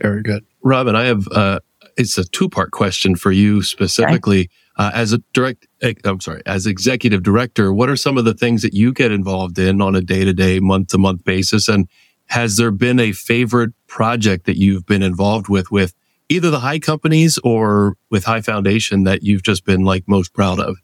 Very 0.00 0.22
good. 0.22 0.44
Robin, 0.62 0.94
I 0.94 1.04
have, 1.04 1.26
uh, 1.28 1.60
it's 1.96 2.18
a 2.18 2.24
two 2.24 2.48
part 2.48 2.70
question 2.70 3.16
for 3.16 3.32
you 3.32 3.62
specifically. 3.62 4.50
Uh, 4.76 4.90
as 4.92 5.12
a 5.12 5.18
direct, 5.32 5.66
I'm 6.04 6.20
sorry, 6.20 6.42
as 6.46 6.66
executive 6.66 7.22
director, 7.22 7.72
what 7.72 7.88
are 7.88 7.96
some 7.96 8.18
of 8.18 8.24
the 8.24 8.34
things 8.34 8.62
that 8.62 8.74
you 8.74 8.92
get 8.92 9.12
involved 9.12 9.58
in 9.58 9.80
on 9.80 9.94
a 9.94 10.00
day 10.00 10.24
to 10.24 10.32
day, 10.32 10.58
month 10.58 10.88
to 10.88 10.98
month 10.98 11.22
basis? 11.24 11.68
And 11.68 11.88
has 12.26 12.56
there 12.56 12.72
been 12.72 12.98
a 12.98 13.12
favorite 13.12 13.72
project 13.86 14.46
that 14.46 14.56
you've 14.56 14.84
been 14.84 15.02
involved 15.02 15.48
with, 15.48 15.70
with 15.70 15.94
either 16.28 16.50
the 16.50 16.58
high 16.58 16.80
companies 16.80 17.38
or 17.44 17.96
with 18.10 18.24
high 18.24 18.40
foundation 18.40 19.04
that 19.04 19.22
you've 19.22 19.44
just 19.44 19.64
been 19.64 19.84
like 19.84 20.08
most 20.08 20.32
proud 20.32 20.58
of? 20.58 20.76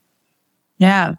Yeah. 0.79 1.15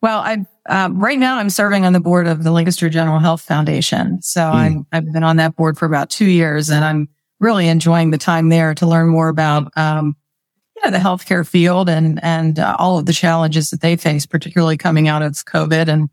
Well, 0.00 0.20
I, 0.20 0.46
um, 0.68 1.00
right 1.00 1.18
now 1.18 1.38
I'm 1.38 1.50
serving 1.50 1.84
on 1.84 1.92
the 1.92 2.00
board 2.00 2.28
of 2.28 2.44
the 2.44 2.52
Lancaster 2.52 2.88
General 2.88 3.18
Health 3.18 3.40
Foundation. 3.40 4.22
So 4.22 4.44
I'm, 4.44 4.86
I've 4.92 5.12
been 5.12 5.24
on 5.24 5.38
that 5.38 5.56
board 5.56 5.76
for 5.76 5.86
about 5.86 6.10
two 6.10 6.26
years 6.26 6.70
and 6.70 6.84
I'm 6.84 7.08
really 7.40 7.68
enjoying 7.68 8.10
the 8.10 8.18
time 8.18 8.48
there 8.48 8.74
to 8.74 8.86
learn 8.86 9.08
more 9.08 9.28
about, 9.28 9.70
um, 9.76 10.16
you 10.76 10.82
know, 10.84 10.90
the 10.90 11.02
healthcare 11.02 11.46
field 11.46 11.88
and, 11.88 12.20
and 12.22 12.58
uh, 12.58 12.76
all 12.78 12.98
of 12.98 13.06
the 13.06 13.12
challenges 13.12 13.70
that 13.70 13.80
they 13.80 13.96
face, 13.96 14.26
particularly 14.26 14.76
coming 14.76 15.08
out 15.08 15.22
of 15.22 15.32
COVID 15.32 15.88
and, 15.88 16.08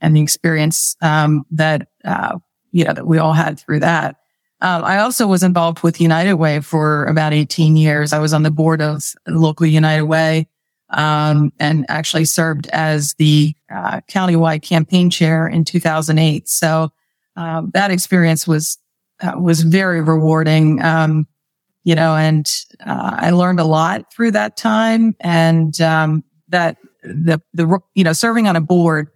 and 0.00 0.16
the 0.16 0.20
experience, 0.20 0.96
um, 1.00 1.44
that, 1.50 1.88
uh, 2.04 2.38
you 2.72 2.84
know, 2.84 2.92
that 2.92 3.06
we 3.06 3.18
all 3.18 3.32
had 3.32 3.58
through 3.58 3.80
that. 3.80 4.16
Um, 4.60 4.84
I 4.84 4.98
also 4.98 5.26
was 5.26 5.42
involved 5.42 5.82
with 5.82 6.00
United 6.00 6.34
Way 6.34 6.60
for 6.60 7.04
about 7.04 7.32
18 7.32 7.76
years. 7.76 8.12
I 8.12 8.18
was 8.18 8.32
on 8.32 8.44
the 8.44 8.50
board 8.50 8.80
of 8.80 9.02
local 9.26 9.66
United 9.66 10.04
Way 10.04 10.48
um, 10.90 11.52
and 11.58 11.84
actually 11.88 12.24
served 12.24 12.66
as 12.68 13.14
the 13.14 13.54
uh, 13.70 14.00
countywide 14.08 14.62
campaign 14.62 15.10
chair 15.10 15.46
in 15.46 15.64
2008. 15.64 16.48
So 16.48 16.92
um, 17.36 17.70
that 17.74 17.90
experience 17.90 18.46
was 18.46 18.78
uh, 19.20 19.32
was 19.38 19.62
very 19.62 20.00
rewarding, 20.00 20.82
um, 20.82 21.26
you 21.84 21.94
know, 21.94 22.16
and 22.16 22.50
uh, 22.84 23.16
I 23.18 23.30
learned 23.30 23.60
a 23.60 23.64
lot 23.64 24.12
through 24.12 24.32
that 24.32 24.56
time. 24.56 25.14
And 25.20 25.78
um, 25.80 26.24
that 26.48 26.76
the 27.02 27.40
the 27.52 27.78
you 27.94 28.04
know 28.04 28.12
serving 28.12 28.46
on 28.48 28.56
a 28.56 28.60
board 28.60 29.08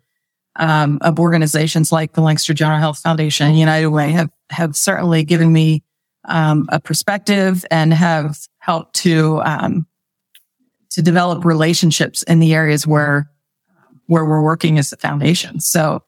um, 0.57 0.99
of 1.03 1.19
organizations 1.19 1.93
like 1.93 2.13
the 2.13 2.21
Lancaster 2.21 2.55
General 2.55 2.79
Health 2.79 2.99
Foundation 2.99 3.55
United 3.55 3.89
Way 3.89 4.11
have 4.11 4.31
have 4.51 4.77
certainly 4.77 5.25
given 5.25 5.53
me 5.53 5.83
um, 6.27 6.67
a 6.71 6.81
perspective 6.81 7.65
and 7.71 7.93
have 7.93 8.39
helped 8.59 8.95
to 8.97 9.41
um, 9.43 9.87
to 10.91 11.03
develop 11.03 11.45
relationships 11.45 12.23
in 12.25 12.39
the 12.39 12.55
areas 12.55 12.87
where 12.87 13.31
where 14.07 14.25
we're 14.25 14.43
working 14.43 14.79
as 14.79 14.93
a 14.93 14.97
foundation. 14.97 15.61
So, 15.61 16.03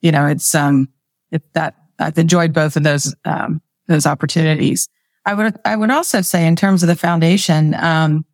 you 0.00 0.12
know, 0.12 0.26
it's 0.26 0.54
um 0.54 0.88
it, 1.30 1.42
that 1.54 1.74
I've 1.98 2.18
enjoyed 2.18 2.52
both 2.52 2.76
of 2.76 2.82
those 2.82 3.14
um 3.24 3.60
those 3.86 4.06
opportunities. 4.06 4.88
I 5.24 5.34
would 5.34 5.56
I 5.64 5.76
would 5.76 5.90
also 5.90 6.20
say 6.20 6.46
in 6.46 6.56
terms 6.56 6.82
of 6.82 6.88
the 6.88 6.96
foundation, 6.96 7.74
um, 7.74 8.24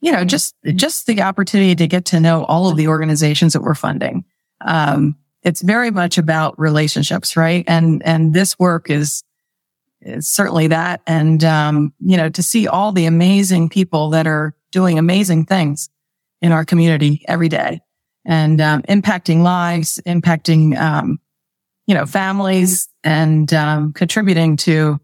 you 0.00 0.12
know, 0.12 0.24
just, 0.24 0.54
just 0.76 1.06
the 1.06 1.22
opportunity 1.22 1.74
to 1.74 1.86
get 1.86 2.04
to 2.06 2.20
know 2.20 2.44
all 2.44 2.68
of 2.68 2.76
the 2.76 2.88
organizations 2.88 3.52
that 3.52 3.62
we're 3.62 3.74
funding. 3.74 4.24
Um, 4.60 5.16
it's 5.42 5.60
very 5.60 5.90
much 5.90 6.18
about 6.18 6.58
relationships, 6.58 7.36
right? 7.36 7.64
And, 7.66 8.02
and 8.04 8.32
this 8.32 8.58
work 8.58 8.90
is, 8.90 9.24
is 10.00 10.28
certainly 10.28 10.68
that. 10.68 11.00
And, 11.06 11.42
um, 11.42 11.92
you 11.98 12.16
know, 12.16 12.28
to 12.28 12.42
see 12.42 12.68
all 12.68 12.92
the 12.92 13.06
amazing 13.06 13.68
people 13.68 14.10
that 14.10 14.26
are 14.26 14.54
doing 14.70 14.98
amazing 14.98 15.46
things 15.46 15.90
in 16.40 16.52
our 16.52 16.64
community 16.64 17.24
every 17.26 17.48
day 17.48 17.80
and, 18.24 18.60
um, 18.60 18.82
impacting 18.82 19.42
lives, 19.42 20.00
impacting, 20.06 20.78
um, 20.78 21.18
you 21.88 21.94
know, 21.94 22.06
families 22.06 22.86
and, 23.02 23.52
um, 23.54 23.92
contributing 23.94 24.56
to, 24.58 25.00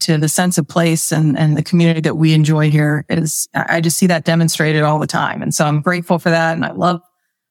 to 0.00 0.18
the 0.18 0.28
sense 0.28 0.58
of 0.58 0.68
place 0.68 1.10
and, 1.12 1.36
and 1.38 1.56
the 1.56 1.62
community 1.62 2.02
that 2.02 2.14
we 2.14 2.34
enjoy 2.34 2.70
here 2.70 3.06
is, 3.08 3.48
I 3.54 3.80
just 3.80 3.96
see 3.96 4.06
that 4.08 4.26
demonstrated 4.26 4.82
all 4.82 4.98
the 4.98 5.06
time. 5.06 5.40
And 5.40 5.54
so 5.54 5.64
I'm 5.64 5.80
grateful 5.80 6.18
for 6.18 6.28
that. 6.28 6.54
And 6.54 6.64
I 6.64 6.72
love 6.72 7.00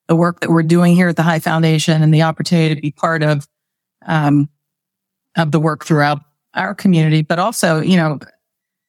the 0.07 0.15
work 0.15 0.41
that 0.41 0.51
we're 0.51 0.61
doing 0.61 0.95
here 0.95 1.07
at 1.09 1.15
the 1.15 1.23
High 1.23 1.39
Foundation 1.39 2.03
and 2.03 2.13
the 2.13 2.21
opportunity 2.21 2.75
to 2.75 2.81
be 2.81 2.91
part 2.91 3.23
of, 3.23 3.47
um, 4.05 4.49
of 5.35 5.51
the 5.51 5.59
work 5.59 5.83
throughout 5.83 6.21
our 6.53 6.75
community. 6.75 7.23
But 7.23 7.39
also, 7.39 7.81
you 7.81 7.97
know, 7.97 8.19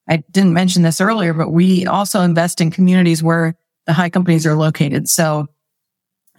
I 0.06 0.18
didn't 0.30 0.52
mention 0.52 0.82
this 0.82 1.00
earlier, 1.00 1.32
but 1.32 1.50
we 1.50 1.86
also 1.86 2.20
invest 2.20 2.60
in 2.60 2.70
communities 2.70 3.22
where 3.22 3.56
the 3.86 3.94
high 3.94 4.10
companies 4.10 4.46
are 4.46 4.56
located. 4.56 5.08
So, 5.08 5.46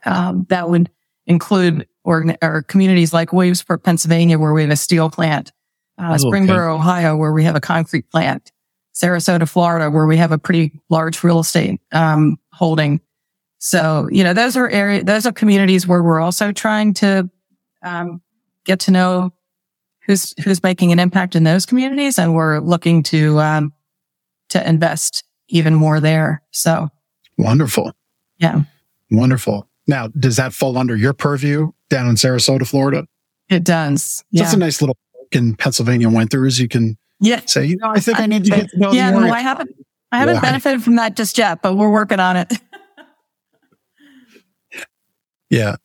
um, 0.05 0.45
that 0.49 0.69
would 0.69 0.91
include 1.25 1.87
or, 2.03 2.25
or 2.41 2.61
communities 2.63 3.13
like 3.13 3.33
Williamsport, 3.33 3.83
Pennsylvania, 3.83 4.39
where 4.39 4.53
we 4.53 4.61
have 4.61 4.71
a 4.71 4.75
steel 4.75 5.09
plant, 5.09 5.51
uh, 5.97 6.09
Oh, 6.09 6.13
okay. 6.13 6.23
Springboro, 6.23 6.75
Ohio, 6.75 7.15
where 7.17 7.33
we 7.33 7.43
have 7.43 7.55
a 7.55 7.61
concrete 7.61 8.09
plant, 8.09 8.51
Sarasota, 8.95 9.47
Florida, 9.47 9.89
where 9.89 10.07
we 10.07 10.17
have 10.17 10.31
a 10.31 10.37
pretty 10.37 10.79
large 10.89 11.23
real 11.23 11.39
estate, 11.39 11.79
um, 11.91 12.37
holding. 12.53 13.01
So, 13.59 14.07
you 14.11 14.23
know, 14.23 14.33
those 14.33 14.55
are 14.55 14.69
area, 14.69 15.03
those 15.03 15.25
are 15.25 15.31
communities 15.33 15.85
where 15.85 16.01
we're 16.01 16.21
also 16.21 16.51
trying 16.51 16.93
to, 16.95 17.29
um, 17.83 18.21
get 18.65 18.79
to 18.81 18.91
know 18.91 19.33
who's, 20.05 20.33
who's 20.43 20.63
making 20.63 20.91
an 20.91 20.99
impact 20.99 21.35
in 21.35 21.43
those 21.43 21.65
communities. 21.65 22.17
And 22.17 22.33
we're 22.33 22.59
looking 22.59 23.03
to, 23.03 23.39
um, 23.39 23.73
to 24.49 24.67
invest 24.67 25.23
even 25.49 25.75
more 25.75 25.99
there. 25.99 26.41
So, 26.51 26.89
Wonderful. 27.37 27.91
yeah, 28.37 28.63
Wonderful. 29.11 29.67
Now, 29.87 30.07
does 30.07 30.35
that 30.37 30.53
fall 30.53 30.77
under 30.77 30.95
your 30.95 31.13
purview 31.13 31.71
down 31.89 32.07
in 32.07 32.15
Sarasota, 32.15 32.67
Florida? 32.67 33.05
it 33.49 33.63
does. 33.63 34.23
That's 34.31 34.53
a 34.53 34.57
nice 34.57 34.81
little 34.81 34.95
in 35.31 35.55
Pennsylvania 35.55 36.07
winters. 36.09 36.59
You 36.59 36.67
can 36.67 36.97
Yeah. 37.19 37.41
say, 37.45 37.65
you 37.65 37.77
know, 37.77 37.89
I 37.89 37.99
think 37.99 38.19
I 38.19 38.25
need 38.27 38.43
to 38.45 38.51
get 38.51 38.69
to 38.69 38.77
know 38.79 38.91
Yeah. 38.91 39.09
No. 39.11 39.19
I 39.31 39.39
haven't, 39.41 39.71
I 40.11 40.19
haven't 40.19 40.35
Why? 40.35 40.41
benefited 40.41 40.83
from 40.83 40.95
that 40.97 41.15
just 41.15 41.37
yet, 41.37 41.61
but 41.63 41.75
we're 41.75 41.91
working 41.91 42.19
on 42.19 42.37
it. 42.37 42.53
Yeah. 45.49 45.77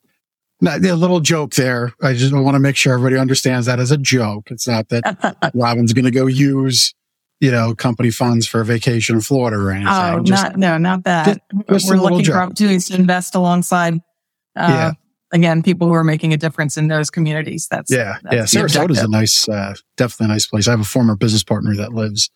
Now, 0.61 0.77
a 0.77 0.79
little 0.79 1.21
joke 1.21 1.55
there. 1.55 1.93
I 2.03 2.13
just 2.15 2.35
want 2.35 2.55
to 2.55 2.59
make 2.59 2.77
sure 2.77 2.93
everybody 2.95 3.19
understands 3.19 3.67
that 3.67 3.81
as 3.81 3.91
a 3.91 3.97
joke. 3.97 4.51
It's 4.51 4.69
not 4.69 4.89
that 4.91 5.51
Robin's 5.55 5.93
going 5.95 6.05
to 6.05 6.11
go 6.11 6.27
use, 6.27 6.95
you 7.41 7.51
know, 7.51 7.75
company 7.75 8.11
funds 8.11 8.47
for 8.47 8.61
a 8.61 8.65
vacation 8.65 9.17
in 9.17 9.21
Florida 9.23 9.57
or 9.57 9.71
anything. 9.71 9.89
oh, 9.91 10.21
Just- 10.23 10.43
not, 10.43 10.57
no, 10.59 10.77
not 10.79 11.05
that. 11.05 11.27
just- 11.27 11.41
just 11.69 11.89
we're 11.89 11.97
looking 11.97 12.19
for 12.19 12.25
joke. 12.25 12.37
opportunities 12.37 12.89
to 12.89 12.95
invest 12.95 13.35
alongside, 13.35 13.95
uh, 14.57 14.69
Yeah. 14.69 14.93
Again, 15.35 15.63
people 15.63 15.87
who 15.89 15.93
are 15.95 16.05
making 16.05 16.33
a 16.33 16.37
difference 16.39 16.79
in 16.79 16.89
those 16.89 17.11
communities. 17.11 17.67
That's, 17.71 17.91
yeah. 17.91 18.17
that's 18.23 18.55
Yeah. 18.55 18.63
the 18.67 18.87
is 18.91 19.03
a 19.03 19.09
nice, 19.09 19.49
uh, 19.49 19.75
definitely 19.97 20.33
a 20.33 20.35
nice 20.35 20.47
place. 20.47 20.67
I 20.69 20.71
have 20.71 20.81
a 20.81 20.85
former 20.85 21.17
business 21.17 21.43
partner 21.43 21.77
that 21.77 21.93
lives, 21.93 22.31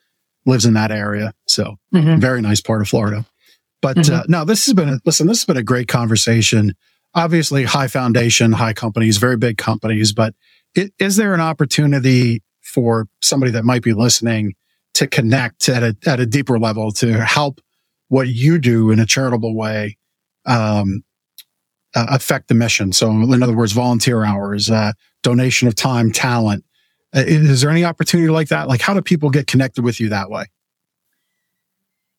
lives 0.45 0.67
in 0.67 0.75
that 0.75 0.91
area. 0.91 1.33
So 1.47 1.77
Mhm. 1.95 2.21
very 2.21 2.43
nice 2.43 2.61
part 2.61 2.83
of 2.83 2.89
Florida. 2.89 3.25
But 3.81 3.97
Mhm. 3.97 4.13
uh, 4.13 4.23
no, 4.29 4.45
this 4.45 4.67
has 4.67 4.75
been 4.75 4.89
a, 4.89 4.99
listen. 5.07 5.27
This 5.29 5.39
has 5.41 5.45
been 5.47 5.57
a 5.57 5.63
great 5.63 5.89
conversation. 5.89 6.75
Obviously, 7.15 7.65
high 7.65 7.87
foundation, 7.89 8.53
high 8.53 8.73
companies, 8.75 9.17
very 9.19 9.37
big 9.37 9.57
companies. 9.57 10.13
But 10.13 10.35
i- 10.77 10.91
is 10.99 11.17
there 11.17 11.33
an 11.33 11.41
opportunity 11.41 12.43
for 12.63 13.07
somebody 13.23 13.53
that 13.53 13.65
might 13.65 13.83
be 13.83 13.93
listening 13.95 14.55
to 14.95 15.07
connect 15.07 15.69
at 15.69 15.83
a 15.83 15.97
at 16.07 16.19
a 16.21 16.27
deeper 16.27 16.59
level 16.59 16.91
to 16.93 17.25
help 17.25 17.61
what 18.09 18.27
you 18.29 18.59
do 18.59 18.91
in 18.91 18.99
a 18.99 19.07
charitable 19.07 19.55
way 19.55 19.97
um, 20.47 21.03
uh, 21.95 22.07
affect 22.11 22.49
the 22.49 22.55
mission? 22.55 22.93
So, 22.93 23.11
in 23.11 23.43
other 23.43 23.57
words, 23.57 23.73
volunteer 23.73 24.25
hours, 24.25 24.71
uh, 24.71 24.93
donation 25.23 25.69
of 25.69 25.75
time, 25.75 26.13
talent. 26.13 26.65
Uh, 27.15 27.25
Is 27.27 27.61
there 27.63 27.71
any 27.71 27.85
opportunity 27.85 28.29
like 28.31 28.49
that? 28.49 28.69
Like, 28.69 28.81
how 28.81 28.95
do 28.95 29.01
people 29.03 29.31
get 29.31 29.47
connected 29.47 29.83
with 29.83 29.99
you 30.01 30.09
that 30.11 30.31
way? 30.31 30.47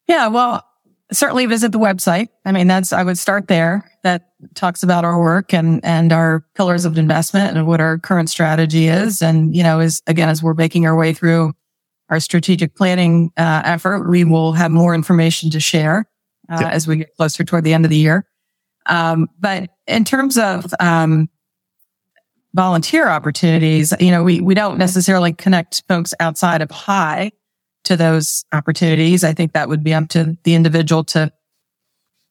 Yeah, 0.08 0.28
well, 0.28 0.66
certainly 1.12 1.46
visit 1.46 1.72
the 1.72 1.80
website. 1.80 2.30
I 2.46 2.52
mean, 2.52 2.68
that's, 2.68 2.92
I 2.92 3.04
would 3.04 3.18
start 3.18 3.48
there. 3.48 3.90
That 4.04 4.30
talks 4.56 4.82
about 4.82 5.06
our 5.06 5.20
work 5.20 5.54
and, 5.54 5.84
and 5.84 6.12
our 6.12 6.46
pillars 6.56 6.86
of 6.86 6.98
investment 6.98 7.56
and 7.58 7.68
what 7.68 7.82
our 7.82 8.00
current 8.00 8.30
strategy 8.30 8.88
is. 8.88 9.22
And, 9.22 9.56
you 9.56 9.62
know, 9.62 9.80
is 9.80 10.02
again, 10.08 10.30
as 10.30 10.42
we're 10.42 10.54
making 10.54 10.88
our 10.88 10.96
way 10.96 11.14
through 11.14 11.54
our 12.10 12.20
strategic 12.20 12.76
planning, 12.76 13.32
uh, 13.38 13.62
effort, 13.66 14.10
we 14.10 14.24
will 14.24 14.54
have 14.54 14.72
more 14.72 14.96
information 14.96 15.52
to 15.52 15.60
share, 15.60 16.10
uh, 16.50 16.58
Yeah. 16.62 16.70
as 16.70 16.88
we 16.88 16.98
get 16.98 17.16
closer 17.16 17.44
toward 17.44 17.64
the 17.64 17.74
end 17.74 17.86
of 17.86 17.92
the 17.92 17.98
year. 17.98 18.26
Um, 18.90 19.30
but 19.40 19.70
in 19.88 20.04
terms 20.04 20.38
of, 20.38 20.74
um, 20.80 21.30
volunteer 22.54 23.08
opportunities, 23.08 23.94
you 24.00 24.12
know, 24.12 24.24
we, 24.24 24.42
we 24.42 24.56
don't 24.56 24.78
necessarily 24.78 25.32
connect 25.32 25.84
folks 25.88 26.14
outside 26.20 26.62
of 26.62 26.72
high 26.72 27.32
to 27.84 27.96
those 27.96 28.46
opportunities. 28.52 29.24
I 29.24 29.34
think 29.34 29.54
that 29.54 29.70
would 29.70 29.84
be 29.84 29.94
up 29.94 30.10
to 30.10 30.38
the 30.44 30.56
individual 30.56 31.04
to 31.06 31.32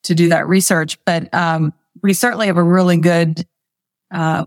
to 0.04 0.14
do 0.14 0.28
that 0.28 0.46
research. 0.46 0.98
But 1.04 1.32
um, 1.34 1.72
we 2.02 2.12
certainly 2.12 2.46
have 2.46 2.56
a 2.56 2.62
really 2.62 2.96
good, 2.98 3.46
uh, 4.12 4.46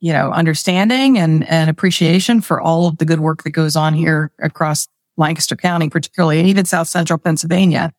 you 0.00 0.12
know, 0.12 0.30
understanding 0.32 1.18
and 1.18 1.48
and 1.48 1.70
appreciation 1.70 2.40
for 2.40 2.60
all 2.60 2.86
of 2.86 2.98
the 2.98 3.04
good 3.04 3.20
work 3.20 3.44
that 3.44 3.50
goes 3.50 3.76
on 3.76 3.94
here 3.94 4.32
across 4.40 4.88
Lancaster 5.16 5.56
County, 5.56 5.88
particularly, 5.88 6.40
and 6.40 6.48
even 6.48 6.64
South 6.64 6.88
Central 6.88 7.18
Pennsylvania. 7.18 7.92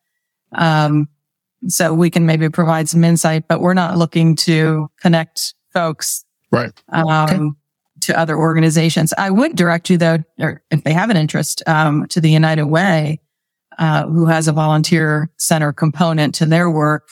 Um, 0.53 1.07
so 1.67 1.93
we 1.93 2.09
can 2.09 2.25
maybe 2.25 2.49
provide 2.49 2.89
some 2.89 3.03
insight, 3.03 3.47
but 3.47 3.61
we're 3.61 3.73
not 3.73 3.97
looking 3.97 4.35
to 4.37 4.89
connect 5.01 5.53
folks 5.73 6.23
Right. 6.51 6.71
um, 6.89 7.57
to 8.01 8.17
other 8.17 8.37
organizations. 8.37 9.13
I 9.17 9.29
would 9.29 9.55
direct 9.55 9.89
you 9.89 9.97
though, 9.97 10.19
or 10.39 10.61
if 10.71 10.83
they 10.83 10.93
have 10.93 11.09
an 11.09 11.17
interest, 11.17 11.63
um, 11.67 12.07
to 12.07 12.21
the 12.21 12.29
United 12.29 12.65
Way, 12.65 13.19
uh, 13.77 14.05
who 14.07 14.25
has 14.27 14.47
a 14.47 14.53
volunteer 14.53 15.29
center 15.37 15.73
component 15.73 16.35
to 16.35 16.45
their 16.45 16.69
work. 16.69 17.09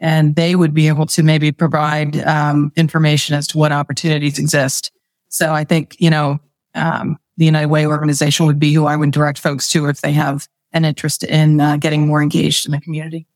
And 0.00 0.36
they 0.36 0.54
would 0.54 0.72
be 0.74 0.86
able 0.86 1.06
to 1.06 1.24
maybe 1.24 1.50
provide, 1.50 2.16
um, 2.24 2.70
information 2.76 3.34
as 3.34 3.48
to 3.48 3.58
what 3.58 3.72
opportunities 3.72 4.38
exist. 4.38 4.92
So 5.28 5.52
I 5.52 5.64
think, 5.64 5.96
you 5.98 6.08
know, 6.08 6.38
um, 6.76 7.18
the 7.36 7.44
United 7.46 7.68
Way 7.68 7.84
organization 7.86 8.46
would 8.46 8.60
be 8.60 8.72
who 8.72 8.86
I 8.86 8.94
would 8.96 9.10
direct 9.10 9.38
folks 9.40 9.68
to 9.70 9.86
if 9.86 10.00
they 10.00 10.12
have 10.12 10.46
an 10.72 10.84
interest 10.84 11.24
in 11.24 11.60
uh, 11.60 11.76
getting 11.78 12.06
more 12.06 12.22
engaged 12.22 12.64
in 12.64 12.72
the 12.72 12.80
community. 12.80 13.26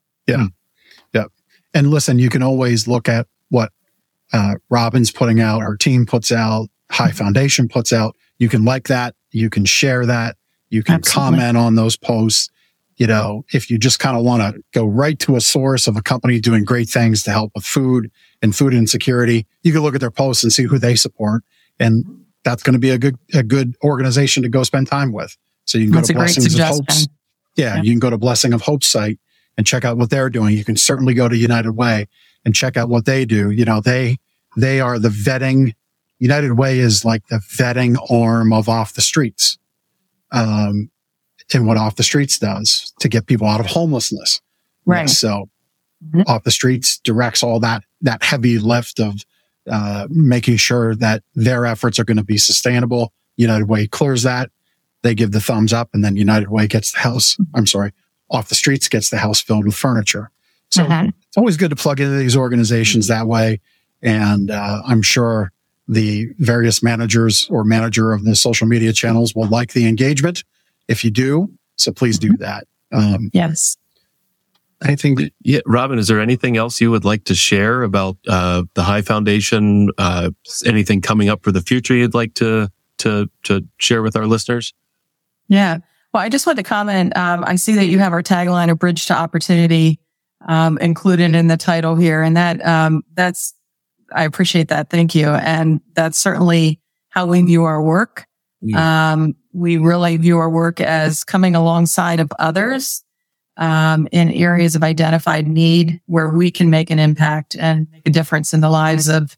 And 1.73 1.89
listen, 1.89 2.19
you 2.19 2.29
can 2.29 2.43
always 2.43 2.87
look 2.87 3.09
at 3.09 3.27
what 3.49 3.71
uh, 4.31 4.55
Robin's 4.69 5.11
putting 5.11 5.39
out, 5.39 5.61
her 5.61 5.75
team 5.75 6.05
puts 6.05 6.31
out, 6.31 6.69
High 6.91 7.11
Foundation 7.11 7.67
puts 7.67 7.91
out. 7.91 8.15
You 8.37 8.49
can 8.49 8.63
like 8.63 8.87
that. 8.87 9.15
You 9.31 9.49
can 9.49 9.65
share 9.65 10.05
that. 10.05 10.37
You 10.69 10.83
can 10.83 10.95
Absolutely. 10.95 11.37
comment 11.39 11.57
on 11.57 11.75
those 11.75 11.97
posts. 11.97 12.49
You 12.97 13.07
know, 13.07 13.43
if 13.51 13.71
you 13.71 13.79
just 13.79 13.97
kind 13.99 14.15
of 14.15 14.23
want 14.23 14.43
to 14.55 14.61
go 14.71 14.85
right 14.85 15.17
to 15.19 15.35
a 15.35 15.41
source 15.41 15.87
of 15.87 15.97
a 15.97 16.01
company 16.03 16.39
doing 16.39 16.63
great 16.63 16.89
things 16.89 17.23
to 17.23 17.31
help 17.31 17.51
with 17.55 17.65
food 17.65 18.11
and 18.43 18.55
food 18.55 18.73
insecurity, 18.73 19.47
you 19.63 19.71
can 19.71 19.81
look 19.81 19.95
at 19.95 20.01
their 20.01 20.11
posts 20.11 20.43
and 20.43 20.53
see 20.53 20.63
who 20.63 20.77
they 20.77 20.95
support. 20.95 21.43
And 21.79 22.05
that's 22.43 22.61
going 22.61 22.73
to 22.73 22.79
be 22.79 22.91
a 22.91 22.99
good, 22.99 23.17
a 23.33 23.41
good 23.41 23.75
organization 23.83 24.43
to 24.43 24.49
go 24.49 24.61
spend 24.63 24.87
time 24.87 25.11
with. 25.11 25.35
So 25.65 25.79
you 25.79 25.85
can 25.85 25.93
go 26.01 26.05
to 26.05 26.13
Blessings 26.13 26.53
of. 26.59 26.67
Hopes. 26.67 27.07
Yeah, 27.55 27.75
Yeah. 27.77 27.81
you 27.81 27.91
can 27.91 27.99
go 27.99 28.11
to 28.11 28.17
Blessing 28.19 28.53
of 28.53 28.61
Hope 28.61 28.83
site 28.83 29.19
and 29.57 29.65
check 29.67 29.85
out 29.85 29.97
what 29.97 30.09
they're 30.09 30.29
doing. 30.29 30.55
You 30.57 30.65
can 30.65 30.77
certainly 30.77 31.13
go 31.13 31.27
to 31.29 31.37
United 31.37 31.71
Way 31.73 32.07
and 32.45 32.55
check 32.55 32.75
out 32.77 32.89
what 32.89 33.05
they 33.05 33.25
do. 33.25 33.51
You 33.51 33.65
know, 33.65 33.81
they, 33.81 34.17
they 34.57 34.79
are 34.81 34.99
the 34.99 35.09
vetting. 35.09 35.73
United 36.19 36.53
Way 36.53 36.79
is 36.79 37.03
like 37.05 37.27
the 37.27 37.37
vetting 37.37 37.95
arm 38.11 38.51
of 38.53 38.67
off 38.69 38.93
the 38.93 39.01
streets. 39.01 39.57
Um, 40.31 40.89
and 41.53 41.67
what 41.67 41.77
off 41.77 41.95
the 41.97 42.03
streets 42.03 42.39
does 42.39 42.93
to 42.99 43.07
get 43.09 43.27
people 43.27 43.47
out 43.47 43.59
of 43.59 43.65
homelessness. 43.67 44.41
Right. 44.85 45.09
So 45.09 45.49
Mhm. 46.13 46.23
off 46.27 46.43
the 46.43 46.51
streets 46.51 46.99
directs 47.03 47.43
all 47.43 47.59
that, 47.61 47.83
that 48.01 48.23
heavy 48.23 48.57
lift 48.59 48.99
of, 48.99 49.23
uh, 49.69 50.07
making 50.09 50.57
sure 50.57 50.95
that 50.95 51.23
their 51.35 51.65
efforts 51.65 51.97
are 51.99 52.03
going 52.03 52.17
to 52.17 52.23
be 52.23 52.37
sustainable. 52.37 53.13
United 53.37 53.65
Way 53.69 53.87
clears 53.87 54.23
that. 54.23 54.49
They 55.01 55.15
give 55.15 55.31
the 55.31 55.39
thumbs 55.41 55.71
up 55.73 55.89
and 55.93 56.03
then 56.03 56.15
United 56.17 56.49
Way 56.49 56.67
gets 56.67 56.91
the 56.91 56.99
house. 56.99 57.37
I'm 57.53 57.67
sorry, 57.67 57.91
off 58.33 58.49
the 58.49 58.55
streets 58.55 58.89
gets 58.89 59.09
the 59.09 59.17
house 59.19 59.39
filled 59.39 59.65
with 59.65 59.75
furniture. 59.75 60.29
So 60.69 60.85
Mhm. 60.85 61.13
it's 61.27 61.37
always 61.37 61.55
good 61.55 61.69
to 61.69 61.75
plug 61.75 61.99
into 62.01 62.17
these 62.17 62.35
organizations 62.35 63.07
that 63.07 63.27
way. 63.27 63.61
And, 64.01 64.51
uh, 64.51 64.81
I'm 64.85 65.01
sure 65.01 65.51
the 65.87 66.29
various 66.39 66.81
managers 66.83 67.47
or 67.49 67.63
manager 67.63 68.11
of 68.11 68.25
the 68.25 68.35
social 68.35 68.67
media 68.67 68.91
channels 68.91 69.35
will 69.35 69.47
like 69.47 69.73
the 69.73 69.85
engagement 69.85 70.43
if 70.87 71.03
you 71.05 71.11
do. 71.11 71.51
So 71.75 71.91
please 71.91 72.17
do 72.19 72.35
that. 72.37 72.67
Um, 72.91 73.29
Yes. 73.33 73.77
think. 74.97 75.21
Yeah, 75.41 75.59
Robin, 75.65 75.97
is 75.97 76.07
there 76.07 76.19
anything 76.19 76.57
else 76.57 76.81
you 76.81 76.91
would 76.91 77.05
like 77.05 77.23
to 77.25 77.35
share 77.35 77.83
about 77.83 78.17
uh, 78.27 78.63
the 78.73 78.83
High 78.83 79.01
Foundation? 79.01 79.89
Uh, 79.97 80.31
anything 80.65 81.01
coming 81.01 81.29
up 81.29 81.43
for 81.43 81.51
the 81.51 81.61
future 81.61 81.93
you'd 81.95 82.13
like 82.13 82.33
to 82.35 82.69
to 82.99 83.29
to 83.43 83.65
share 83.77 84.01
with 84.01 84.15
our 84.15 84.27
listeners? 84.27 84.73
Yeah. 85.47 85.77
Well, 86.13 86.21
I 86.21 86.29
just 86.29 86.45
want 86.45 86.57
to 86.57 86.63
comment. 86.63 87.17
Um, 87.17 87.43
I 87.45 87.55
see 87.55 87.73
that 87.73 87.87
you 87.87 87.97
have 87.99 88.13
our 88.13 88.21
tagline, 88.21 88.69
"A 88.69 88.75
Bridge 88.75 89.07
to 89.07 89.13
Opportunity," 89.17 89.99
um, 90.47 90.77
included 90.77 91.33
in 91.33 91.47
the 91.47 91.57
title 91.57 91.95
here, 91.95 92.21
and 92.21 92.37
that 92.37 92.63
um, 92.65 93.03
that's 93.15 93.53
I 94.13 94.23
appreciate 94.23 94.67
that. 94.67 94.89
Thank 94.89 95.15
you, 95.15 95.29
and 95.29 95.81
that's 95.95 96.19
certainly 96.19 96.79
how 97.09 97.25
we 97.25 97.41
view 97.41 97.63
our 97.63 97.81
work. 97.81 98.27
Um, 98.75 99.35
we 99.51 99.77
really 99.77 100.17
view 100.17 100.37
our 100.37 100.49
work 100.49 100.79
as 100.79 101.23
coming 101.23 101.55
alongside 101.55 102.19
of 102.19 102.31
others 102.39 103.03
um, 103.57 104.07
in 104.11 104.31
areas 104.31 104.75
of 104.75 104.83
identified 104.83 105.47
need 105.47 105.99
where 106.05 106.29
we 106.29 106.49
can 106.49 106.69
make 106.69 106.89
an 106.89 106.99
impact 106.99 107.55
and 107.59 107.87
make 107.91 108.07
a 108.07 108.11
difference 108.11 108.53
in 108.53 108.61
the 108.61 108.69
lives 108.69 109.09
of 109.09 109.35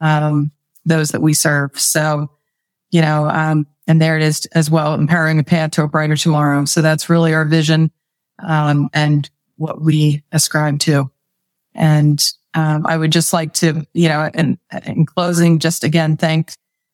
um, 0.00 0.52
those 0.84 1.10
that 1.10 1.20
we 1.20 1.34
serve. 1.34 1.78
So, 1.78 2.30
you 2.90 3.02
know, 3.02 3.28
um, 3.28 3.66
and 3.90 4.00
there 4.00 4.16
it 4.16 4.22
is 4.22 4.46
as 4.52 4.70
well, 4.70 4.94
empowering 4.94 5.40
a 5.40 5.42
path 5.42 5.72
to 5.72 5.82
a 5.82 5.88
brighter 5.88 6.16
tomorrow. 6.16 6.64
So 6.64 6.80
that's 6.80 7.10
really 7.10 7.34
our 7.34 7.44
vision 7.44 7.90
um, 8.38 8.88
and 8.94 9.28
what 9.56 9.82
we 9.82 10.22
ascribe 10.30 10.78
to. 10.80 11.10
And 11.74 12.24
um, 12.54 12.86
I 12.86 12.96
would 12.96 13.10
just 13.10 13.32
like 13.32 13.52
to, 13.54 13.84
you 13.92 14.08
know, 14.08 14.30
in, 14.32 14.58
in 14.86 15.06
closing, 15.06 15.58
just 15.58 15.82
again 15.82 16.16
thank 16.16 16.52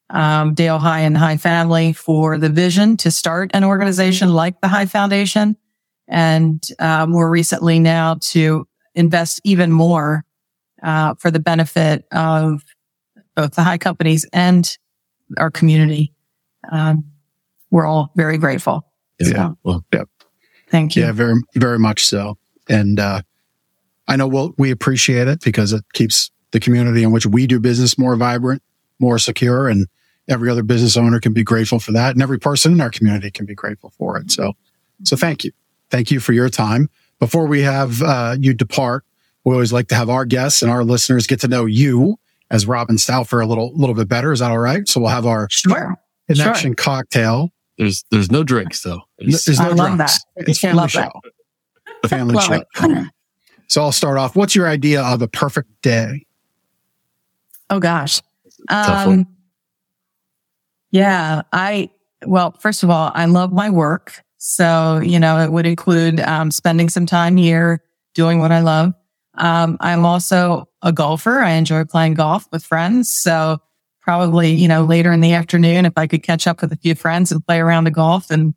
um, 0.09 0.55
Dale 0.55 0.79
High 0.79 1.01
and 1.01 1.19
High 1.19 1.37
family 1.37 1.93
for 1.93 2.39
the 2.39 2.49
vision 2.49 2.97
to 2.99 3.11
start 3.11 3.51
an 3.53 3.63
organization 3.63 4.33
like 4.33 4.63
the 4.63 4.69
High 4.69 4.87
Foundation. 4.87 5.55
And 6.09 6.63
uh, 6.79 7.05
more 7.05 7.29
recently 7.29 7.79
now 7.79 8.17
to 8.21 8.67
invest 8.95 9.43
even 9.45 9.71
more 9.71 10.25
uh, 10.83 11.15
for 11.19 11.31
the 11.31 11.41
benefit 11.41 12.07
of 12.11 12.65
both 13.35 13.55
the 13.55 13.65
high 13.65 13.77
companies 13.77 14.25
and 14.33 14.79
our 15.37 15.51
community. 15.51 16.15
Um, 16.71 17.05
we're 17.71 17.87
all 17.87 18.13
very 18.17 18.39
grateful. 18.39 18.87
Yeah. 19.19 19.27
So, 19.29 19.59
Well, 19.63 19.85
thank 20.69 20.97
you. 20.97 21.03
Yeah, 21.03 21.13
very, 21.13 21.35
very 21.55 21.79
much 21.79 22.05
so. 22.05 22.39
And, 22.69 22.99
uh, 23.01 23.23
I 24.09 24.17
know 24.17 24.27
we'll, 24.29 24.55
we 24.57 24.71
appreciate 24.71 25.27
it 25.29 25.41
because 25.43 25.73
it 25.73 25.85
keeps 25.93 26.31
the 26.53 26.61
community 26.61 27.03
in 27.03 27.11
which 27.11 27.27
we 27.27 27.47
do 27.47 27.59
business 27.59 27.99
more 27.99 28.15
vibrant, 28.17 28.63
more 29.01 29.19
secure, 29.19 29.69
and 29.69 29.87
every 30.29 30.49
other 30.49 30.63
business 30.63 30.97
owner 30.97 31.21
can 31.21 31.33
be 31.33 31.43
grateful 31.43 31.79
for 31.79 31.93
that. 31.93 32.13
And 32.15 32.23
every 32.23 32.39
person 32.39 32.73
in 32.73 32.81
our 32.81 32.91
community 32.91 33.31
can 33.31 33.47
be 33.47 33.55
grateful 33.55 33.91
for 33.91 34.17
it. 34.19 34.31
So, 34.31 34.55
so 35.03 35.17
thank 35.17 35.45
you. 35.45 35.53
Thank 35.91 36.11
you 36.11 36.21
for 36.21 36.33
your 36.33 36.49
time. 36.49 36.89
Before 37.19 37.47
we 37.47 37.63
have, 37.63 38.03
uh, 38.03 38.37
you 38.39 38.55
depart, 38.55 39.05
we 39.45 39.55
always 39.55 39.73
like 39.73 39.89
to 39.89 39.95
have 39.95 40.11
our 40.11 40.25
guests 40.25 40.63
and 40.63 40.71
our 40.71 40.85
listeners 40.85 41.27
get 41.27 41.41
to 41.41 41.49
know 41.49 41.65
you 41.65 42.19
as 42.51 42.67
Robin 42.67 42.99
Stauffer 42.99 43.41
a 43.41 43.47
little, 43.47 43.73
little 43.75 43.95
bit 43.95 44.09
better. 44.09 44.33
Is 44.33 44.41
that 44.41 44.51
all 44.51 44.59
right? 44.59 44.87
So 44.89 45.01
we'll 45.01 45.11
have 45.11 45.27
our 45.27 45.49
Sure. 45.51 45.97
Connection 46.29 46.75
cocktail. 46.75 47.51
there's 47.79 48.05
there's 48.11 48.31
no 48.31 48.43
drinks 48.45 48.83
though. 48.83 49.01
There's- 49.19 49.45
There's 49.45 49.59
no 49.61 49.67
I 49.67 49.69
love 49.73 49.97
drinks. 49.97 50.25
that. 50.37 50.49
It's 50.49 50.59
family 50.61 50.77
Love 50.81 50.91
show. 50.91 51.11
that. 52.03 52.09
Family 52.11 52.35
Love 52.35 52.45
show. 52.45 52.53
it. 52.55 53.09
So 53.69 53.83
I'll 53.83 53.93
start 53.93 54.17
off. 54.19 54.37
What's 54.37 54.55
your 54.55 54.69
idea 54.69 55.03
of 55.03 55.23
a 55.23 55.29
perfect 55.29 55.69
day? 55.83 56.25
Oh 57.71 57.81
gosh. 57.81 58.21
Um, 58.69 59.27
yeah, 60.91 61.43
I, 61.53 61.91
well, 62.25 62.53
first 62.61 62.83
of 62.83 62.91
all, 62.91 63.11
I 63.15 63.27
love 63.27 63.53
my 63.53 63.71
work. 63.71 64.23
So, 64.39 65.01
you 65.05 65.19
know, 65.19 65.41
it 65.41 65.51
would 65.53 65.67
include, 65.67 66.21
um, 66.21 66.51
spending 66.51 66.89
some 66.89 67.07
time 67.07 67.37
here 67.37 67.83
doing 68.15 68.39
what 68.39 68.53
I 68.53 68.61
love. 68.61 68.95
Um, 69.35 69.77
I'm 69.81 70.07
also 70.07 70.69
a 70.83 70.93
golfer. 70.93 71.41
I 71.41 71.51
enjoy 71.53 71.85
playing 71.85 72.15
golf 72.15 72.47
with 72.53 72.65
friends. 72.65 73.11
So 73.11 73.59
probably, 74.07 74.53
you 74.53 74.69
know, 74.69 74.85
later 74.85 75.13
in 75.13 75.21
the 75.21 75.33
afternoon, 75.33 75.85
if 75.85 75.93
I 75.97 76.07
could 76.07 76.23
catch 76.23 76.47
up 76.47 76.61
with 76.63 76.73
a 76.73 76.77
few 76.77 76.95
friends 76.95 77.33
and 77.33 77.45
play 77.45 77.59
around 77.59 77.85
the 77.85 77.91
golf 77.91 78.31
and 78.31 78.55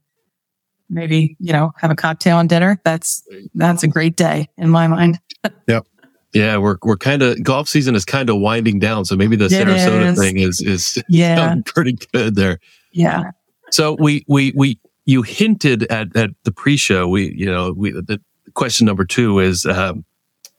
maybe, 0.92 1.36
you 1.40 1.52
know, 1.52 1.74
have 1.78 1.90
a 1.90 1.96
cocktail 1.96 2.38
and 2.38 2.48
dinner, 2.48 2.80
that's, 2.86 3.24
that's 3.56 3.82
a 3.82 3.88
great 3.88 4.16
day 4.16 4.48
in 4.58 4.70
my 4.70 4.88
mind. 4.88 5.20
Yep. 5.68 5.88
Yeah, 6.34 6.58
we're 6.58 6.78
we're 6.84 6.98
kind 6.98 7.24
of 7.24 7.42
golf 7.44 7.68
season 7.70 7.96
is 7.96 8.06
kind 8.06 8.30
of 8.30 8.38
winding 8.40 8.78
down, 8.78 9.06
so 9.06 9.16
maybe 9.16 9.36
the 9.36 9.46
It 9.46 9.52
Sarasota 9.52 10.12
is. 10.12 10.20
thing 10.20 10.38
is 10.38 10.62
is 10.62 11.02
Yeah. 11.10 11.56
pretty 11.66 11.98
good 12.14 12.36
there. 12.36 12.60
Yeah. 12.92 13.32
So 13.72 13.96
we 14.00 14.26
we 14.28 14.52
we 14.56 14.80
you 15.06 15.22
hinted 15.24 15.84
at 15.92 16.16
at 16.16 16.32
the 16.44 16.52
pre-show. 16.52 17.08
We 17.08 17.34
you 17.36 17.46
know 17.48 17.74
we 17.76 17.92
the 17.94 18.20
question 18.54 18.86
number 18.86 19.06
two 19.06 19.40
is 19.40 19.66
um, 19.66 20.04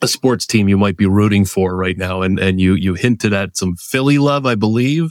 a 0.03 0.09
sports 0.09 0.47
team 0.47 0.69
you 0.69 0.79
might 0.79 0.97
be 0.97 1.07
rooting 1.07 1.45
for 1.45 1.77
right 1.77 1.97
now, 1.97 2.23
and 2.23 2.39
and 2.39 2.61
you 2.61 2.75
you 2.75 2.95
hinted 2.95 3.33
at 3.33 3.57
some 3.57 3.77
Philly 3.77 4.19
love, 4.19 4.47
I 4.47 4.55
believe. 4.55 5.11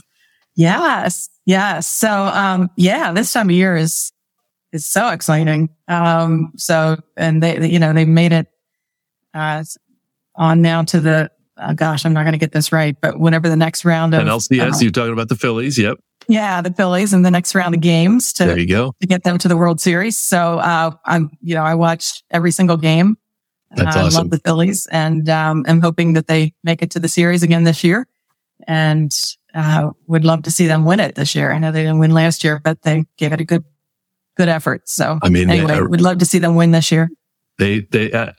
Yes. 0.56 1.28
Yes. 1.46 1.88
So, 1.88 2.10
um, 2.10 2.70
yeah, 2.76 3.12
this 3.12 3.32
time 3.32 3.48
of 3.48 3.56
year 3.56 3.76
is, 3.76 4.12
is 4.72 4.86
so 4.86 5.08
exciting. 5.08 5.70
Um, 5.88 6.52
so, 6.56 6.98
and 7.16 7.42
they, 7.42 7.68
you 7.68 7.78
know, 7.78 7.92
they 7.92 8.04
made 8.04 8.32
it, 8.32 8.46
uh, 9.34 9.64
on 10.36 10.62
now 10.62 10.82
to 10.84 11.00
the, 11.00 11.30
uh, 11.56 11.72
gosh, 11.72 12.04
I'm 12.04 12.12
not 12.12 12.22
going 12.22 12.32
to 12.32 12.38
get 12.38 12.52
this 12.52 12.72
right, 12.72 12.96
but 13.00 13.18
whenever 13.18 13.48
the 13.48 13.56
next 13.56 13.84
round 13.84 14.14
of, 14.14 14.22
NLCS, 14.22 14.74
uh, 14.74 14.78
you're 14.80 14.90
talking 14.90 15.12
about 15.12 15.28
the 15.28 15.36
Phillies. 15.36 15.78
Yep, 15.78 15.98
yeah, 16.28 16.62
the 16.62 16.72
Phillies 16.72 17.12
and 17.12 17.24
the 17.24 17.30
next 17.30 17.54
round 17.54 17.74
of 17.74 17.80
games 17.80 18.32
there 18.34 18.58
you 18.58 18.66
go. 18.66 18.94
to 19.00 19.06
get 19.06 19.24
them 19.24 19.38
to 19.38 19.48
the 19.48 19.56
World 19.56 19.80
Series. 19.80 20.16
So, 20.16 20.58
uh, 20.58 20.92
I'm, 21.04 21.30
you 21.42 21.54
know, 21.54 21.62
I 21.62 21.74
watch 21.74 22.22
every 22.30 22.50
single 22.50 22.76
game. 22.76 23.16
That's 23.76 23.96
I 23.96 24.02
awesome. 24.02 24.22
love 24.24 24.30
the 24.30 24.38
Phillies 24.38 24.86
and, 24.90 25.28
um, 25.28 25.64
I'm 25.68 25.80
hoping 25.80 26.14
that 26.14 26.26
they 26.26 26.52
make 26.64 26.82
it 26.82 26.90
to 26.92 26.98
the 26.98 27.08
series 27.08 27.42
again 27.42 27.64
this 27.64 27.84
year 27.84 28.06
and, 28.66 29.12
uh, 29.54 29.90
would 30.06 30.24
love 30.24 30.42
to 30.42 30.50
see 30.50 30.66
them 30.66 30.84
win 30.84 31.00
it 31.00 31.14
this 31.14 31.34
year. 31.34 31.52
I 31.52 31.58
know 31.58 31.70
they 31.72 31.82
didn't 31.82 31.98
win 32.00 32.12
last 32.12 32.42
year, 32.44 32.60
but 32.62 32.82
they 32.82 33.04
gave 33.16 33.32
it 33.32 33.40
a 33.40 33.44
good, 33.44 33.64
good 34.36 34.48
effort. 34.48 34.88
So 34.88 35.18
I 35.22 35.28
mean, 35.28 35.50
anyway, 35.50 35.74
they, 35.74 35.82
we'd 35.82 36.00
love 36.00 36.18
to 36.18 36.24
see 36.26 36.38
them 36.38 36.56
win 36.56 36.70
this 36.72 36.90
year. 36.92 37.10
they 37.58 37.80
they. 37.90 38.10
Uh, 38.12 38.32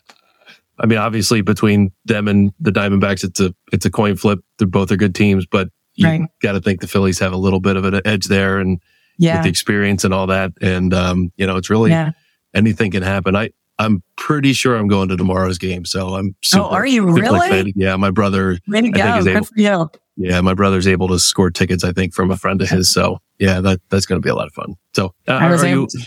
I 0.80 0.86
mean, 0.88 0.98
obviously, 0.98 1.42
between 1.42 1.92
them 2.06 2.28
and 2.28 2.54
the 2.60 2.72
Diamondbacks, 2.72 3.24
it's 3.24 3.40
a 3.40 3.54
it's 3.72 3.86
a 3.86 3.92
coin 3.92 4.16
flip. 4.16 4.40
They're 4.58 4.68
both 4.68 4.92
are 4.92 4.96
good 4.98 5.14
teams, 5.14 5.46
but 5.46 5.70
you 5.96 6.08
Right. 6.08 6.22
got 6.42 6.54
to 6.54 6.62
think 6.62 6.82
the 6.82 6.88
Phillies 6.88 7.20
have 7.20 7.34
a 7.34 7.38
little 7.38 7.60
bit 7.60 7.76
of 7.76 7.86
an 7.86 8.02
edge 8.06 8.26
there, 8.26 8.58
and 8.58 8.80
with 9.20 9.44
the 9.44 9.50
experience 9.50 10.04
and 10.04 10.14
all 10.14 10.28
that. 10.28 10.54
And 10.62 10.94
um, 10.94 11.32
you 11.36 11.46
know, 11.46 11.58
it's 11.58 11.70
really 11.70 11.92
Yeah. 11.92 12.12
anything 12.56 12.90
can 12.92 13.04
happen. 13.04 13.36
I 13.36 13.52
I'm 13.86 14.04
pretty 14.18 14.54
sure 14.54 14.76
I'm 14.76 14.88
going 14.88 15.10
to 15.10 15.18
tomorrow's 15.18 15.58
game, 15.58 15.86
so 15.86 16.16
I'm. 16.16 16.36
Super, 16.44 16.64
Oh, 16.64 16.68
are 16.70 16.86
you 16.86 17.06
really? 17.12 17.48
excited. 17.48 17.74
Yeah, 17.76 17.96
my 17.96 18.12
brother. 18.12 18.58
Way 18.68 18.82
to 18.82 18.82
think 18.84 18.96
go. 18.96 19.14
he's 19.16 19.24
Good 19.26 19.36
able- 19.38 19.46
for 19.46 19.54
you. 19.56 19.90
Yeah, 20.18 20.42
my 20.42 20.54
brother's 20.54 20.88
able 20.88 21.08
to 21.08 21.20
score 21.20 21.50
tickets. 21.50 21.84
I 21.84 21.92
think 21.94 22.14
from 22.14 22.30
a 22.32 22.38
friend 22.38 22.62
of 22.62 22.70
his. 22.70 22.92
So 22.92 23.20
yeah, 23.40 23.62
that 23.62 23.80
that's 23.90 24.06
going 24.06 24.22
to 24.22 24.26
be 24.26 24.30
a 24.30 24.36
lot 24.36 24.48
of 24.48 24.54
fun. 24.54 24.76
So 24.94 25.14
uh, 25.28 25.32
I 25.32 25.50
was 25.50 25.64
are, 25.64 25.68
able 25.68 25.88
you, 25.94 26.02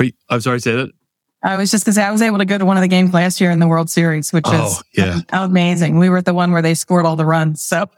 are 0.00 0.04
you? 0.04 0.12
I'm 0.30 0.40
sorry, 0.40 0.60
say 0.60 0.76
that. 0.76 0.90
I 1.42 1.56
was 1.58 1.70
just 1.70 1.84
gonna 1.84 1.92
say 1.94 2.02
I 2.02 2.10
was 2.10 2.22
able 2.22 2.38
to 2.38 2.46
go 2.46 2.56
to 2.56 2.64
one 2.64 2.78
of 2.78 2.80
the 2.80 2.88
games 2.88 3.12
last 3.12 3.38
year 3.38 3.50
in 3.50 3.58
the 3.58 3.66
World 3.66 3.90
Series, 3.90 4.32
which 4.32 4.44
Oh 4.46 4.66
is 4.66 4.82
yeah, 4.96 5.20
amazing. 5.30 5.98
We 5.98 6.08
were 6.08 6.16
at 6.18 6.24
the 6.24 6.32
one 6.32 6.52
where 6.52 6.62
they 6.62 6.72
scored 6.72 7.04
all 7.04 7.16
the 7.16 7.26
runs. 7.26 7.60
So 7.60 7.90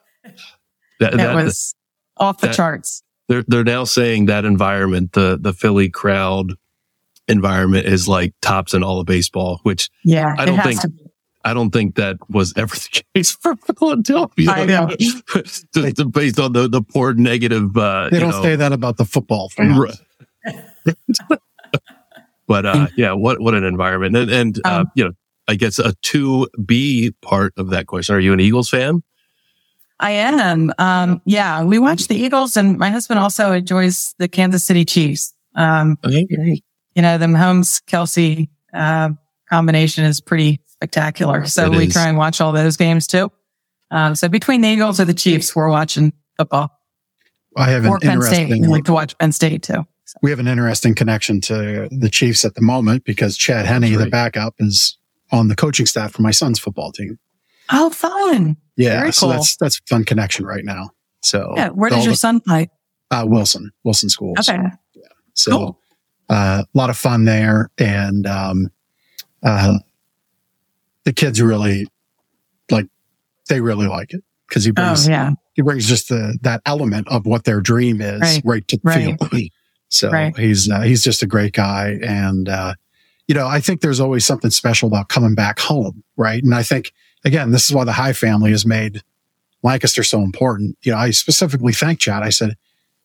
that, 0.98 1.14
it 1.14 1.16
that- 1.18 1.34
was 1.34 1.74
off 2.16 2.40
the 2.40 2.48
that- 2.48 2.56
charts. 2.56 3.04
they're 3.28 3.44
they're 3.46 3.62
now 3.62 3.84
saying 3.84 4.26
that 4.26 4.44
environment, 4.44 5.12
the 5.12 5.38
the 5.40 5.52
Philly 5.52 5.88
crowd 5.90 6.54
environment, 7.28 7.86
is 7.86 8.06
like 8.08 8.34
tops 8.42 8.74
in 8.74 8.82
all 8.82 9.00
of 9.00 9.06
baseball. 9.06 9.60
Which 9.62 9.90
Yeah. 10.04 10.34
I 10.38 10.44
don't 10.44 10.60
think- 10.62 10.80
I 11.44 11.54
don't 11.54 11.70
think 11.70 11.94
that 11.94 12.16
was 12.28 12.52
ever 12.56 12.74
the 12.74 13.02
case 13.14 13.30
for 13.30 13.54
Philadelphia. 13.54 14.50
I 14.50 14.64
know. 14.64 14.88
Just 14.98 16.10
based 16.12 16.40
on 16.40 16.52
the 16.54 16.66
the 16.68 16.82
poor 16.82 17.14
negative. 17.14 17.76
Uh, 17.76 18.08
They 18.10 18.16
you 18.16 18.20
don't 18.20 18.30
know, 18.32 18.42
say 18.42 18.56
that 18.56 18.72
about 18.72 18.96
the 18.96 19.04
football 19.04 19.48
fans. 19.50 19.78
Right. 19.78 20.56
but 22.48 22.66
uh, 22.66 22.88
yeah, 22.96 23.12
what 23.12 23.40
what 23.40 23.54
an 23.54 23.62
environment, 23.64 24.16
and, 24.16 24.30
and 24.30 24.60
uh, 24.64 24.80
Um, 24.80 24.90
you 24.96 25.04
know, 25.04 25.12
I 25.48 25.54
guess 25.54 25.78
a 25.78 25.94
two 26.02 26.48
B 26.64 27.12
part 27.22 27.52
of 27.56 27.70
that 27.70 27.86
question. 27.86 28.16
Are 28.16 28.20
you 28.20 28.32
an 28.32 28.40
Eagles 28.40 28.68
fan? 28.68 29.02
I 30.00 30.10
am. 30.10 30.72
Um, 30.78 31.22
yeah, 31.24 31.62
we 31.64 31.78
watch 31.78 32.08
the 32.08 32.16
Eagles 32.16 32.56
and 32.56 32.76
my 32.76 32.90
husband 32.90 33.18
also 33.20 33.52
enjoys 33.52 34.14
the 34.18 34.28
Kansas 34.28 34.62
City 34.64 34.84
Chiefs. 34.84 35.32
Um, 35.54 35.96
you 36.96 37.02
know, 37.02 37.18
the 37.18 37.26
Mahomes 37.26 37.80
Kelce, 37.84 38.48
uh, 38.74 39.10
combination 39.48 40.04
is 40.04 40.20
pretty 40.20 40.60
spectacular. 40.66 41.44
So 41.46 41.66
It 41.66 41.70
we 41.76 41.86
is. 41.86 41.92
try 41.92 42.08
and 42.08 42.18
watch 42.18 42.40
all 42.40 42.50
those 42.52 42.76
games 42.76 43.06
too. 43.06 43.30
Um, 43.92 44.14
so 44.16 44.28
between 44.28 44.62
the 44.62 44.68
Eagles 44.68 44.98
or 44.98 45.04
the 45.04 45.14
Chiefs, 45.14 45.54
we're 45.54 45.70
watching 45.70 46.12
football 46.36 46.72
I 47.56 47.70
have 47.70 47.84
an 47.84 47.90
or 47.90 47.98
Penn 48.00 48.20
State. 48.22 48.38
interesting. 48.40 48.62
We 48.62 48.66
like 48.68 48.84
to 48.84 48.92
watch 48.92 49.16
Penn 49.18 49.30
State 49.32 49.62
too. 49.62 49.86
we 50.22 50.30
have 50.30 50.38
an 50.40 50.48
interesting 50.48 50.94
connection 50.94 51.40
to 51.42 51.88
the 51.92 52.08
Chiefs 52.10 52.44
at 52.44 52.54
the 52.54 52.60
moment 52.62 53.04
because 53.04 53.36
Chad 53.36 53.66
Henne, 53.66 53.82
That's 53.82 53.96
the 54.04 54.10
backup, 54.10 54.54
is 54.58 54.98
on 55.30 55.48
the 55.48 55.54
coaching 55.56 55.86
staff 55.86 56.12
for 56.12 56.22
my 56.22 56.30
son's 56.32 56.58
football 56.58 56.92
team. 56.92 57.18
Oh, 57.72 57.90
fun. 57.90 58.56
Yeah, 58.76 59.00
Very 59.00 59.12
so 59.12 59.20
cool. 59.26 59.28
that's 59.30 59.56
that's 59.56 59.78
a 59.78 59.82
fun 59.88 60.04
connection 60.04 60.44
right 60.46 60.64
now. 60.64 60.90
So 61.22 61.52
Yeah. 61.56 61.68
Where 61.70 61.90
does 61.90 62.04
your 62.04 62.12
the- 62.12 62.18
son 62.18 62.40
play? 62.40 62.68
uh, 63.10 63.24
Wilson 63.26 63.70
Wilson 63.84 64.08
schools? 64.08 64.36
Okay. 64.48 64.58
So 65.34 65.50
Cool. 65.50 65.80
Uh, 66.28 66.64
a 66.64 66.78
lot 66.78 66.90
of 66.90 66.96
fun 66.96 67.24
there, 67.24 67.70
and 67.78 68.26
um, 68.26 68.68
uh, 69.42 69.78
the 71.04 71.12
kids 71.12 71.40
really 71.40 71.86
like, 72.70 72.86
they 73.48 73.60
really 73.60 73.86
like 73.86 74.12
it 74.12 74.22
because 74.48 74.64
he 74.64 74.70
brings 74.72 74.88
Oh, 74.88 74.92
brings, 74.92 75.08
yeah. 75.08 75.30
he 75.54 75.62
brings 75.62 75.86
just 75.88 76.08
the, 76.08 76.36
that 76.42 76.62
element 76.66 77.06
of 77.08 77.26
what 77.26 77.44
their 77.44 77.60
dream 77.60 78.00
is 78.00 78.20
right, 78.20 78.42
Right. 78.44 78.68
to 78.68 78.80
Right. 78.82 79.16
feel. 79.20 79.40
So 79.88 80.10
Right. 80.10 80.36
he's, 80.36 80.68
uh, 80.68 80.80
he's 80.80 81.04
just 81.04 81.22
a 81.22 81.26
great 81.28 81.52
guy. 81.52 81.96
And, 82.02 82.48
uh, 82.48 82.74
you 83.28 83.36
know, 83.36 83.46
I 83.46 83.60
think 83.60 83.80
there's 83.82 84.00
always 84.00 84.24
something 84.24 84.50
special 84.50 84.88
about 84.88 85.08
coming 85.08 85.36
back 85.36 85.60
home. 85.60 86.02
Right. 86.16 86.42
And 86.42 86.52
I 86.52 86.64
think, 86.64 86.92
again, 87.24 87.52
this 87.52 87.66
is 87.66 87.72
why 87.72 87.84
the 87.84 87.92
High 87.92 88.12
family 88.12 88.50
has 88.50 88.66
made 88.66 89.02
Lancaster 89.62 90.02
so 90.02 90.22
important. 90.22 90.76
You 90.82 90.90
know, 90.90 90.98
I 90.98 91.10
specifically 91.12 91.72
thanked 91.72 92.02
Chad. 92.02 92.24
I 92.24 92.30
said, 92.30 92.56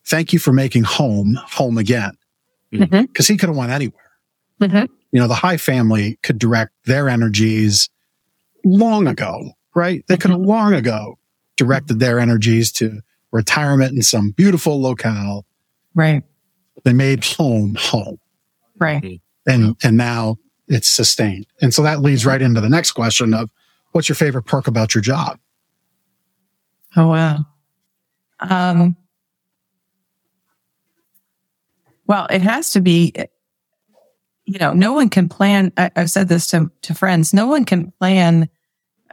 thank 0.06 0.34
you 0.34 0.40
for 0.40 0.52
making 0.52 0.84
home 0.86 1.36
home 1.36 1.78
again 1.78 2.14
Mhm. 2.74 3.08
because 3.08 3.28
he 3.28 3.38
could 3.38 3.50
have 3.50 3.56
went 3.58 3.72
anywhere. 3.72 4.12
Mhm. 4.62 4.88
You 5.12 5.20
know, 5.20 5.28
the 5.28 5.36
High 5.36 5.58
family 5.58 6.18
could 6.24 6.40
direct 6.40 6.72
their 6.86 7.10
energies 7.10 7.90
long 8.64 9.08
ago, 9.08 9.52
right? 9.76 10.04
They 10.08 10.18
could 10.18 10.32
have 10.32 10.40
long 10.40 10.74
ago 10.74 11.18
directed 11.58 12.00
their 12.00 12.20
energies 12.20 12.72
to 12.74 13.02
retirement 13.32 13.94
in 13.94 14.02
some 14.02 14.32
beautiful 14.32 14.80
locale. 14.82 15.46
Right. 15.96 16.24
They 16.84 16.94
made 16.94 17.24
home 17.24 17.76
home 17.80 18.18
Right. 18.80 19.22
and, 19.46 19.76
and 19.84 19.98
now 19.98 20.38
it's 20.68 20.88
sustained. 20.88 21.46
And 21.62 21.74
so 21.74 21.84
that 21.84 22.02
leads 22.02 22.26
right 22.26 22.42
into 22.42 22.62
the 22.62 22.70
next 22.70 22.92
question 22.94 23.34
of 23.34 23.50
what's 23.92 24.08
your 24.10 24.16
favorite 24.16 24.44
perk 24.44 24.68
about 24.68 24.96
your 24.96 25.02
job? 25.02 25.38
Oh, 26.96 27.08
wow. 27.08 27.46
Um, 28.40 28.96
well, 32.12 32.28
it 32.30 32.42
has 32.42 32.72
to 32.72 32.82
be, 32.82 33.14
you 34.44 34.60
know, 34.60 34.74
no 34.74 34.92
one 34.92 35.08
can 35.08 35.30
plan. 35.30 35.72
I, 35.78 35.92
I've 35.96 36.12
said 36.12 36.28
this 36.28 36.46
to, 36.48 36.70
to 36.82 36.94
friends. 36.94 37.34
No 37.34 37.48
one 37.48 37.64
can 37.64 37.94
plan, 38.02 38.50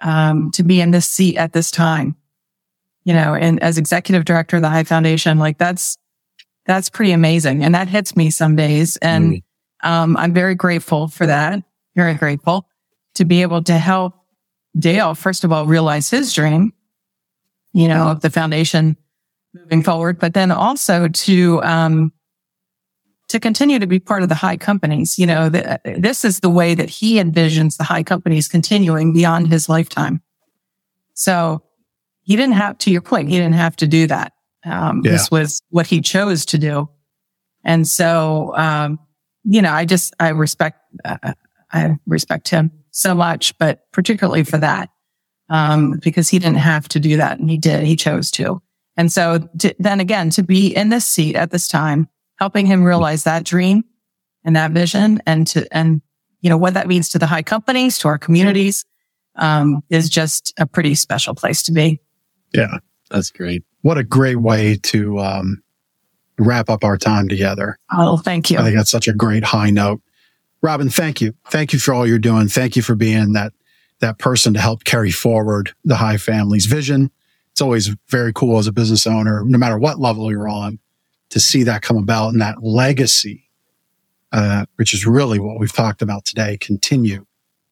um, 0.03 0.51
to 0.55 0.64
be 0.64 0.80
in 0.80 0.90
this 0.90 1.09
seat 1.09 1.36
at 1.36 1.53
this 1.53 1.70
time, 1.70 2.16
you 3.05 3.14
know, 3.14 3.34
and 3.34 3.62
as 3.62 3.78
executive 3.78 4.24
director 4.24 4.57
of 4.57 4.62
the 4.62 4.68
High 4.68 4.82
Foundation, 4.82 5.38
like 5.38 5.59
that's, 5.59 5.96
that's 6.66 6.90
pretty 6.90 7.12
amazing. 7.12 7.62
And 7.62 7.72
that 7.76 7.86
hits 7.86 8.16
me 8.16 8.30
some 8.30 8.57
days. 8.57 8.96
And, 8.96 9.42
um, 9.84 10.16
I'm 10.16 10.34
very 10.34 10.57
grateful 10.57 11.07
for 11.07 11.24
that. 11.24 11.62
Very 11.94 12.14
grateful 12.14 12.66
to 13.14 13.24
be 13.24 13.42
able 13.42 13.62
to 13.62 13.78
help 13.78 14.14
Dale, 14.76 15.14
first 15.14 15.44
of 15.44 15.53
all, 15.53 15.66
realize 15.66 16.11
his 16.11 16.34
dream 16.34 16.72
you 17.72 17.86
know, 17.86 18.09
of 18.09 18.22
the 18.22 18.30
foundation 18.30 18.96
moving 19.55 19.84
forward, 19.84 20.18
but 20.18 20.34
then 20.34 20.51
also 20.51 21.07
to, 21.07 21.62
um, 21.62 22.12
to 23.29 23.39
continue 23.39 23.79
to 23.79 23.87
be 23.87 23.99
part 23.99 24.22
of 24.22 24.29
the 24.29 24.35
high 24.35 24.57
companies. 24.57 25.18
You 25.18 25.26
know, 25.26 25.49
the, 25.49 25.81
this 25.99 26.24
is 26.24 26.41
the 26.41 26.51
way 26.51 26.74
that 26.74 26.89
he 26.89 27.16
envisions 27.16 27.76
the 27.76 27.85
high 27.85 28.03
companies 28.03 28.49
continuing 28.49 29.12
beyond 29.12 29.49
his 29.49 29.68
lifetime. 29.68 30.22
So 31.14 31.62
he 32.22 32.37
didn't 32.37 32.55
have, 32.55 32.79
to 32.79 32.91
your 32.91 33.03
point, 33.03 33.29
he 33.29 33.37
didn't 33.37 33.55
have 33.55 33.76
to 33.76 33.87
do 33.87 34.07
that. 34.07 34.33
Um, 34.64 35.03
Yeah. 35.05 35.12
this 35.12 35.31
was 35.31 35.62
what 35.70 35.87
he 35.87 36.01
chose 36.01 36.45
to 36.47 36.59
do. 36.59 36.89
And 37.64 37.87
so, 37.87 38.55
um, 38.57 38.99
you 39.45 39.61
know, 39.62 39.72
I 39.72 39.85
just, 39.85 40.14
I 40.20 40.29
respect, 40.31 40.81
uh, 41.05 41.35
I 41.72 41.97
respect 42.07 42.49
him 42.49 42.70
so 42.91 43.14
much, 43.14 43.57
but 43.59 43.91
particularly 43.93 44.45
for 44.45 44.59
that 44.59 44.91
um, 45.51 45.99
because 46.03 46.29
he 46.29 46.39
didn't 46.39 46.59
have 46.59 46.89
to 46.89 47.01
do 47.01 47.16
that 47.18 47.39
and 47.39 47.51
he 47.51 47.59
did. 47.59 47.85
He 47.85 47.97
chose 47.97 48.31
to. 48.33 48.62
And 48.97 49.12
so 49.12 49.49
to, 49.61 49.74
then 49.79 50.01
again, 50.01 50.31
to 50.31 50.43
be 50.43 50.74
in 50.74 50.89
this 50.89 51.05
seat 51.05 51.37
at 51.37 51.51
this 51.51 51.68
time, 51.68 52.09
helping 52.39 52.66
him 52.66 52.82
realize 52.82 53.24
that 53.24 53.45
dream 53.45 53.84
and 54.45 54.57
that 54.57 54.70
vision 54.70 55.20
and 55.26 55.47
to, 55.49 55.66
and, 55.76 56.01
you 56.41 56.51
know, 56.51 56.57
what 56.57 56.74
that 56.74 56.86
means 56.86 57.09
to 57.11 57.18
the 57.18 57.26
high 57.26 57.43
companies, 57.43 57.99
to 57.99 58.09
our 58.09 58.18
communities, 58.18 58.84
um, 59.36 59.82
is 59.91 60.09
just 60.09 60.55
a 60.59 60.66
pretty 60.66 60.95
special 60.95 61.34
place 61.34 61.62
to 61.64 61.72
be. 61.72 62.01
Yeah. 62.53 62.78
That's 63.11 63.30
great. 63.30 63.64
What 63.82 63.99
a 63.99 64.05
great 64.05 64.36
way 64.36 64.76
to, 64.84 65.18
um, 65.18 65.62
wrap 66.39 66.70
up 66.70 66.84
our 66.84 66.97
time 66.97 67.28
together. 67.28 67.76
Oh, 67.93 68.16
thank 68.16 68.51
you. 68.51 68.59
I 68.59 68.62
think 68.62 68.76
that's 68.76 68.91
such 68.91 69.09
a 69.09 69.12
great 69.12 69.43
high 69.43 69.70
note. 69.70 70.01
Robin, 70.62 70.89
thank 70.89 71.20
you. 71.20 71.34
Thank 71.49 71.72
you 71.72 71.78
for 71.78 71.95
all 71.95 72.07
you're 72.07 72.18
doing. 72.18 72.49
Thank 72.49 72.76
you 72.76 72.82
for 72.82 72.95
being 72.95 73.32
that 73.32 73.53
that 74.01 74.18
person 74.18 74.55
to 74.55 74.61
help 74.61 74.84
carry 74.84 75.11
forward 75.11 75.72
the 75.84 75.97
High 75.97 76.18
family's 76.18 76.66
vision. 76.66 77.11
It's 77.51 77.61
always 77.61 77.91
very 78.09 78.32
cool 78.32 78.59
as 78.59 78.68
a 78.68 78.72
business 78.72 79.07
owner, 79.07 79.43
no 79.45 79.59
matter 79.59 79.76
what 79.76 79.99
level 79.99 80.30
you're 80.30 80.49
on, 80.49 80.78
to 81.31 81.41
see 81.41 81.62
that 81.64 81.83
come 81.83 81.97
about 81.97 82.33
and 82.33 82.41
that 82.41 82.62
legacy, 82.62 83.49
uh, 84.33 84.64
which 84.76 84.95
is 84.95 85.07
really 85.07 85.39
what 85.39 85.59
we've 85.59 85.72
talked 85.72 86.03
about 86.03 86.24
today, 86.24 86.57
continue 86.59 87.26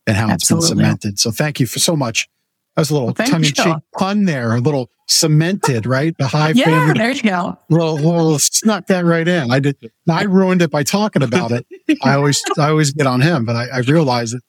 and 0.06 0.16
how 0.16 0.32
it's 0.32 0.48
been 0.48 0.62
cemented. 0.62 1.18
So 1.18 1.30
thank 1.30 1.58
you 1.60 1.66
for 1.66 1.78
so 1.78 1.96
much. 1.96 2.28
That 2.74 2.82
was 2.82 2.90
a 2.90 2.94
little 2.94 3.06
Well, 3.06 3.26
tongue 3.26 3.44
in 3.44 3.52
cheek 3.52 3.76
pun 3.98 4.26
there, 4.26 4.54
a 4.54 4.60
little 4.60 4.90
cemented, 5.06 5.86
right? 5.86 6.14
The 6.18 6.26
High 6.26 6.50
yeah, 6.50 6.64
family 6.64 6.98
there 6.98 7.10
you 7.10 7.22
go. 7.22 7.58
little, 7.70 7.94
little 7.94 8.38
snuck 8.38 8.86
that 8.88 9.04
right 9.04 9.26
in. 9.26 9.50
I 9.50 9.60
did. 9.60 9.76
I 10.08 10.24
ruined 10.24 10.60
it 10.60 10.70
by 10.70 10.82
talking 10.82 11.22
about 11.22 11.52
it. 11.52 11.66
I 12.02 12.14
always, 12.14 12.42
I 12.58 12.68
always 12.68 12.92
get 12.92 13.06
on 13.06 13.22
him, 13.22 13.46
but 13.46 13.56
I, 13.56 13.68
I 13.68 13.78
realized 13.78 14.34
it. 14.34 14.42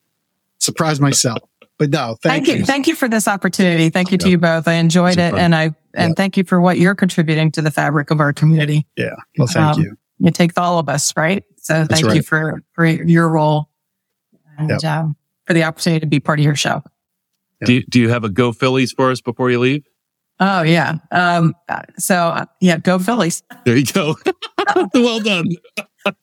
Surprised 0.59 0.99
myself. 0.99 1.39
But 1.79 1.91
no, 1.91 2.17
thank, 2.23 2.45
Thank, 2.45 2.59
you. 2.59 2.65
Thank 2.65 2.87
you 2.87 2.95
for 2.95 3.07
this 3.07 3.27
opportunity. 3.27 3.89
Thank 3.89 4.11
you 4.11 4.17
to 4.17 4.29
you 4.29 4.37
both. 4.39 4.67
I 4.67 4.73
enjoyed 4.73 5.09
It's 5.09 5.17
it. 5.19 5.31
fun. 5.31 5.39
And 5.39 5.55
I, 5.55 5.63
and 5.93 6.09
Yeah. 6.09 6.13
thank 6.15 6.35
you 6.35 6.43
for 6.43 6.59
what 6.59 6.79
you're 6.79 6.95
contributing 6.95 7.51
to 7.51 7.61
the 7.61 7.69
fabric 7.69 8.09
of 8.09 8.19
our 8.19 8.33
community. 8.33 8.87
Yeah. 8.97 9.11
Well, 9.37 9.47
thank 9.47 9.77
Um, 9.77 9.83
you. 9.83 9.95
it 10.27 10.33
takes 10.33 10.57
all 10.57 10.79
of 10.79 10.89
us, 10.89 11.15
right? 11.15 11.43
So 11.57 11.85
thank 11.85 12.05
right. 12.05 12.15
you 12.15 12.21
for, 12.23 12.63
for 12.73 12.85
your 12.85 13.29
role 13.29 13.69
and 14.57 14.69
Yep. 14.71 14.83
um, 14.85 15.15
for 15.45 15.53
the 15.53 15.63
opportunity 15.63 15.99
to 15.99 16.07
be 16.07 16.19
part 16.19 16.39
of 16.39 16.45
your 16.45 16.55
show. 16.55 16.81
Do 17.65 17.73
you, 17.73 17.83
do 17.89 17.99
you 17.99 18.09
have 18.09 18.23
a 18.23 18.29
go 18.29 18.51
Phillies 18.51 18.91
for 18.91 19.11
us 19.11 19.21
before 19.21 19.51
you 19.51 19.59
leave? 19.59 19.83
Oh 20.39 20.61
yeah. 20.61 20.95
Um, 21.11 21.55
so 21.97 22.15
uh, 22.15 22.45
yeah, 22.61 22.77
go 22.77 22.99
Phillies. 22.99 23.41
There 23.65 23.75
you 23.77 23.85
go. 23.85 24.15
well 24.93 25.19
done. 25.19 25.47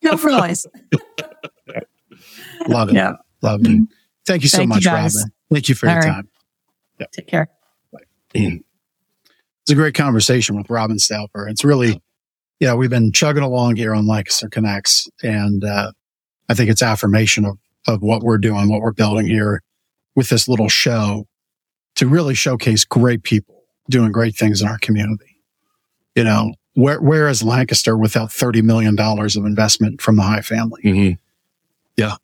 Go 0.02 0.16
Phillies. 0.16 0.66
Love 2.68 2.88
it. 2.90 2.94
yeah. 2.94 3.12
Love 3.42 3.60
it. 3.64 3.88
Thank 4.26 4.42
you 4.42 4.48
so 4.48 4.58
Thank 4.58 4.70
much, 4.70 4.84
guys. 4.84 5.16
Robin. 5.16 5.32
Thank 5.52 5.68
you 5.68 5.74
for 5.74 5.86
your 5.86 5.94
All 5.94 6.00
right. 6.00 6.06
time. 6.06 6.28
Take 7.12 7.26
care. 7.26 7.48
It's 8.34 9.70
a 9.70 9.74
great 9.74 9.94
conversation 9.94 10.56
with 10.56 10.68
Robin 10.68 10.98
Stauffer. 10.98 11.48
It's 11.48 11.64
really, 11.64 12.02
you 12.60 12.66
know, 12.66 12.76
we've 12.76 12.90
been 12.90 13.12
chugging 13.12 13.42
along 13.42 13.76
here 13.76 13.94
on 13.94 14.06
Lancaster 14.06 14.48
Connects, 14.48 15.08
and 15.22 15.64
uh, 15.64 15.92
I 16.48 16.54
think 16.54 16.70
it's 16.70 16.82
affirmation 16.82 17.44
of 17.44 17.58
of 17.86 18.02
what 18.02 18.22
we're 18.22 18.38
doing, 18.38 18.68
what 18.68 18.80
we're 18.80 18.92
building 18.92 19.26
here 19.26 19.62
with 20.14 20.30
this 20.30 20.48
little 20.48 20.68
show 20.68 21.26
to 21.96 22.06
really 22.06 22.34
showcase 22.34 22.84
great 22.84 23.22
people 23.22 23.62
doing 23.90 24.10
great 24.10 24.34
things 24.36 24.62
in 24.62 24.68
our 24.68 24.78
community. 24.78 25.36
You 26.14 26.24
know, 26.24 26.54
where 26.74 27.00
where 27.00 27.28
is 27.28 27.42
Lancaster 27.42 27.96
without 27.96 28.32
thirty 28.32 28.62
million 28.62 28.96
dollars 28.96 29.36
of 29.36 29.44
investment 29.44 30.00
from 30.00 30.16
the 30.16 30.22
High 30.22 30.42
family? 30.42 30.80
hmm 30.82 31.10
Yeah. 31.96 32.16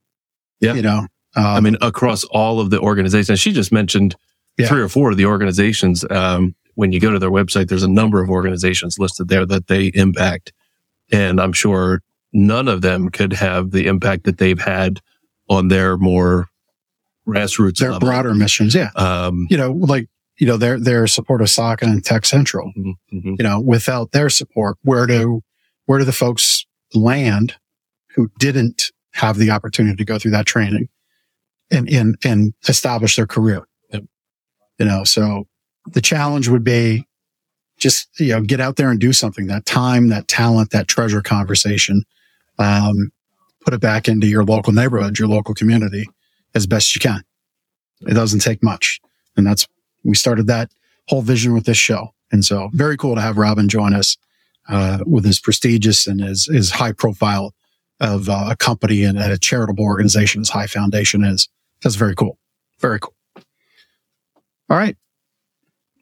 You 0.75 0.83
know, 0.83 1.07
um, 1.37 1.45
I 1.47 1.61
mean, 1.61 1.77
across 1.81 2.25
all 2.25 2.61
of 2.61 2.71
the 2.71 2.81
organizations, 2.81 3.39
she 3.41 3.53
just 3.53 3.73
mentioned 3.73 4.17
Yeah. 4.59 4.67
three 4.69 4.81
or 4.83 4.89
four 4.89 5.11
of 5.11 5.17
the 5.17 5.27
organizations. 5.27 6.05
Um, 6.11 6.55
when 6.75 6.93
you 6.93 7.01
go 7.01 7.11
to 7.11 7.19
their 7.19 7.31
website, 7.31 7.69
there's 7.69 7.83
a 7.83 7.89
number 7.89 8.23
of 8.23 8.31
organizations 8.31 8.99
listed 8.99 9.29
there 9.29 9.47
that 9.47 9.67
they 9.69 9.87
impact. 9.95 10.53
And 11.13 11.41
I'm 11.41 11.53
sure 11.53 12.03
none 12.33 12.69
of 12.69 12.81
them 12.83 13.09
could 13.11 13.33
have 13.35 13.71
the 13.71 13.87
impact 13.87 14.25
that 14.25 14.39
they've 14.39 14.61
had 14.61 15.01
on 15.49 15.69
their 15.69 15.97
more 15.97 16.49
grassroots 17.27 17.79
their 17.79 17.93
level. 17.93 18.09
broader 18.09 18.35
missions. 18.35 18.75
Yeah, 18.75 18.91
Um, 18.97 19.47
you 19.51 19.57
know, 19.57 19.73
like 19.73 20.09
you 20.39 20.47
know, 20.47 20.57
their 20.57 20.79
their 20.81 21.07
support 21.07 21.43
of 21.43 21.51
SACA 21.51 21.85
and 21.85 22.03
Tec 22.05 22.25
Centro. 22.25 22.73
mhm, 22.77 22.95
mhm. 23.13 23.37
you 23.39 23.43
know, 23.45 23.61
without 23.61 24.13
their 24.13 24.31
support, 24.31 24.79
where 24.83 25.07
do, 25.07 25.43
where 25.85 25.99
do 25.99 26.05
the 26.05 26.13
folks 26.13 26.65
land 26.95 27.57
who 28.15 28.31
didn't 28.39 28.91
have 29.13 29.37
the 29.37 29.51
opportunity 29.51 29.97
to 29.97 30.05
go 30.05 30.19
through 30.19 30.31
that 30.31 30.47
training 30.47 30.89
and, 31.71 31.89
and, 31.89 32.17
and 32.25 32.55
establish 32.69 33.17
their 33.17 33.27
career? 33.27 33.67
Yep. 33.93 34.05
You 34.79 34.87
know, 34.87 35.05
so 35.05 35.47
the 35.87 36.01
challenge 36.01 36.49
would 36.49 36.65
be 36.65 37.07
just, 37.79 38.09
you 38.21 38.33
know, 38.33 38.43
get 38.43 38.61
out 38.61 38.77
there 38.77 38.91
and 38.91 39.01
do 39.01 39.13
something 39.13 39.47
that 39.47 39.67
time, 39.67 40.09
that 40.09 40.29
talent, 40.29 40.71
that 40.71 40.87
treasure 40.87 41.23
conversation, 41.23 42.03
um, 42.59 43.11
put 43.65 43.75
it 43.75 43.81
back 43.81 44.09
into 44.09 44.27
your 44.27 44.45
local 44.45 44.73
neighborhood, 44.73 45.19
your 45.19 45.29
local 45.29 45.55
community 45.55 46.07
as 46.55 46.67
best 46.67 46.95
you 46.95 47.01
can. 47.01 47.23
It 48.03 48.15
doesn't 48.15 48.41
take 48.41 48.63
much. 48.63 49.01
And 49.37 49.47
that's, 49.47 49.67
we 50.05 50.15
started 50.15 50.47
that 50.47 50.71
whole 51.09 51.23
vision 51.23 51.55
with 51.55 51.65
this 51.65 51.77
show. 51.77 52.15
And 52.33 52.45
so 52.45 52.69
very 52.73 52.97
cool 52.97 53.15
to 53.15 53.21
have 53.21 53.39
Robin 53.39 53.69
join 53.69 53.95
us, 53.95 54.17
uh, 54.69 54.99
with 55.07 55.25
his 55.25 55.41
prestigious 55.41 56.07
and 56.07 56.21
his, 56.21 56.47
his 56.47 56.71
high 56.71 56.93
profile 56.93 57.55
of 57.99 58.29
uh, 58.29 58.49
a 58.51 58.57
company 58.57 59.05
and 59.05 59.19
a 59.19 59.37
charitable 59.39 59.85
organization 59.85 60.41
as 60.41 60.49
High 60.49 60.67
Foundation 60.67 61.25
is. 61.25 61.49
That's 61.83 61.97
very 61.97 62.15
cool. 62.15 62.39
Very 62.81 62.99
cool. 62.99 63.15
All 64.69 64.77
right. 64.77 64.97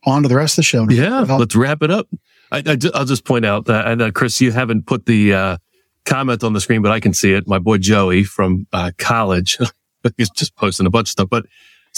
On 0.04 0.22
to 0.22 0.28
the 0.28 0.36
rest 0.36 0.54
of 0.54 0.56
the 0.56 0.62
show. 0.64 0.86
Yeah, 0.88 1.22
Well, 1.22 1.38
let's 1.38 1.56
wrap 1.56 1.82
it 1.82 1.90
up. 1.90 2.08
I, 2.50 2.62
I, 2.64 2.76
I'll 2.94 3.04
just 3.04 3.24
point 3.24 3.44
out 3.44 3.66
that, 3.66 3.86
and 3.86 4.00
uh, 4.00 4.10
Chris, 4.10 4.40
you 4.40 4.52
haven't 4.52 4.86
put 4.86 5.06
the 5.06 5.34
uh, 5.34 5.56
comment 6.04 6.42
on 6.44 6.52
the 6.52 6.60
screen, 6.60 6.82
but 6.82 6.92
I 6.92 7.00
can 7.00 7.12
see 7.12 7.32
it. 7.32 7.46
My 7.46 7.58
boy 7.58 7.78
Joey 7.78 8.24
from 8.24 8.66
uh, 8.72 8.92
college, 8.96 9.58
he's 10.16 10.30
just 10.30 10.56
posting 10.56 10.86
a 10.86 10.90
bunch 10.90 11.08
of 11.08 11.12
stuff, 11.12 11.28
but 11.28 11.46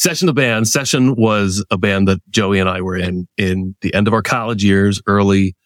Session 0.01 0.27
the 0.27 0.33
band. 0.33 0.67
Session 0.67 1.15
was 1.15 1.63
a 1.71 1.77
band 1.77 2.09
that 2.09 2.21
Joey 2.31 2.59
and 2.59 2.71
I 2.71 2.81
were 2.81 2.97
in 2.97 3.29
in 3.37 3.77
the 3.83 3.93
end 3.93 4.09
of 4.09 4.15
our 4.15 4.23
college 4.23 4.65
years, 4.65 5.03
early 5.07 5.57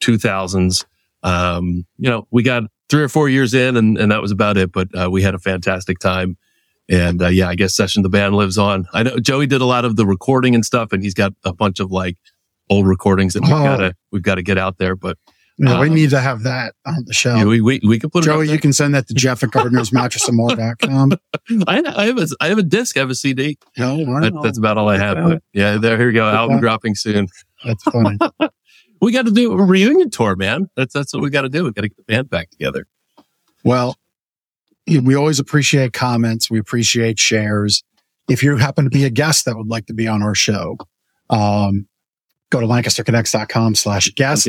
2000s. 0.00 0.86
Um, 1.22 1.84
you 1.98 2.08
know, 2.08 2.26
we 2.30 2.42
got 2.42 2.62
three 2.88 3.02
or 3.02 3.10
four 3.10 3.28
years 3.28 3.52
in 3.52 3.76
and, 3.76 3.98
and 3.98 4.10
that 4.10 4.22
was 4.22 4.30
about 4.30 4.56
it, 4.56 4.72
but 4.72 4.88
uh, 4.98 5.10
we 5.10 5.22
had 5.22 5.34
a 5.34 5.38
fantastic 5.38 5.98
time. 5.98 6.38
And 6.90 7.22
uh, 7.22 7.28
yeah, 7.28 7.48
I 7.48 7.54
guess 7.54 7.74
Session 7.74 8.02
the 8.02 8.08
band 8.10 8.34
lives 8.36 8.58
on. 8.58 8.86
I 8.92 9.02
know 9.02 9.18
Joey 9.18 9.46
did 9.46 9.60
a 9.60 9.64
lot 9.66 9.84
of 9.84 9.96
the 9.96 10.04
recording 10.06 10.54
and 10.54 10.64
stuff, 10.64 10.92
and 10.92 11.02
he's 11.02 11.14
got 11.14 11.32
a 11.44 11.52
bunch 11.52 11.80
of 11.80 11.90
like 11.90 12.16
old 12.70 12.86
recordings 12.86 13.32
that 13.34 13.42
we've 13.42 13.52
Oh. 13.52 13.62
got 13.64 13.76
to 13.78 13.94
we've 14.12 14.22
got 14.22 14.34
to 14.36 14.42
get 14.42 14.58
out 14.58 14.76
there. 14.78 14.94
But 14.96 15.16
Yeah, 15.56 15.78
we 15.80 15.88
Um, 15.88 15.94
need 15.94 16.10
to 16.10 16.20
have 16.20 16.42
that 16.42 16.74
on 16.84 17.04
the 17.06 17.14
show. 17.14 17.36
yeah, 17.36 17.44
we 17.44 17.60
we 17.62 17.80
we 17.86 17.98
can 17.98 18.10
put 18.10 18.24
it. 18.24 18.26
Joey, 18.26 18.50
you 18.50 18.58
can 18.58 18.72
send 18.72 18.94
that 18.94 19.06
to 19.08 19.14
Jeff 19.14 19.42
at 19.42 19.50
GardnersMattressandMore.com. 19.50 21.08
there. 21.48 21.62
I, 21.66 21.82
I 21.96 22.06
have 22.06 22.18
a 22.18 22.26
I 22.40 22.48
have 22.48 22.58
a 22.58 22.62
disc, 22.62 22.96
I 22.96 23.00
have 23.00 23.10
a 23.10 23.14
CD. 23.14 23.56
No, 23.78 23.94
I 24.16 24.20
That, 24.20 24.40
that's 24.42 24.58
about 24.58 24.76
all 24.78 24.88
I 24.88 24.98
have. 24.98 25.16
But 25.16 25.42
yeah, 25.52 25.76
there 25.78 25.96
here 25.96 26.08
we 26.08 26.12
go. 26.12 26.28
Album 26.28 26.60
dropping 26.60 26.94
soon. 26.96 27.28
That's 27.64 27.82
funny. 27.84 28.18
We 29.00 29.12
got 29.12 29.26
to 29.26 29.32
do 29.32 29.52
a 29.52 29.62
reunion 29.62 30.08
tour, 30.08 30.34
man. 30.34 30.70
That's 30.76 30.94
that's 30.94 31.12
what 31.12 31.22
we 31.22 31.28
got 31.28 31.42
to 31.42 31.50
do. 31.50 31.64
We 31.64 31.72
got 31.72 31.82
to 31.82 31.88
get 31.88 31.96
the 31.98 32.04
band 32.04 32.30
back 32.30 32.48
together. 32.48 32.86
Well, 33.62 33.98
we 34.86 35.14
always 35.14 35.38
appreciate 35.38 35.92
comments. 35.92 36.50
We 36.50 36.58
appreciate 36.58 37.18
shares. 37.18 37.82
If 38.28 38.42
you 38.42 38.56
happen 38.56 38.84
to 38.84 38.90
be 38.90 39.04
a 39.04 39.10
guest 39.10 39.44
that 39.44 39.56
would 39.56 39.68
like 39.68 39.86
to 39.86 39.94
be 39.94 40.06
on 40.08 40.22
our 40.22 40.34
show, 40.34 40.76
um, 41.30 41.86
go 42.50 42.60
to 42.60 42.66
lancasterconnects.com 42.66 43.74
slash 43.74 44.10
guest. 44.14 44.48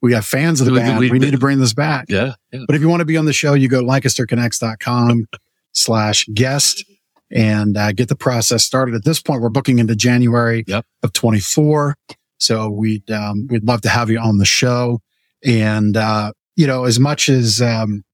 We 0.00 0.12
have 0.12 0.26
fans 0.26 0.60
of 0.60 0.66
the 0.66 0.72
We- 0.72 0.78
band. 0.80 0.98
we- 0.98 1.10
We, 1.10 1.18
need 1.18 1.30
to 1.32 1.38
bring 1.38 1.58
this 1.60 1.72
back. 1.74 2.06
yeah, 2.08 2.34
yeah. 2.52 2.60
But 2.66 2.76
if 2.76 2.82
you 2.82 2.88
want 2.88 3.00
to 3.00 3.04
be 3.06 3.16
on 3.16 3.24
the 3.24 3.32
show, 3.32 3.54
you 3.54 3.68
go 3.68 3.80
to 3.80 3.86
lancasterconnects.com 3.86 5.26
slash 5.72 6.26
guest 6.34 6.84
and 7.30 7.76
uh, 7.76 7.92
get 7.92 8.08
the 8.08 8.16
process 8.16 8.64
started. 8.64 8.94
At 8.94 9.04
this 9.04 9.20
point, 9.22 9.40
we're 9.42 9.48
booking 9.48 9.78
into 9.78 9.96
January 9.96 10.64
Yep. 10.66 10.84
of 11.02 11.12
24. 11.12 11.96
So 12.38 12.68
we'd, 12.68 13.10
um, 13.10 13.46
we'd 13.48 13.64
love 13.64 13.80
to 13.82 13.88
have 13.88 14.10
you 14.10 14.18
on 14.18 14.38
the 14.38 14.44
show. 14.44 15.00
And, 15.44 15.96
uh, 15.96 16.32
you 16.56 16.66
know, 16.66 16.84
as 16.84 17.00
much 17.00 17.28
as, 17.28 17.62
um, 17.62 18.04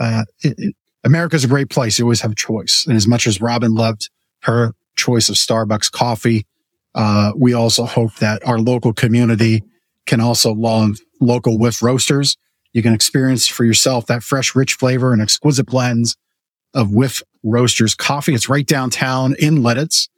uh, 0.00 0.24
it- 0.42 0.74
America's 1.04 1.44
a 1.44 1.48
great 1.48 1.70
place. 1.70 1.98
You 1.98 2.06
always 2.06 2.22
have 2.22 2.32
a 2.32 2.36
choice. 2.36 2.84
And 2.86 2.96
as 2.96 3.06
much 3.06 3.26
as 3.26 3.40
Robin 3.40 3.74
loved 3.74 4.10
her 4.42 4.74
choice 4.96 5.28
of 5.28 5.36
Starbucks 5.36 5.92
coffee, 5.92 6.46
uh, 6.94 7.32
we 7.36 7.52
also 7.52 7.84
hope 7.84 8.14
that 8.16 8.46
our 8.46 8.58
local 8.58 8.92
community 8.92 9.62
can 10.06 10.20
also 10.20 10.52
love 10.52 10.98
local 11.20 11.58
whiff 11.58 11.82
roasters. 11.82 12.36
You 12.72 12.82
can 12.82 12.92
experience 12.92 13.46
for 13.46 13.64
yourself 13.64 14.06
that 14.06 14.22
fresh, 14.22 14.54
rich 14.54 14.74
flavor 14.74 15.12
and 15.12 15.22
exquisite 15.22 15.66
blends 15.66 16.16
of 16.74 16.92
Whiff 16.92 17.22
Roasters 17.42 17.94
coffee. 17.94 18.34
It's 18.34 18.48
right 18.48 18.66
downtown 18.66 19.34
in 19.38 19.58
Lititz. 19.58 20.08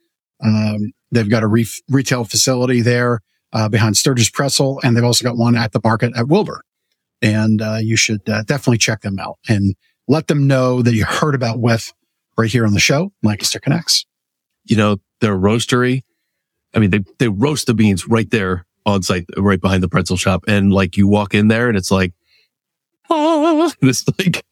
Um, 0.42 0.92
they've 1.10 1.28
got 1.28 1.42
a 1.42 1.46
re- 1.46 1.66
retail 1.88 2.24
facility 2.24 2.80
there 2.80 3.20
uh, 3.52 3.68
behind 3.68 3.96
Sturgis 3.96 4.30
Pretzel, 4.30 4.80
and 4.82 4.96
they've 4.96 5.04
also 5.04 5.22
got 5.22 5.36
one 5.36 5.54
at 5.54 5.72
the 5.72 5.80
market 5.84 6.16
at 6.16 6.28
Wilbur. 6.28 6.62
And 7.20 7.60
uh, 7.60 7.78
you 7.80 7.96
should 7.96 8.26
uh, 8.28 8.42
definitely 8.44 8.78
check 8.78 9.02
them 9.02 9.18
out 9.18 9.38
and 9.48 9.74
let 10.08 10.26
them 10.28 10.46
know 10.46 10.82
that 10.82 10.94
you 10.94 11.04
heard 11.04 11.34
about 11.34 11.60
Whiff 11.60 11.92
right 12.38 12.50
here 12.50 12.66
on 12.66 12.72
the 12.74 12.80
show, 12.80 13.12
Lancaster 13.22 13.58
Connects. 13.60 14.06
You 14.64 14.76
know 14.76 14.96
their 15.20 15.36
roastery. 15.36 16.02
I 16.74 16.78
mean, 16.78 16.90
they 16.90 17.00
they 17.18 17.28
roast 17.28 17.66
the 17.66 17.74
beans 17.74 18.06
right 18.08 18.30
there 18.30 18.66
on 18.84 19.02
site, 19.02 19.24
right 19.36 19.60
behind 19.60 19.82
the 19.82 19.88
pretzel 19.88 20.16
shop, 20.16 20.44
and 20.46 20.72
like 20.72 20.96
you 20.96 21.06
walk 21.08 21.34
in 21.34 21.48
there, 21.48 21.68
and 21.68 21.76
it's 21.76 21.90
like 21.90 22.12
ah, 23.10 23.72
this 23.80 24.04
like 24.18 24.44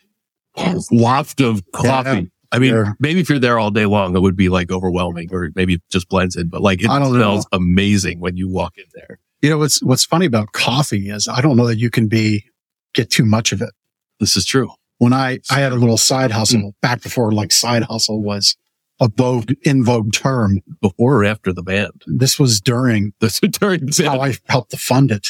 waft 0.90 1.40
of 1.40 1.62
coffee. 1.72 2.08
Yeah. 2.10 2.22
I 2.52 2.58
mean, 2.60 2.70
Sure. 2.70 2.96
maybe 3.00 3.18
if 3.18 3.28
you're 3.28 3.40
there 3.40 3.58
all 3.58 3.72
day 3.72 3.84
long, 3.86 4.14
it 4.16 4.20
would 4.20 4.36
be 4.36 4.48
like 4.48 4.70
overwhelming, 4.70 5.28
or 5.32 5.50
maybe 5.56 5.74
it 5.74 5.82
just 5.90 6.08
blends 6.08 6.36
in. 6.36 6.48
But 6.48 6.62
like, 6.62 6.82
it 6.84 6.88
I 6.88 7.00
don't 7.00 7.12
know. 7.12 7.18
smells 7.18 7.46
amazing 7.50 8.20
when 8.20 8.36
you 8.36 8.48
walk 8.48 8.74
in 8.76 8.84
there. 8.94 9.18
You 9.42 9.50
know 9.50 9.58
what's 9.58 9.82
what's 9.82 10.04
funny 10.04 10.26
about 10.26 10.52
coffee 10.52 11.10
is 11.10 11.26
I 11.28 11.40
don't 11.40 11.56
know 11.56 11.66
that 11.66 11.78
you 11.78 11.90
can 11.90 12.06
be 12.06 12.44
get 12.94 13.10
too 13.10 13.24
much 13.24 13.50
of 13.52 13.60
it. 13.60 13.70
This 14.20 14.36
is 14.36 14.46
true. 14.46 14.70
When 14.98 15.12
I, 15.12 15.38
I 15.50 15.60
had 15.60 15.72
a 15.72 15.76
little 15.76 15.96
side 15.96 16.30
hustle 16.30 16.74
back 16.80 17.02
before 17.02 17.32
like 17.32 17.52
side 17.52 17.84
hustle 17.84 18.22
was 18.22 18.56
a 19.00 19.08
vogue, 19.08 19.52
in 19.62 19.84
vogue 19.84 20.12
term. 20.12 20.60
Before 20.80 21.18
or 21.18 21.24
after 21.24 21.52
the 21.52 21.62
band, 21.62 22.02
This 22.06 22.38
was 22.38 22.60
during 22.60 23.12
this 23.20 23.40
during 23.40 23.86
the 23.86 24.04
how. 24.04 24.20
I 24.20 24.34
helped 24.48 24.70
to 24.70 24.76
fund 24.76 25.10
it. 25.10 25.28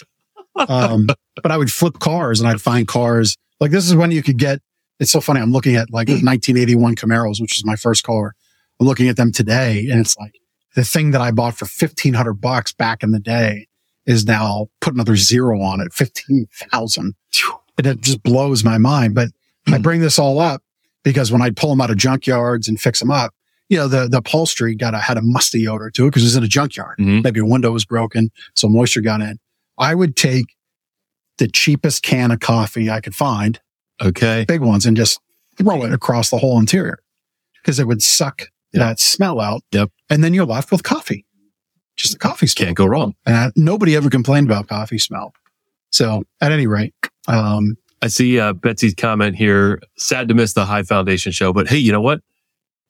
Um, 0.56 1.06
but 1.42 1.50
I 1.50 1.56
would 1.56 1.72
flip 1.72 1.98
cars 1.98 2.40
and 2.40 2.48
I'd 2.48 2.60
find 2.60 2.86
cars 2.86 3.36
like 3.60 3.70
this 3.70 3.86
is 3.86 3.94
when 3.94 4.10
you 4.10 4.22
could 4.22 4.38
get, 4.38 4.60
it's 5.00 5.10
so 5.10 5.20
funny. 5.20 5.40
I'm 5.40 5.52
looking 5.52 5.76
at 5.76 5.90
like 5.90 6.08
1981 6.08 6.96
Camaros, 6.96 7.40
which 7.40 7.56
is 7.56 7.64
my 7.64 7.76
first 7.76 8.04
car. 8.04 8.34
I'm 8.80 8.86
looking 8.86 9.08
at 9.08 9.16
them 9.16 9.32
today 9.32 9.88
and 9.90 10.00
it's 10.00 10.16
like 10.18 10.34
the 10.74 10.84
thing 10.84 11.12
that 11.12 11.20
I 11.20 11.30
bought 11.30 11.54
for 11.54 11.64
1500 11.64 12.34
bucks 12.34 12.72
back 12.72 13.02
in 13.02 13.12
the 13.12 13.20
day 13.20 13.68
is 14.06 14.26
now 14.26 14.66
put 14.80 14.94
another 14.94 15.16
zero 15.16 15.60
on 15.62 15.80
it, 15.80 15.92
15,000. 15.92 17.14
And 17.78 17.86
it 17.86 18.00
just 18.00 18.22
blows 18.22 18.64
my 18.64 18.78
mind. 18.78 19.14
But 19.14 19.30
I 19.66 19.78
bring 19.78 20.00
this 20.00 20.18
all 20.18 20.38
up 20.40 20.62
because 21.02 21.32
when 21.32 21.40
I'd 21.42 21.56
pull 21.56 21.70
them 21.70 21.80
out 21.80 21.90
of 21.90 21.96
junkyards 21.96 22.68
and 22.68 22.78
fix 22.80 23.00
them 23.00 23.10
up, 23.10 23.34
you 23.68 23.76
know, 23.78 23.88
the, 23.88 24.08
the 24.08 24.18
upholstery 24.18 24.74
got 24.74 24.94
a, 24.94 24.98
had 24.98 25.16
a 25.16 25.22
musty 25.22 25.66
odor 25.66 25.90
to 25.90 26.04
it 26.06 26.10
because 26.10 26.22
it 26.22 26.26
was 26.26 26.36
in 26.36 26.44
a 26.44 26.48
junkyard. 26.48 26.98
Mhm. 26.98 27.24
Maybe 27.24 27.40
a 27.40 27.44
window 27.46 27.72
was 27.72 27.84
broken. 27.84 28.30
So 28.54 28.68
moisture 28.68 29.00
got 29.00 29.20
in. 29.22 29.38
I 29.78 29.94
would 29.94 30.16
take 30.16 30.46
the 31.38 31.48
cheapest 31.48 32.02
can 32.02 32.30
of 32.30 32.40
coffee 32.40 32.90
I 32.90 33.00
could 33.00 33.14
find, 33.14 33.58
Okay, 34.02 34.44
big 34.46 34.60
ones, 34.60 34.86
and 34.86 34.96
just 34.96 35.18
throw 35.56 35.84
it 35.84 35.92
across 35.92 36.28
the 36.30 36.38
whole 36.38 36.58
interior 36.58 36.98
because 37.62 37.78
it 37.78 37.86
would 37.86 38.02
suck 38.02 38.48
Yeah. 38.72 38.80
that 38.80 39.00
smell 39.00 39.40
out. 39.40 39.62
Yep. 39.72 39.90
And 40.10 40.22
then 40.22 40.34
you're 40.34 40.44
left 40.46 40.70
with 40.70 40.82
coffee, 40.82 41.24
just 41.96 42.16
a 42.16 42.18
coffee 42.18 42.46
smell. 42.48 42.66
can't 42.66 42.76
go 42.76 42.86
wrong. 42.86 43.14
And 43.24 43.52
nobody 43.56 43.96
ever 43.96 44.10
complained 44.10 44.46
about 44.46 44.68
coffee 44.68 44.98
smell. 44.98 45.32
So 45.90 46.24
at 46.40 46.52
any 46.52 46.66
rate, 46.66 46.94
um, 47.28 47.76
I 48.04 48.08
see 48.08 48.38
uh, 48.38 48.52
Betsy's 48.52 48.94
comment 48.94 49.34
here. 49.34 49.80
Sad 49.96 50.28
to 50.28 50.34
miss 50.34 50.52
the 50.52 50.66
High 50.66 50.82
Foundation 50.82 51.32
show, 51.32 51.54
but 51.54 51.68
hey, 51.68 51.78
you 51.78 51.90
know 51.90 52.02
what? 52.02 52.20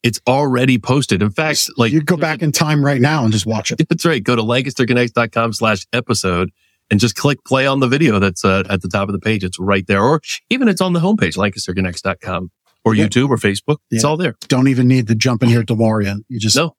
It's 0.02 0.20
already 0.26 0.76
posted. 0.76 1.22
In 1.22 1.30
fact, 1.30 1.70
like 1.76 1.92
you 1.92 2.02
go 2.02 2.16
back 2.16 2.42
in 2.42 2.50
time 2.50 2.84
right 2.84 3.00
now 3.00 3.22
and 3.22 3.32
just 3.32 3.46
watch 3.46 3.70
it. 3.70 3.78
That's 3.88 4.04
right. 4.04 4.20
Go 4.22 4.34
to 4.34 4.42
lancasterconnects.com 4.42 5.52
slash 5.52 5.86
episode 5.92 6.50
and 6.90 6.98
just 6.98 7.14
click 7.14 7.44
play 7.44 7.64
on 7.64 7.78
the 7.78 7.86
video 7.86 8.18
that's 8.18 8.44
uh, 8.44 8.64
at 8.68 8.82
the 8.82 8.88
top 8.88 9.08
of 9.08 9.12
the 9.12 9.20
page. 9.20 9.44
It's 9.44 9.58
right 9.58 9.86
there. 9.86 10.02
Or 10.02 10.20
even 10.50 10.66
it's 10.66 10.80
on 10.80 10.94
the 10.94 11.00
homepage, 11.00 11.36
lancasterconnects.com 11.38 12.50
or 12.84 12.94
Yeah. 12.96 13.06
YouTube 13.06 13.30
or 13.30 13.36
Facebook. 13.36 13.76
It's 13.92 14.02
all 14.04 14.16
there. 14.16 14.34
Don't 14.48 14.66
even 14.66 14.88
need 14.88 15.06
to 15.06 15.14
jump 15.14 15.44
in 15.44 15.48
here 15.48 15.62
DeLorean. 15.62 16.24
You 16.28 16.40
just 16.40 16.56
No. 16.56 16.74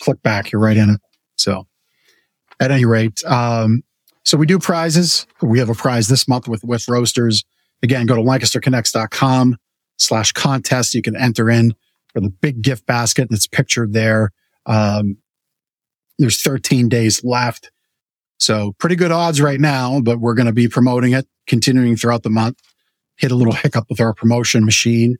click 0.00 0.22
back. 0.22 0.52
You're 0.52 0.62
right 0.62 0.76
in 0.76 0.88
it. 0.90 1.00
So 1.36 1.66
at 2.60 2.70
any 2.70 2.84
rate, 2.84 3.22
um, 3.24 3.82
so 4.24 4.36
we 4.38 4.46
do 4.46 4.60
prizes. 4.60 5.26
We 5.42 5.58
have 5.58 5.68
a 5.68 5.74
prize 5.74 6.06
this 6.06 6.28
month 6.28 6.46
with, 6.46 6.62
with 6.62 6.86
roasters. 6.88 7.44
Again, 7.82 8.06
go 8.06 8.16
to 8.16 8.22
lancasterconnects.com 8.22 9.56
slash 9.98 10.32
contest. 10.32 10.94
You 10.94 11.02
can 11.02 11.16
enter 11.16 11.50
in 11.50 11.74
for 12.12 12.20
the 12.20 12.30
big 12.30 12.62
gift 12.62 12.86
basket 12.86 13.28
that's 13.30 13.46
pictured 13.46 13.92
there. 13.92 14.30
Um, 14.66 15.18
there's 16.18 16.40
13 16.40 16.88
days 16.88 17.24
left. 17.24 17.70
So 18.38 18.74
pretty 18.78 18.96
good 18.96 19.12
odds 19.12 19.40
right 19.40 19.60
now, 19.60 20.00
but 20.00 20.18
we're 20.18 20.34
going 20.34 20.46
to 20.46 20.52
be 20.52 20.68
promoting 20.68 21.12
it, 21.12 21.26
continuing 21.46 21.96
throughout 21.96 22.22
the 22.22 22.30
month. 22.30 22.58
Hit 23.16 23.30
a 23.30 23.36
little 23.36 23.52
hiccup 23.52 23.86
with 23.88 24.00
our 24.00 24.14
promotion 24.14 24.64
machine. 24.64 25.16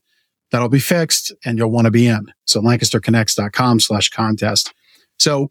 That'll 0.51 0.69
be 0.69 0.81
fixed 0.81 1.33
and 1.45 1.57
you'll 1.57 1.71
want 1.71 1.87
to 1.87 1.91
be 1.91 2.07
in. 2.07 2.33
So 2.47 2.61
lancasterconnects.com 2.61 3.81
slash 3.81 4.11
contest. 4.11 4.75
So 5.19 5.51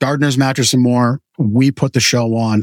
Gardner's 0.00 0.38
Mattress 0.38 0.72
and 0.72 0.82
More, 0.82 1.20
we 1.38 1.70
put 1.70 1.92
the 1.92 2.00
show 2.00 2.36
on. 2.36 2.62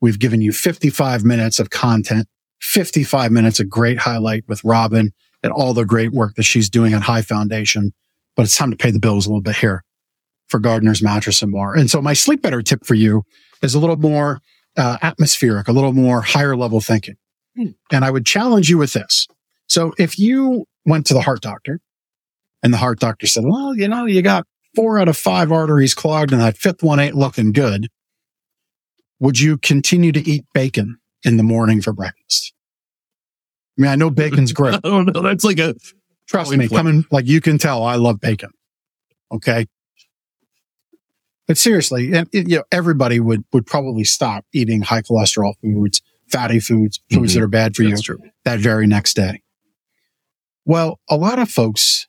We've 0.00 0.18
given 0.18 0.42
you 0.42 0.52
55 0.52 1.24
minutes 1.24 1.58
of 1.58 1.70
content, 1.70 2.28
55 2.60 3.30
minutes 3.32 3.60
of 3.60 3.68
great 3.68 3.98
highlight 3.98 4.44
with 4.48 4.64
Robin 4.64 5.12
and 5.42 5.52
all 5.52 5.74
the 5.74 5.84
great 5.84 6.12
work 6.12 6.34
that 6.36 6.42
she's 6.44 6.70
doing 6.70 6.94
at 6.94 7.02
High 7.02 7.22
Foundation. 7.22 7.92
But 8.36 8.44
it's 8.44 8.56
time 8.56 8.70
to 8.70 8.76
pay 8.76 8.90
the 8.90 8.98
bills 8.98 9.26
a 9.26 9.28
little 9.28 9.42
bit 9.42 9.56
here 9.56 9.84
for 10.48 10.58
Gardner's 10.58 11.02
Mattress 11.02 11.42
and 11.42 11.52
More. 11.52 11.74
And 11.74 11.90
so 11.90 12.00
my 12.00 12.12
sleep 12.12 12.42
better 12.42 12.62
tip 12.62 12.84
for 12.84 12.94
you 12.94 13.24
is 13.62 13.74
a 13.74 13.78
little 13.78 13.96
more 13.96 14.40
uh, 14.76 14.98
atmospheric, 15.02 15.68
a 15.68 15.72
little 15.72 15.92
more 15.92 16.20
higher 16.20 16.56
level 16.56 16.80
thinking. 16.80 17.16
And 17.92 18.04
I 18.04 18.10
would 18.10 18.26
challenge 18.26 18.68
you 18.68 18.78
with 18.78 18.92
this. 18.92 19.28
So 19.68 19.92
if 19.98 20.18
you 20.18 20.66
went 20.84 21.06
to 21.06 21.14
the 21.14 21.22
heart 21.22 21.40
doctor 21.40 21.80
and 22.62 22.72
the 22.72 22.78
heart 22.78 22.98
doctor 22.98 23.26
said, 23.26 23.44
well, 23.46 23.76
you 23.76 23.88
know, 23.88 24.06
you 24.06 24.22
got 24.22 24.46
four 24.74 24.98
out 24.98 25.08
of 25.08 25.16
five 25.16 25.52
arteries 25.52 25.94
clogged 25.94 26.32
and 26.32 26.40
that 26.40 26.56
fifth 26.56 26.82
one 26.82 26.98
ain't 26.98 27.14
looking 27.14 27.52
good. 27.52 27.88
Would 29.20 29.38
you 29.38 29.56
continue 29.56 30.12
to 30.12 30.28
eat 30.28 30.44
bacon 30.52 30.98
in 31.24 31.36
the 31.36 31.42
morning 31.42 31.80
for 31.80 31.92
breakfast? 31.92 32.52
I 33.78 33.82
mean, 33.82 33.90
I 33.90 33.96
know 33.96 34.10
bacon's 34.10 34.52
great. 34.54 34.74
I 34.74 34.78
don't 34.78 35.12
know. 35.12 35.22
That's 35.22 35.44
like 35.44 35.58
a 35.58 35.74
Trust 36.28 36.52
me, 36.52 36.66
flip. 36.68 36.78
coming 36.78 37.04
like 37.10 37.26
you 37.26 37.40
can 37.40 37.58
tell, 37.58 37.82
I 37.84 37.96
love 37.96 38.20
bacon. 38.20 38.50
Okay. 39.32 39.66
But 41.46 41.58
seriously, 41.58 42.12
and, 42.14 42.28
you 42.32 42.56
know, 42.58 42.64
everybody 42.72 43.20
would, 43.20 43.44
would 43.52 43.66
probably 43.66 44.04
stop 44.04 44.46
eating 44.54 44.80
high 44.82 45.02
cholesterol 45.02 45.52
foods, 45.60 46.00
fatty 46.30 46.58
foods, 46.60 47.00
foods 47.12 47.32
Mhm. 47.32 47.34
that 47.34 47.42
are 47.42 47.48
bad 47.48 47.76
for 47.76 47.82
you 47.82 47.96
true. 47.98 48.18
that 48.44 48.60
very 48.60 48.86
next 48.86 49.14
day. 49.14 49.42
Well, 50.64 50.98
a 51.10 51.16
lot 51.16 51.38
of 51.38 51.50
folks 51.50 52.06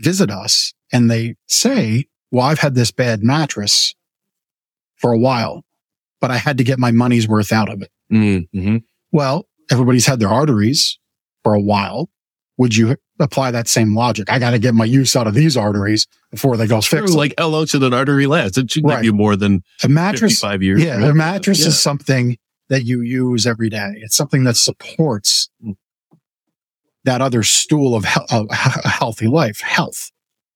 visit 0.00 0.30
us 0.30 0.72
and 0.92 1.10
they 1.10 1.34
say 1.48 2.06
well, 2.32 2.44
I've 2.44 2.58
had 2.58 2.74
this 2.74 2.90
bad 2.90 3.22
mattress 3.22 3.94
for 4.96 5.12
a 5.12 5.18
while, 5.18 5.64
but 6.20 6.30
I 6.32 6.36
had 6.36 6.58
to 6.58 6.64
get 6.64 6.78
my 6.78 6.90
money's 6.90 7.26
worth 7.28 7.52
out 7.52 7.68
of 7.70 7.80
it. 7.82 7.90
Mm-hmm. 8.12 8.76
Well, 9.12 9.46
everybody's 9.70 10.06
had 10.06 10.20
their 10.20 10.28
arteries 10.28 10.98
for 11.42 11.54
a 11.54 11.60
while. 11.60 12.08
Would 12.58 12.76
you 12.76 12.96
apply 13.20 13.50
that 13.50 13.68
same 13.68 13.94
logic? 13.94 14.30
I 14.32 14.38
got 14.38 14.50
to 14.52 14.58
get 14.58 14.74
my 14.74 14.84
use 14.84 15.14
out 15.16 15.26
of 15.26 15.34
these 15.34 15.56
arteries 15.56 16.06
before 16.30 16.56
they 16.56 16.66
go 16.66 16.80
fix. 16.80 17.12
Like 17.12 17.34
how 17.38 17.48
long 17.48 17.66
should 17.66 17.82
an 17.82 17.92
artery 17.92 18.26
last? 18.26 18.56
It 18.58 18.70
should 18.70 18.84
Right. 18.84 18.96
give 18.96 19.04
you 19.04 19.12
more 19.12 19.36
than 19.36 19.62
a 19.84 19.88
mattress. 19.88 20.40
five 20.40 20.62
years. 20.62 20.82
Yeah, 20.82 21.04
a 21.04 21.12
mattress 21.14 21.60
Yeah. 21.60 21.68
is 21.68 21.80
something 21.80 22.36
that 22.68 22.84
you 22.84 23.00
use 23.02 23.46
every 23.46 23.68
day. 23.68 23.92
It's 23.96 24.16
something 24.16 24.44
that 24.44 24.56
supports 24.56 25.50
Mm. 25.64 25.76
that 27.04 27.20
other 27.20 27.42
stool 27.42 27.94
of 27.94 28.04
he- 28.04 28.20
of 28.30 28.46
a 28.50 28.54
healthy 28.88 29.26
life, 29.28 29.60
health, 29.60 30.10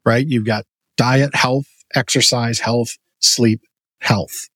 right? 0.04 0.26
You've 0.26 0.46
got 0.46 0.64
diet, 0.96 1.34
health, 1.34 1.66
exercise, 1.94 2.60
health, 2.60 2.96
sleep, 3.20 3.60
health. 4.00 4.48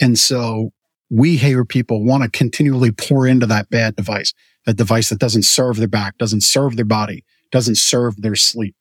And 0.00 0.18
so 0.18 0.72
we 1.10 1.36
here 1.36 1.64
people 1.64 2.04
want 2.04 2.24
to 2.24 2.30
continually 2.30 2.90
pour 2.90 3.26
into 3.26 3.46
that 3.46 3.70
bad 3.70 3.96
device, 3.96 4.32
that 4.64 4.76
device 4.76 5.08
that 5.10 5.18
doesn't 5.18 5.44
serve 5.44 5.76
their 5.76 5.88
back, 5.88 6.18
doesn't 6.18 6.42
serve 6.42 6.76
their 6.76 6.84
body, 6.84 7.24
doesn't 7.50 7.76
serve 7.76 8.20
their 8.20 8.34
sleep. 8.34 8.74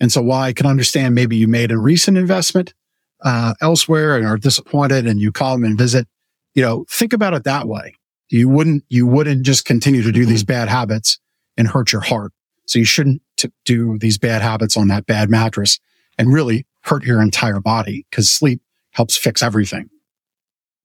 And 0.00 0.12
so 0.12 0.22
while 0.22 0.42
I 0.42 0.52
can 0.52 0.66
understand 0.66 1.14
maybe 1.14 1.36
you 1.36 1.48
made 1.48 1.70
a 1.70 1.78
recent 1.78 2.16
investment 2.16 2.74
uh, 3.22 3.54
elsewhere 3.60 4.16
and 4.16 4.26
are 4.26 4.36
disappointed 4.36 5.06
and 5.06 5.20
you 5.20 5.32
call 5.32 5.54
them 5.54 5.64
and 5.64 5.78
visit, 5.78 6.06
you 6.54 6.62
know, 6.62 6.84
think 6.88 7.12
about 7.12 7.34
it 7.34 7.44
that 7.44 7.66
way. 7.66 7.94
You 8.28 8.48
wouldn't, 8.48 8.84
you 8.88 9.06
wouldn't 9.06 9.44
just 9.44 9.64
continue 9.64 10.02
to 10.02 10.12
do 10.12 10.26
these 10.26 10.44
bad 10.44 10.68
habits 10.68 11.18
and 11.56 11.68
hurt 11.68 11.92
your 11.92 12.02
heart. 12.02 12.32
So 12.66 12.78
you 12.78 12.84
shouldn't 12.84 13.22
t- 13.36 13.50
do 13.64 13.98
these 13.98 14.18
bad 14.18 14.42
habits 14.42 14.76
on 14.76 14.88
that 14.88 15.06
bad 15.06 15.30
mattress 15.30 15.80
and 16.18 16.32
really 16.32 16.66
hurt 16.82 17.04
your 17.04 17.22
entire 17.22 17.60
body 17.60 18.06
because 18.10 18.30
sleep 18.30 18.60
helps 18.90 19.16
fix 19.16 19.42
everything. 19.42 19.88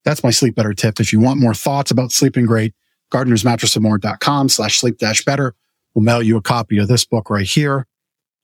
That's 0.06 0.24
my 0.24 0.32
sleep 0.32 0.56
better 0.56 0.74
tip. 0.74 1.00
If 1.00 1.14
you 1.14 1.20
want 1.20 1.40
more 1.40 1.54
thoughts 1.54 1.92
about 1.92 2.12
sleeping 2.12 2.46
great, 2.46 2.74
gardnersmattressandmore.com 3.12 4.50
slash 4.50 4.80
sleep 4.80 4.98
dash 4.98 5.24
better. 5.24 5.56
We'll 5.94 6.04
mail 6.04 6.24
you 6.24 6.38
a 6.38 6.42
copy 6.42 6.80
of 6.80 6.88
this 6.88 7.06
book 7.06 7.30
right 7.30 7.46
here. 7.46 7.86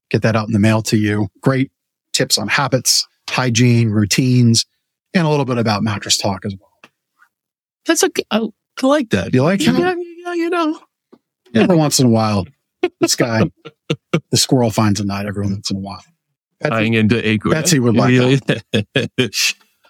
Get 0.10 0.22
that 0.22 0.36
out 0.36 0.48
in 0.48 0.54
the 0.54 0.60
mail 0.60 0.82
to 0.84 0.98
you. 0.98 1.30
Great 1.42 1.72
tips 2.14 2.38
on 2.38 2.48
habits, 2.48 3.08
hygiene, 3.30 3.90
routines, 3.90 4.66
and 5.14 5.26
a 5.26 5.30
little 5.30 5.46
bit 5.46 5.58
about 5.58 5.84
mattress 5.84 6.18
talk 6.18 6.46
as 6.46 6.56
well. 6.60 6.92
That's 7.86 8.04
a, 8.04 8.10
I, 8.32 8.48
I 8.82 8.86
like 8.86 9.10
that. 9.10 9.34
You 9.34 9.44
like 9.44 9.66
yeah, 9.66 9.72
that? 9.74 9.98
yeah, 9.98 10.34
you 10.34 10.50
know. 10.50 10.80
Every 11.56 11.76
once 11.76 12.00
in 12.00 12.06
a 12.06 12.10
while, 12.10 12.46
this 13.00 13.16
guy, 13.16 13.50
the 14.30 14.38
squirrel 14.38 14.70
finds 14.70 15.00
a 15.00 15.06
nut 15.06 15.26
every 15.26 15.48
once 15.48 15.72
in 15.72 15.78
a 15.78 15.80
while. 15.80 16.04
Betsy, 16.60 16.70
Tying 16.70 16.94
into 16.94 17.28
acorn. 17.28 17.54
Betsy 17.54 17.80
would 17.80 17.96
like 17.96 18.14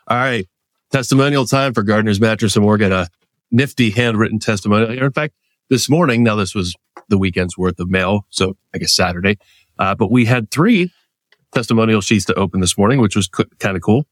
All 0.07 0.17
right. 0.17 0.47
Testimonial 0.91 1.45
time 1.45 1.73
for 1.73 1.83
Gardner's 1.83 2.19
Mattress 2.19 2.55
and. 2.55 2.77
Get 2.77 2.91
a 2.91 3.09
nifty 3.51 3.91
handwritten 3.91 4.39
testimonial 4.39 4.91
here. 4.91 5.05
In 5.05 5.11
fact, 5.11 5.35
this 5.69 5.89
morning, 5.89 6.23
now 6.23 6.35
this 6.35 6.55
was 6.55 6.75
the 7.09 7.17
weekend's 7.17 7.57
worth 7.57 7.79
of 7.79 7.89
mail. 7.89 8.25
So 8.29 8.57
I 8.73 8.79
guess 8.79 8.93
Saturday, 8.93 9.37
uh, 9.77 9.95
but 9.95 10.11
we 10.11 10.25
had 10.25 10.49
three 10.49 10.91
testimonial 11.51 12.01
sheets 12.01 12.25
to 12.25 12.33
open 12.35 12.59
this 12.59 12.77
morning, 12.77 12.99
which 12.99 13.15
was 13.15 13.27
kind 13.27 13.75
of 13.75 13.81
cool. 13.83 14.05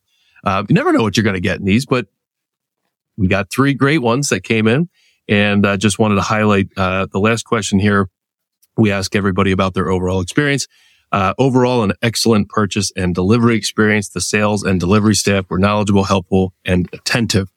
Uh, 0.44 0.64
you 0.70 0.76
never 0.76 0.92
know 0.94 1.02
what 1.02 1.18
you're 1.18 1.24
going 1.24 1.34
to 1.36 1.40
get 1.40 1.58
in 1.58 1.66
these, 1.66 1.86
but 1.86 2.08
we 3.18 3.28
got 3.28 3.50
three 3.50 3.74
great 3.74 4.02
ones 4.02 4.30
that 4.30 4.44
came 4.44 4.68
in 4.68 4.90
and 5.28 5.66
uh, 5.66 5.78
just 5.78 6.00
wanted 6.00 6.16
to 6.16 6.22
highlight 6.22 6.70
uh, 6.78 7.08
the 7.12 7.20
last 7.20 7.44
question 7.44 7.80
here. 7.80 8.10
We 8.78 8.92
ask 8.92 9.16
everybody 9.16 9.52
about 9.52 9.74
their 9.74 9.90
overall 9.90 10.22
experience. 10.22 10.68
Uh, 11.12 11.34
overall, 11.38 11.84
an 11.84 11.94
excellent 12.02 12.50
purchase 12.50 12.92
and 12.96 13.16
delivery 13.16 13.56
experience. 13.56 14.10
The 14.10 14.22
sales 14.22 14.64
and 14.64 14.80
delivery 14.80 15.16
staff 15.16 15.50
were 15.50 15.60
knowledgeable, 15.60 16.04
helpful, 16.04 16.54
and 16.66 16.90
attentive. 16.94 17.50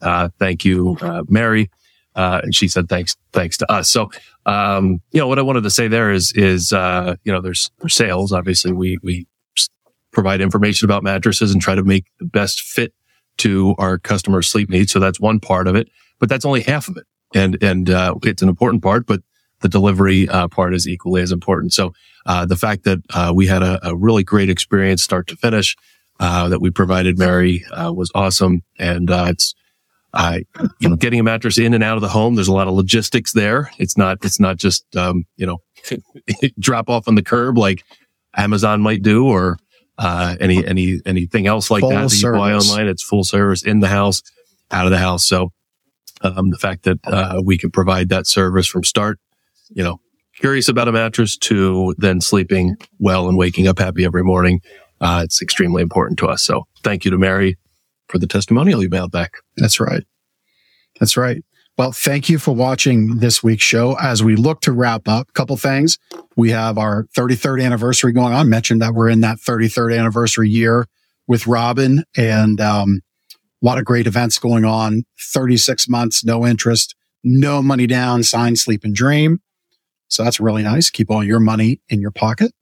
Uh, 0.00 0.28
thank 0.38 0.64
you, 0.64 0.96
uh, 1.00 1.22
Mary. 1.28 1.70
Uh, 2.14 2.40
and 2.42 2.54
she 2.54 2.68
said 2.68 2.88
thanks, 2.88 3.16
thanks 3.32 3.56
to 3.58 3.72
us. 3.72 3.88
So, 3.88 4.10
um, 4.44 5.00
you 5.12 5.20
know, 5.20 5.28
what 5.28 5.38
I 5.38 5.42
wanted 5.42 5.62
to 5.62 5.70
say 5.70 5.88
there 5.88 6.10
is, 6.10 6.32
is, 6.32 6.72
uh, 6.72 7.16
you 7.24 7.32
know, 7.32 7.40
there's, 7.40 7.70
there's 7.78 7.94
sales. 7.94 8.32
Obviously, 8.32 8.72
we, 8.72 8.98
we 9.02 9.26
provide 10.12 10.40
information 10.40 10.84
about 10.84 11.02
mattresses 11.02 11.52
and 11.52 11.62
try 11.62 11.74
to 11.74 11.84
make 11.84 12.06
the 12.18 12.24
best 12.26 12.60
fit 12.60 12.92
to 13.38 13.74
our 13.78 13.98
customer 13.98 14.42
sleep 14.42 14.68
needs. 14.68 14.90
So 14.90 14.98
that's 14.98 15.20
one 15.20 15.38
part 15.38 15.68
of 15.68 15.76
it, 15.76 15.88
but 16.18 16.28
that's 16.28 16.44
only 16.44 16.62
half 16.62 16.88
of 16.88 16.96
it. 16.96 17.06
And, 17.34 17.62
and, 17.62 17.88
uh, 17.88 18.16
it's 18.24 18.42
an 18.42 18.48
important 18.48 18.82
part, 18.82 19.06
but 19.06 19.22
the 19.60 19.68
delivery, 19.68 20.28
uh, 20.28 20.48
part 20.48 20.74
is 20.74 20.86
equally 20.86 21.22
as 21.22 21.32
important. 21.32 21.72
So, 21.72 21.92
uh, 22.26 22.46
the 22.46 22.56
fact 22.56 22.84
that, 22.84 22.98
uh, 23.14 23.32
we 23.34 23.46
had 23.46 23.62
a, 23.62 23.78
a 23.86 23.96
really 23.96 24.22
great 24.22 24.50
experience 24.50 25.02
start 25.02 25.26
to 25.28 25.36
finish, 25.36 25.76
uh, 26.20 26.48
that 26.48 26.60
we 26.60 26.70
provided 26.70 27.18
Mary, 27.18 27.64
uh, 27.72 27.92
was 27.92 28.10
awesome. 28.14 28.62
And, 28.78 29.10
uh, 29.10 29.26
it's, 29.30 29.54
uh, 30.14 30.38
you 30.80 30.88
know, 30.88 30.96
getting 30.96 31.20
a 31.20 31.22
mattress 31.22 31.58
in 31.58 31.74
and 31.74 31.84
out 31.84 31.96
of 31.96 32.02
the 32.02 32.08
home. 32.08 32.34
There's 32.34 32.48
a 32.48 32.52
lot 32.52 32.68
of 32.68 32.74
logistics 32.74 33.32
there. 33.32 33.70
It's 33.78 33.96
not, 33.96 34.18
it's 34.24 34.40
not 34.40 34.56
just, 34.56 34.84
um, 34.96 35.24
you 35.36 35.46
know, 35.46 35.58
drop 36.58 36.88
off 36.88 37.08
on 37.08 37.14
the 37.14 37.22
curb 37.22 37.58
like 37.58 37.84
Amazon 38.36 38.80
might 38.80 39.02
do 39.02 39.26
or, 39.26 39.58
uh, 39.98 40.36
any, 40.40 40.64
any, 40.66 41.00
anything 41.04 41.46
else 41.46 41.70
like 41.70 41.80
Full 41.80 41.90
that 41.90 42.08
that 42.10 42.22
you 42.22 42.32
buy 42.32 42.52
online. 42.52 42.86
It's 42.86 43.02
full 43.02 43.24
service 43.24 43.62
in 43.62 43.80
the 43.80 43.88
house, 43.88 44.22
out 44.70 44.86
of 44.86 44.92
the 44.92 44.98
house. 44.98 45.24
So, 45.24 45.52
um, 46.22 46.50
the 46.50 46.58
fact 46.58 46.84
that, 46.84 46.98
uh, 47.04 47.40
we 47.44 47.58
can 47.58 47.70
provide 47.70 48.08
that 48.08 48.26
service 48.26 48.66
from 48.66 48.84
start, 48.84 49.18
you 49.70 49.82
know, 49.82 50.00
curious 50.38 50.68
about 50.68 50.88
a 50.88 50.92
mattress 50.92 51.36
to 51.36 51.94
then 51.98 52.20
sleeping 52.20 52.76
well 52.98 53.28
and 53.28 53.36
waking 53.36 53.66
up 53.66 53.78
happy 53.78 54.04
every 54.04 54.22
morning. 54.22 54.60
Uh, 55.00 55.22
it's 55.24 55.42
extremely 55.42 55.82
important 55.82 56.18
to 56.18 56.26
us. 56.26 56.42
So 56.42 56.66
thank 56.82 57.04
you 57.04 57.10
to 57.10 57.18
Mary 57.18 57.56
for 58.08 58.18
the 58.18 58.26
testimonial 58.26 58.82
you 58.82 58.88
mailed 58.88 59.12
back. 59.12 59.34
That's 59.56 59.80
right. 59.80 60.04
That's 60.98 61.16
right. 61.16 61.44
Well, 61.76 61.92
thank 61.92 62.28
you 62.28 62.38
for 62.38 62.52
watching 62.52 63.18
this 63.18 63.40
week's 63.40 63.62
show. 63.62 63.96
As 64.00 64.22
we 64.22 64.34
look 64.34 64.60
to 64.62 64.72
wrap 64.72 65.06
up, 65.06 65.28
a 65.28 65.32
couple 65.32 65.56
things. 65.56 65.96
We 66.36 66.50
have 66.50 66.76
our 66.76 67.04
33rd 67.16 67.62
anniversary 67.64 68.12
going 68.12 68.32
on. 68.32 68.40
I 68.40 68.42
Mentioned 68.42 68.82
that 68.82 68.94
we're 68.94 69.08
in 69.08 69.20
that 69.20 69.38
33rd 69.38 69.96
anniversary 69.96 70.50
year 70.50 70.86
with 71.28 71.46
Robin 71.46 72.02
and 72.16 72.60
um, 72.60 73.00
a 73.62 73.66
lot 73.66 73.78
of 73.78 73.84
great 73.84 74.08
events 74.08 74.40
going 74.40 74.64
on. 74.64 75.04
36 75.32 75.88
months, 75.88 76.24
no 76.24 76.44
interest, 76.44 76.96
no 77.22 77.62
money 77.62 77.86
down, 77.86 78.24
sign, 78.24 78.56
sleep 78.56 78.82
and 78.82 78.94
dream. 78.94 79.38
So 80.08 80.24
that's 80.24 80.40
really 80.40 80.62
nice. 80.62 80.90
Keep 80.90 81.10
all 81.10 81.22
your 81.22 81.40
money 81.40 81.80
in 81.88 82.00
your 82.00 82.10
pocket. 82.10 82.52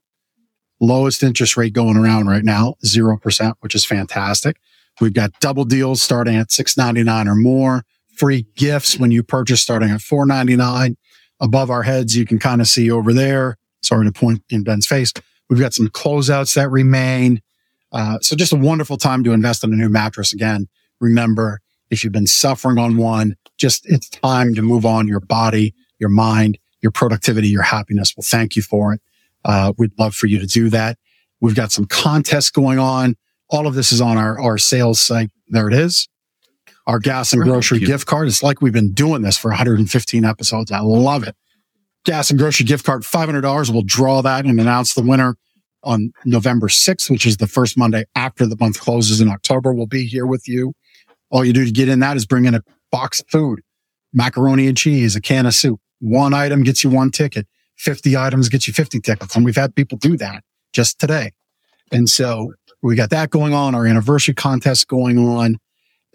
Lowest 0.79 1.23
interest 1.23 1.57
rate 1.57 1.73
going 1.73 1.97
around 1.97 2.27
right 2.27 2.43
now, 2.43 2.75
0%, 2.85 3.53
which 3.61 3.73
is 3.73 3.85
fantastic. 3.85 4.57
We've 4.99 5.13
got 5.13 5.39
double 5.39 5.65
deals 5.65 6.01
starting 6.01 6.35
at 6.35 6.49
$6.99 6.49 7.27
or 7.27 7.35
more, 7.35 7.83
free 8.15 8.47
gifts 8.55 8.99
when 8.99 9.11
you 9.11 9.23
purchase 9.23 9.61
starting 9.61 9.89
at 9.89 10.01
$4.99. 10.01 10.95
Above 11.39 11.69
our 11.69 11.83
heads, 11.83 12.15
you 12.15 12.25
can 12.25 12.39
kind 12.39 12.61
of 12.61 12.67
see 12.67 12.91
over 12.91 13.13
there. 13.13 13.57
Sorry 13.81 14.05
to 14.05 14.11
point 14.11 14.41
in 14.49 14.63
Ben's 14.63 14.87
face. 14.87 15.13
We've 15.49 15.59
got 15.59 15.73
some 15.73 15.87
closeouts 15.87 16.55
that 16.55 16.69
remain. 16.69 17.41
Uh, 17.91 18.19
so 18.21 18.35
just 18.35 18.53
a 18.53 18.57
wonderful 18.57 18.97
time 18.97 19.23
to 19.23 19.31
invest 19.31 19.63
in 19.63 19.71
a 19.71 19.75
new 19.75 19.89
mattress. 19.89 20.33
Again, 20.33 20.67
remember, 20.99 21.61
if 21.89 22.03
you've 22.03 22.13
been 22.13 22.27
suffering 22.27 22.77
on 22.77 22.97
one, 22.97 23.35
just 23.57 23.85
it's 23.85 24.09
time 24.09 24.55
to 24.55 24.61
move 24.61 24.85
on 24.85 25.07
your 25.07 25.19
body, 25.19 25.73
your 25.99 26.09
mind, 26.09 26.57
your 26.81 26.91
productivity, 26.91 27.47
your 27.47 27.63
happiness. 27.63 28.13
Well, 28.15 28.25
thank 28.27 28.55
you 28.55 28.61
for 28.61 28.93
it. 28.93 29.01
Uh, 29.43 29.73
we'd 29.77 29.97
love 29.97 30.15
for 30.15 30.27
you 30.27 30.39
to 30.39 30.45
do 30.45 30.69
that. 30.69 30.97
We've 31.39 31.55
got 31.55 31.71
some 31.71 31.85
contests 31.85 32.51
going 32.51 32.79
on. 32.79 33.15
All 33.49 33.67
of 33.67 33.75
this 33.75 33.91
is 33.91 34.01
on 34.01 34.17
our, 34.17 34.39
our 34.39 34.57
sales 34.57 34.99
site. 34.99 35.29
There 35.47 35.67
it 35.67 35.73
is. 35.73 36.07
Our 36.85 36.99
gas 36.99 37.33
and 37.33 37.43
grocery 37.43 37.79
gift 37.79 38.05
card. 38.05 38.27
It's 38.27 38.41
like 38.41 38.61
we've 38.61 38.73
been 38.73 38.93
doing 38.93 39.21
this 39.21 39.37
for 39.37 39.49
115 39.49 40.25
episodes. 40.25 40.71
I 40.71 40.79
love 40.79 41.23
it. 41.27 41.35
Gas 42.05 42.29
and 42.29 42.39
grocery 42.39 42.65
gift 42.65 42.85
card, 42.85 43.03
$500. 43.03 43.69
We'll 43.69 43.81
draw 43.81 44.21
that 44.21 44.45
and 44.45 44.59
announce 44.59 44.93
the 44.93 45.01
winner 45.01 45.35
on 45.83 46.11
November 46.25 46.67
6th, 46.67 47.09
which 47.09 47.25
is 47.25 47.37
the 47.37 47.47
first 47.47 47.77
Monday 47.77 48.05
after 48.15 48.45
the 48.45 48.55
month 48.59 48.79
closes 48.79 49.19
in 49.19 49.29
October. 49.29 49.73
We'll 49.73 49.87
be 49.87 50.05
here 50.05 50.25
with 50.25 50.47
you. 50.47 50.73
All 51.29 51.43
you 51.43 51.53
do 51.53 51.65
to 51.65 51.71
get 51.71 51.89
in 51.89 51.99
that 51.99 52.15
is 52.15 52.25
bring 52.25 52.45
in 52.45 52.55
a 52.55 52.63
box 52.91 53.19
of 53.19 53.27
food, 53.27 53.59
macaroni 54.13 54.67
and 54.67 54.77
cheese, 54.77 55.15
a 55.15 55.21
can 55.21 55.45
of 55.45 55.53
soup. 55.53 55.79
One 55.99 56.33
item 56.33 56.63
gets 56.63 56.83
you 56.83 56.89
one 56.89 57.11
ticket. 57.11 57.47
50 57.77 58.17
items 58.17 58.49
gets 58.49 58.67
you 58.67 58.73
50 58.73 58.99
tickets. 59.01 59.35
And 59.35 59.45
we've 59.45 59.55
had 59.55 59.75
people 59.75 59.97
do 59.97 60.17
that 60.17 60.43
just 60.73 60.99
today. 60.99 61.31
And 61.91 62.09
so 62.09 62.53
we 62.81 62.95
got 62.95 63.09
that 63.11 63.29
going 63.29 63.53
on, 63.53 63.75
our 63.75 63.85
anniversary 63.85 64.33
contest 64.33 64.87
going 64.87 65.17
on, 65.17 65.57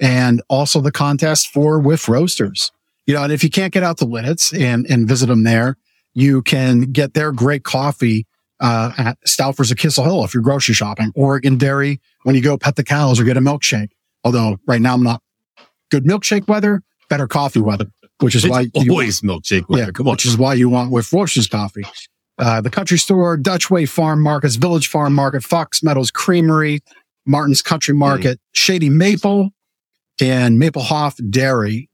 and 0.00 0.42
also 0.48 0.80
the 0.80 0.92
contest 0.92 1.48
for 1.48 1.78
Whiff 1.78 2.08
Roasters. 2.08 2.72
You 3.06 3.14
know, 3.14 3.24
and 3.24 3.32
if 3.32 3.42
you 3.42 3.50
can't 3.50 3.72
get 3.72 3.82
out 3.82 3.98
to 3.98 4.06
Lititz 4.06 4.58
and, 4.58 4.86
and 4.88 5.08
visit 5.08 5.26
them 5.26 5.44
there, 5.44 5.76
you 6.14 6.42
can 6.42 6.92
get 6.92 7.14
their 7.14 7.32
great 7.32 7.64
coffee 7.64 8.26
uh, 8.60 8.92
at 8.96 9.18
Stauffer's 9.26 9.70
of 9.70 9.76
Kissel 9.76 10.04
Hill 10.04 10.24
if 10.24 10.34
you're 10.34 10.42
grocery 10.42 10.74
shopping. 10.74 11.12
Or 11.14 11.32
Oregon 11.32 11.58
Dairy 11.58 12.00
when 12.22 12.36
you 12.36 12.42
go 12.42 12.56
pet 12.56 12.76
the 12.76 12.84
cows 12.84 13.18
or 13.18 13.24
get 13.24 13.36
a 13.36 13.40
milkshake. 13.40 13.90
Although 14.24 14.58
right 14.66 14.80
now 14.80 14.94
I'm 14.94 15.02
not 15.02 15.20
good 15.90 16.04
milkshake 16.04 16.46
weather, 16.46 16.82
better 17.08 17.26
coffee 17.26 17.60
weather, 17.60 17.86
which 18.22 18.34
is 18.34 18.48
why 18.48 18.62
It's 18.74 18.84
you 18.84 18.90
always 18.92 19.20
milkshake 19.20 19.68
weather. 19.68 19.84
yeah, 19.84 19.90
Come 19.90 20.08
on. 20.08 20.12
which 20.12 20.26
is 20.26 20.36
why 20.38 20.54
you 20.54 20.68
want 20.68 20.90
Whiff 20.90 21.12
Roasters 21.12 21.46
coffee. 21.48 21.84
uh, 22.38 22.60
the 22.60 22.70
country 22.70 22.98
store, 22.98 23.36
Dutch 23.36 23.70
Way 23.70 23.86
Farm 23.86 24.22
Markets, 24.22 24.56
Village 24.56 24.88
Farm 24.88 25.14
Market, 25.14 25.42
Fox 25.42 25.82
Meadows 25.82 26.10
Creamery, 26.10 26.80
Martin's 27.26 27.62
Country 27.62 27.94
Market, 27.94 28.40
Shady 28.52 28.88
Maple, 28.90 29.50
and 30.20 30.60
Maplehofe 30.60 31.30
Dairy. 31.30 31.88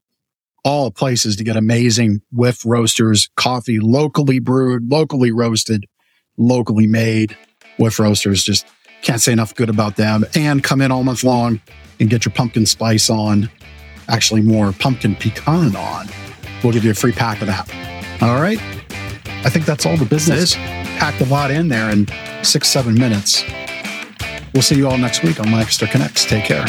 All 0.65 0.91
places 0.91 1.37
to 1.37 1.45
get 1.45 1.57
amazing 1.57 2.21
whiff 2.33 2.65
roasters, 2.67 3.31
coffee, 3.37 3.79
locally 3.81 4.39
brewed, 4.39 4.91
locally 4.91 5.31
roasted, 5.33 5.87
locally 6.37 6.87
made 6.87 7.37
whiff 7.79 7.99
roasters. 7.99 8.43
Just 8.43 8.67
can't 9.03 9.21
say 9.21 9.33
enough 9.33 9.55
good 9.55 9.71
about 9.71 9.97
them. 9.97 10.25
And 10.35 10.63
come 10.63 10.81
in 10.81 10.91
all 10.91 11.05
month 11.05 11.23
long 11.25 11.61
and 12.01 12.11
get 12.11 12.25
your 12.25 12.33
pumpkin 12.33 12.67
spice 12.67 13.09
on, 13.09 13.49
actually 14.09 14.43
more 14.43 14.73
pumpkin 14.73 15.15
pecan 15.15 15.77
on. 15.77 16.09
We'll 16.63 16.73
give 16.73 16.85
you 16.85 16.91
a 16.91 16.95
free 16.95 17.13
pack 17.13 17.41
of 17.41 17.47
that. 17.47 17.71
All 18.23 18.41
right. 18.41 18.61
I 19.45 19.51
think 19.51 19.65
that's 19.65 19.87
all 19.87 19.97
the 19.97 20.05
business. 20.05 20.55
Packed 20.57 21.21
a 21.21 21.27
lot 21.27 21.51
in 21.51 21.69
there 21.69 21.91
in 21.91 22.07
six, 22.43 22.69
seven 22.69 22.95
minutes. 22.95 23.45
We'll 24.53 24.63
see 24.63 24.77
you 24.77 24.89
all 24.89 24.99
next 24.99 25.23
week 25.23 25.39
on 25.39 25.53
Lancaster 25.53 25.87
Connects. 25.87 26.25
Take 26.25 26.45
care. 26.45 26.65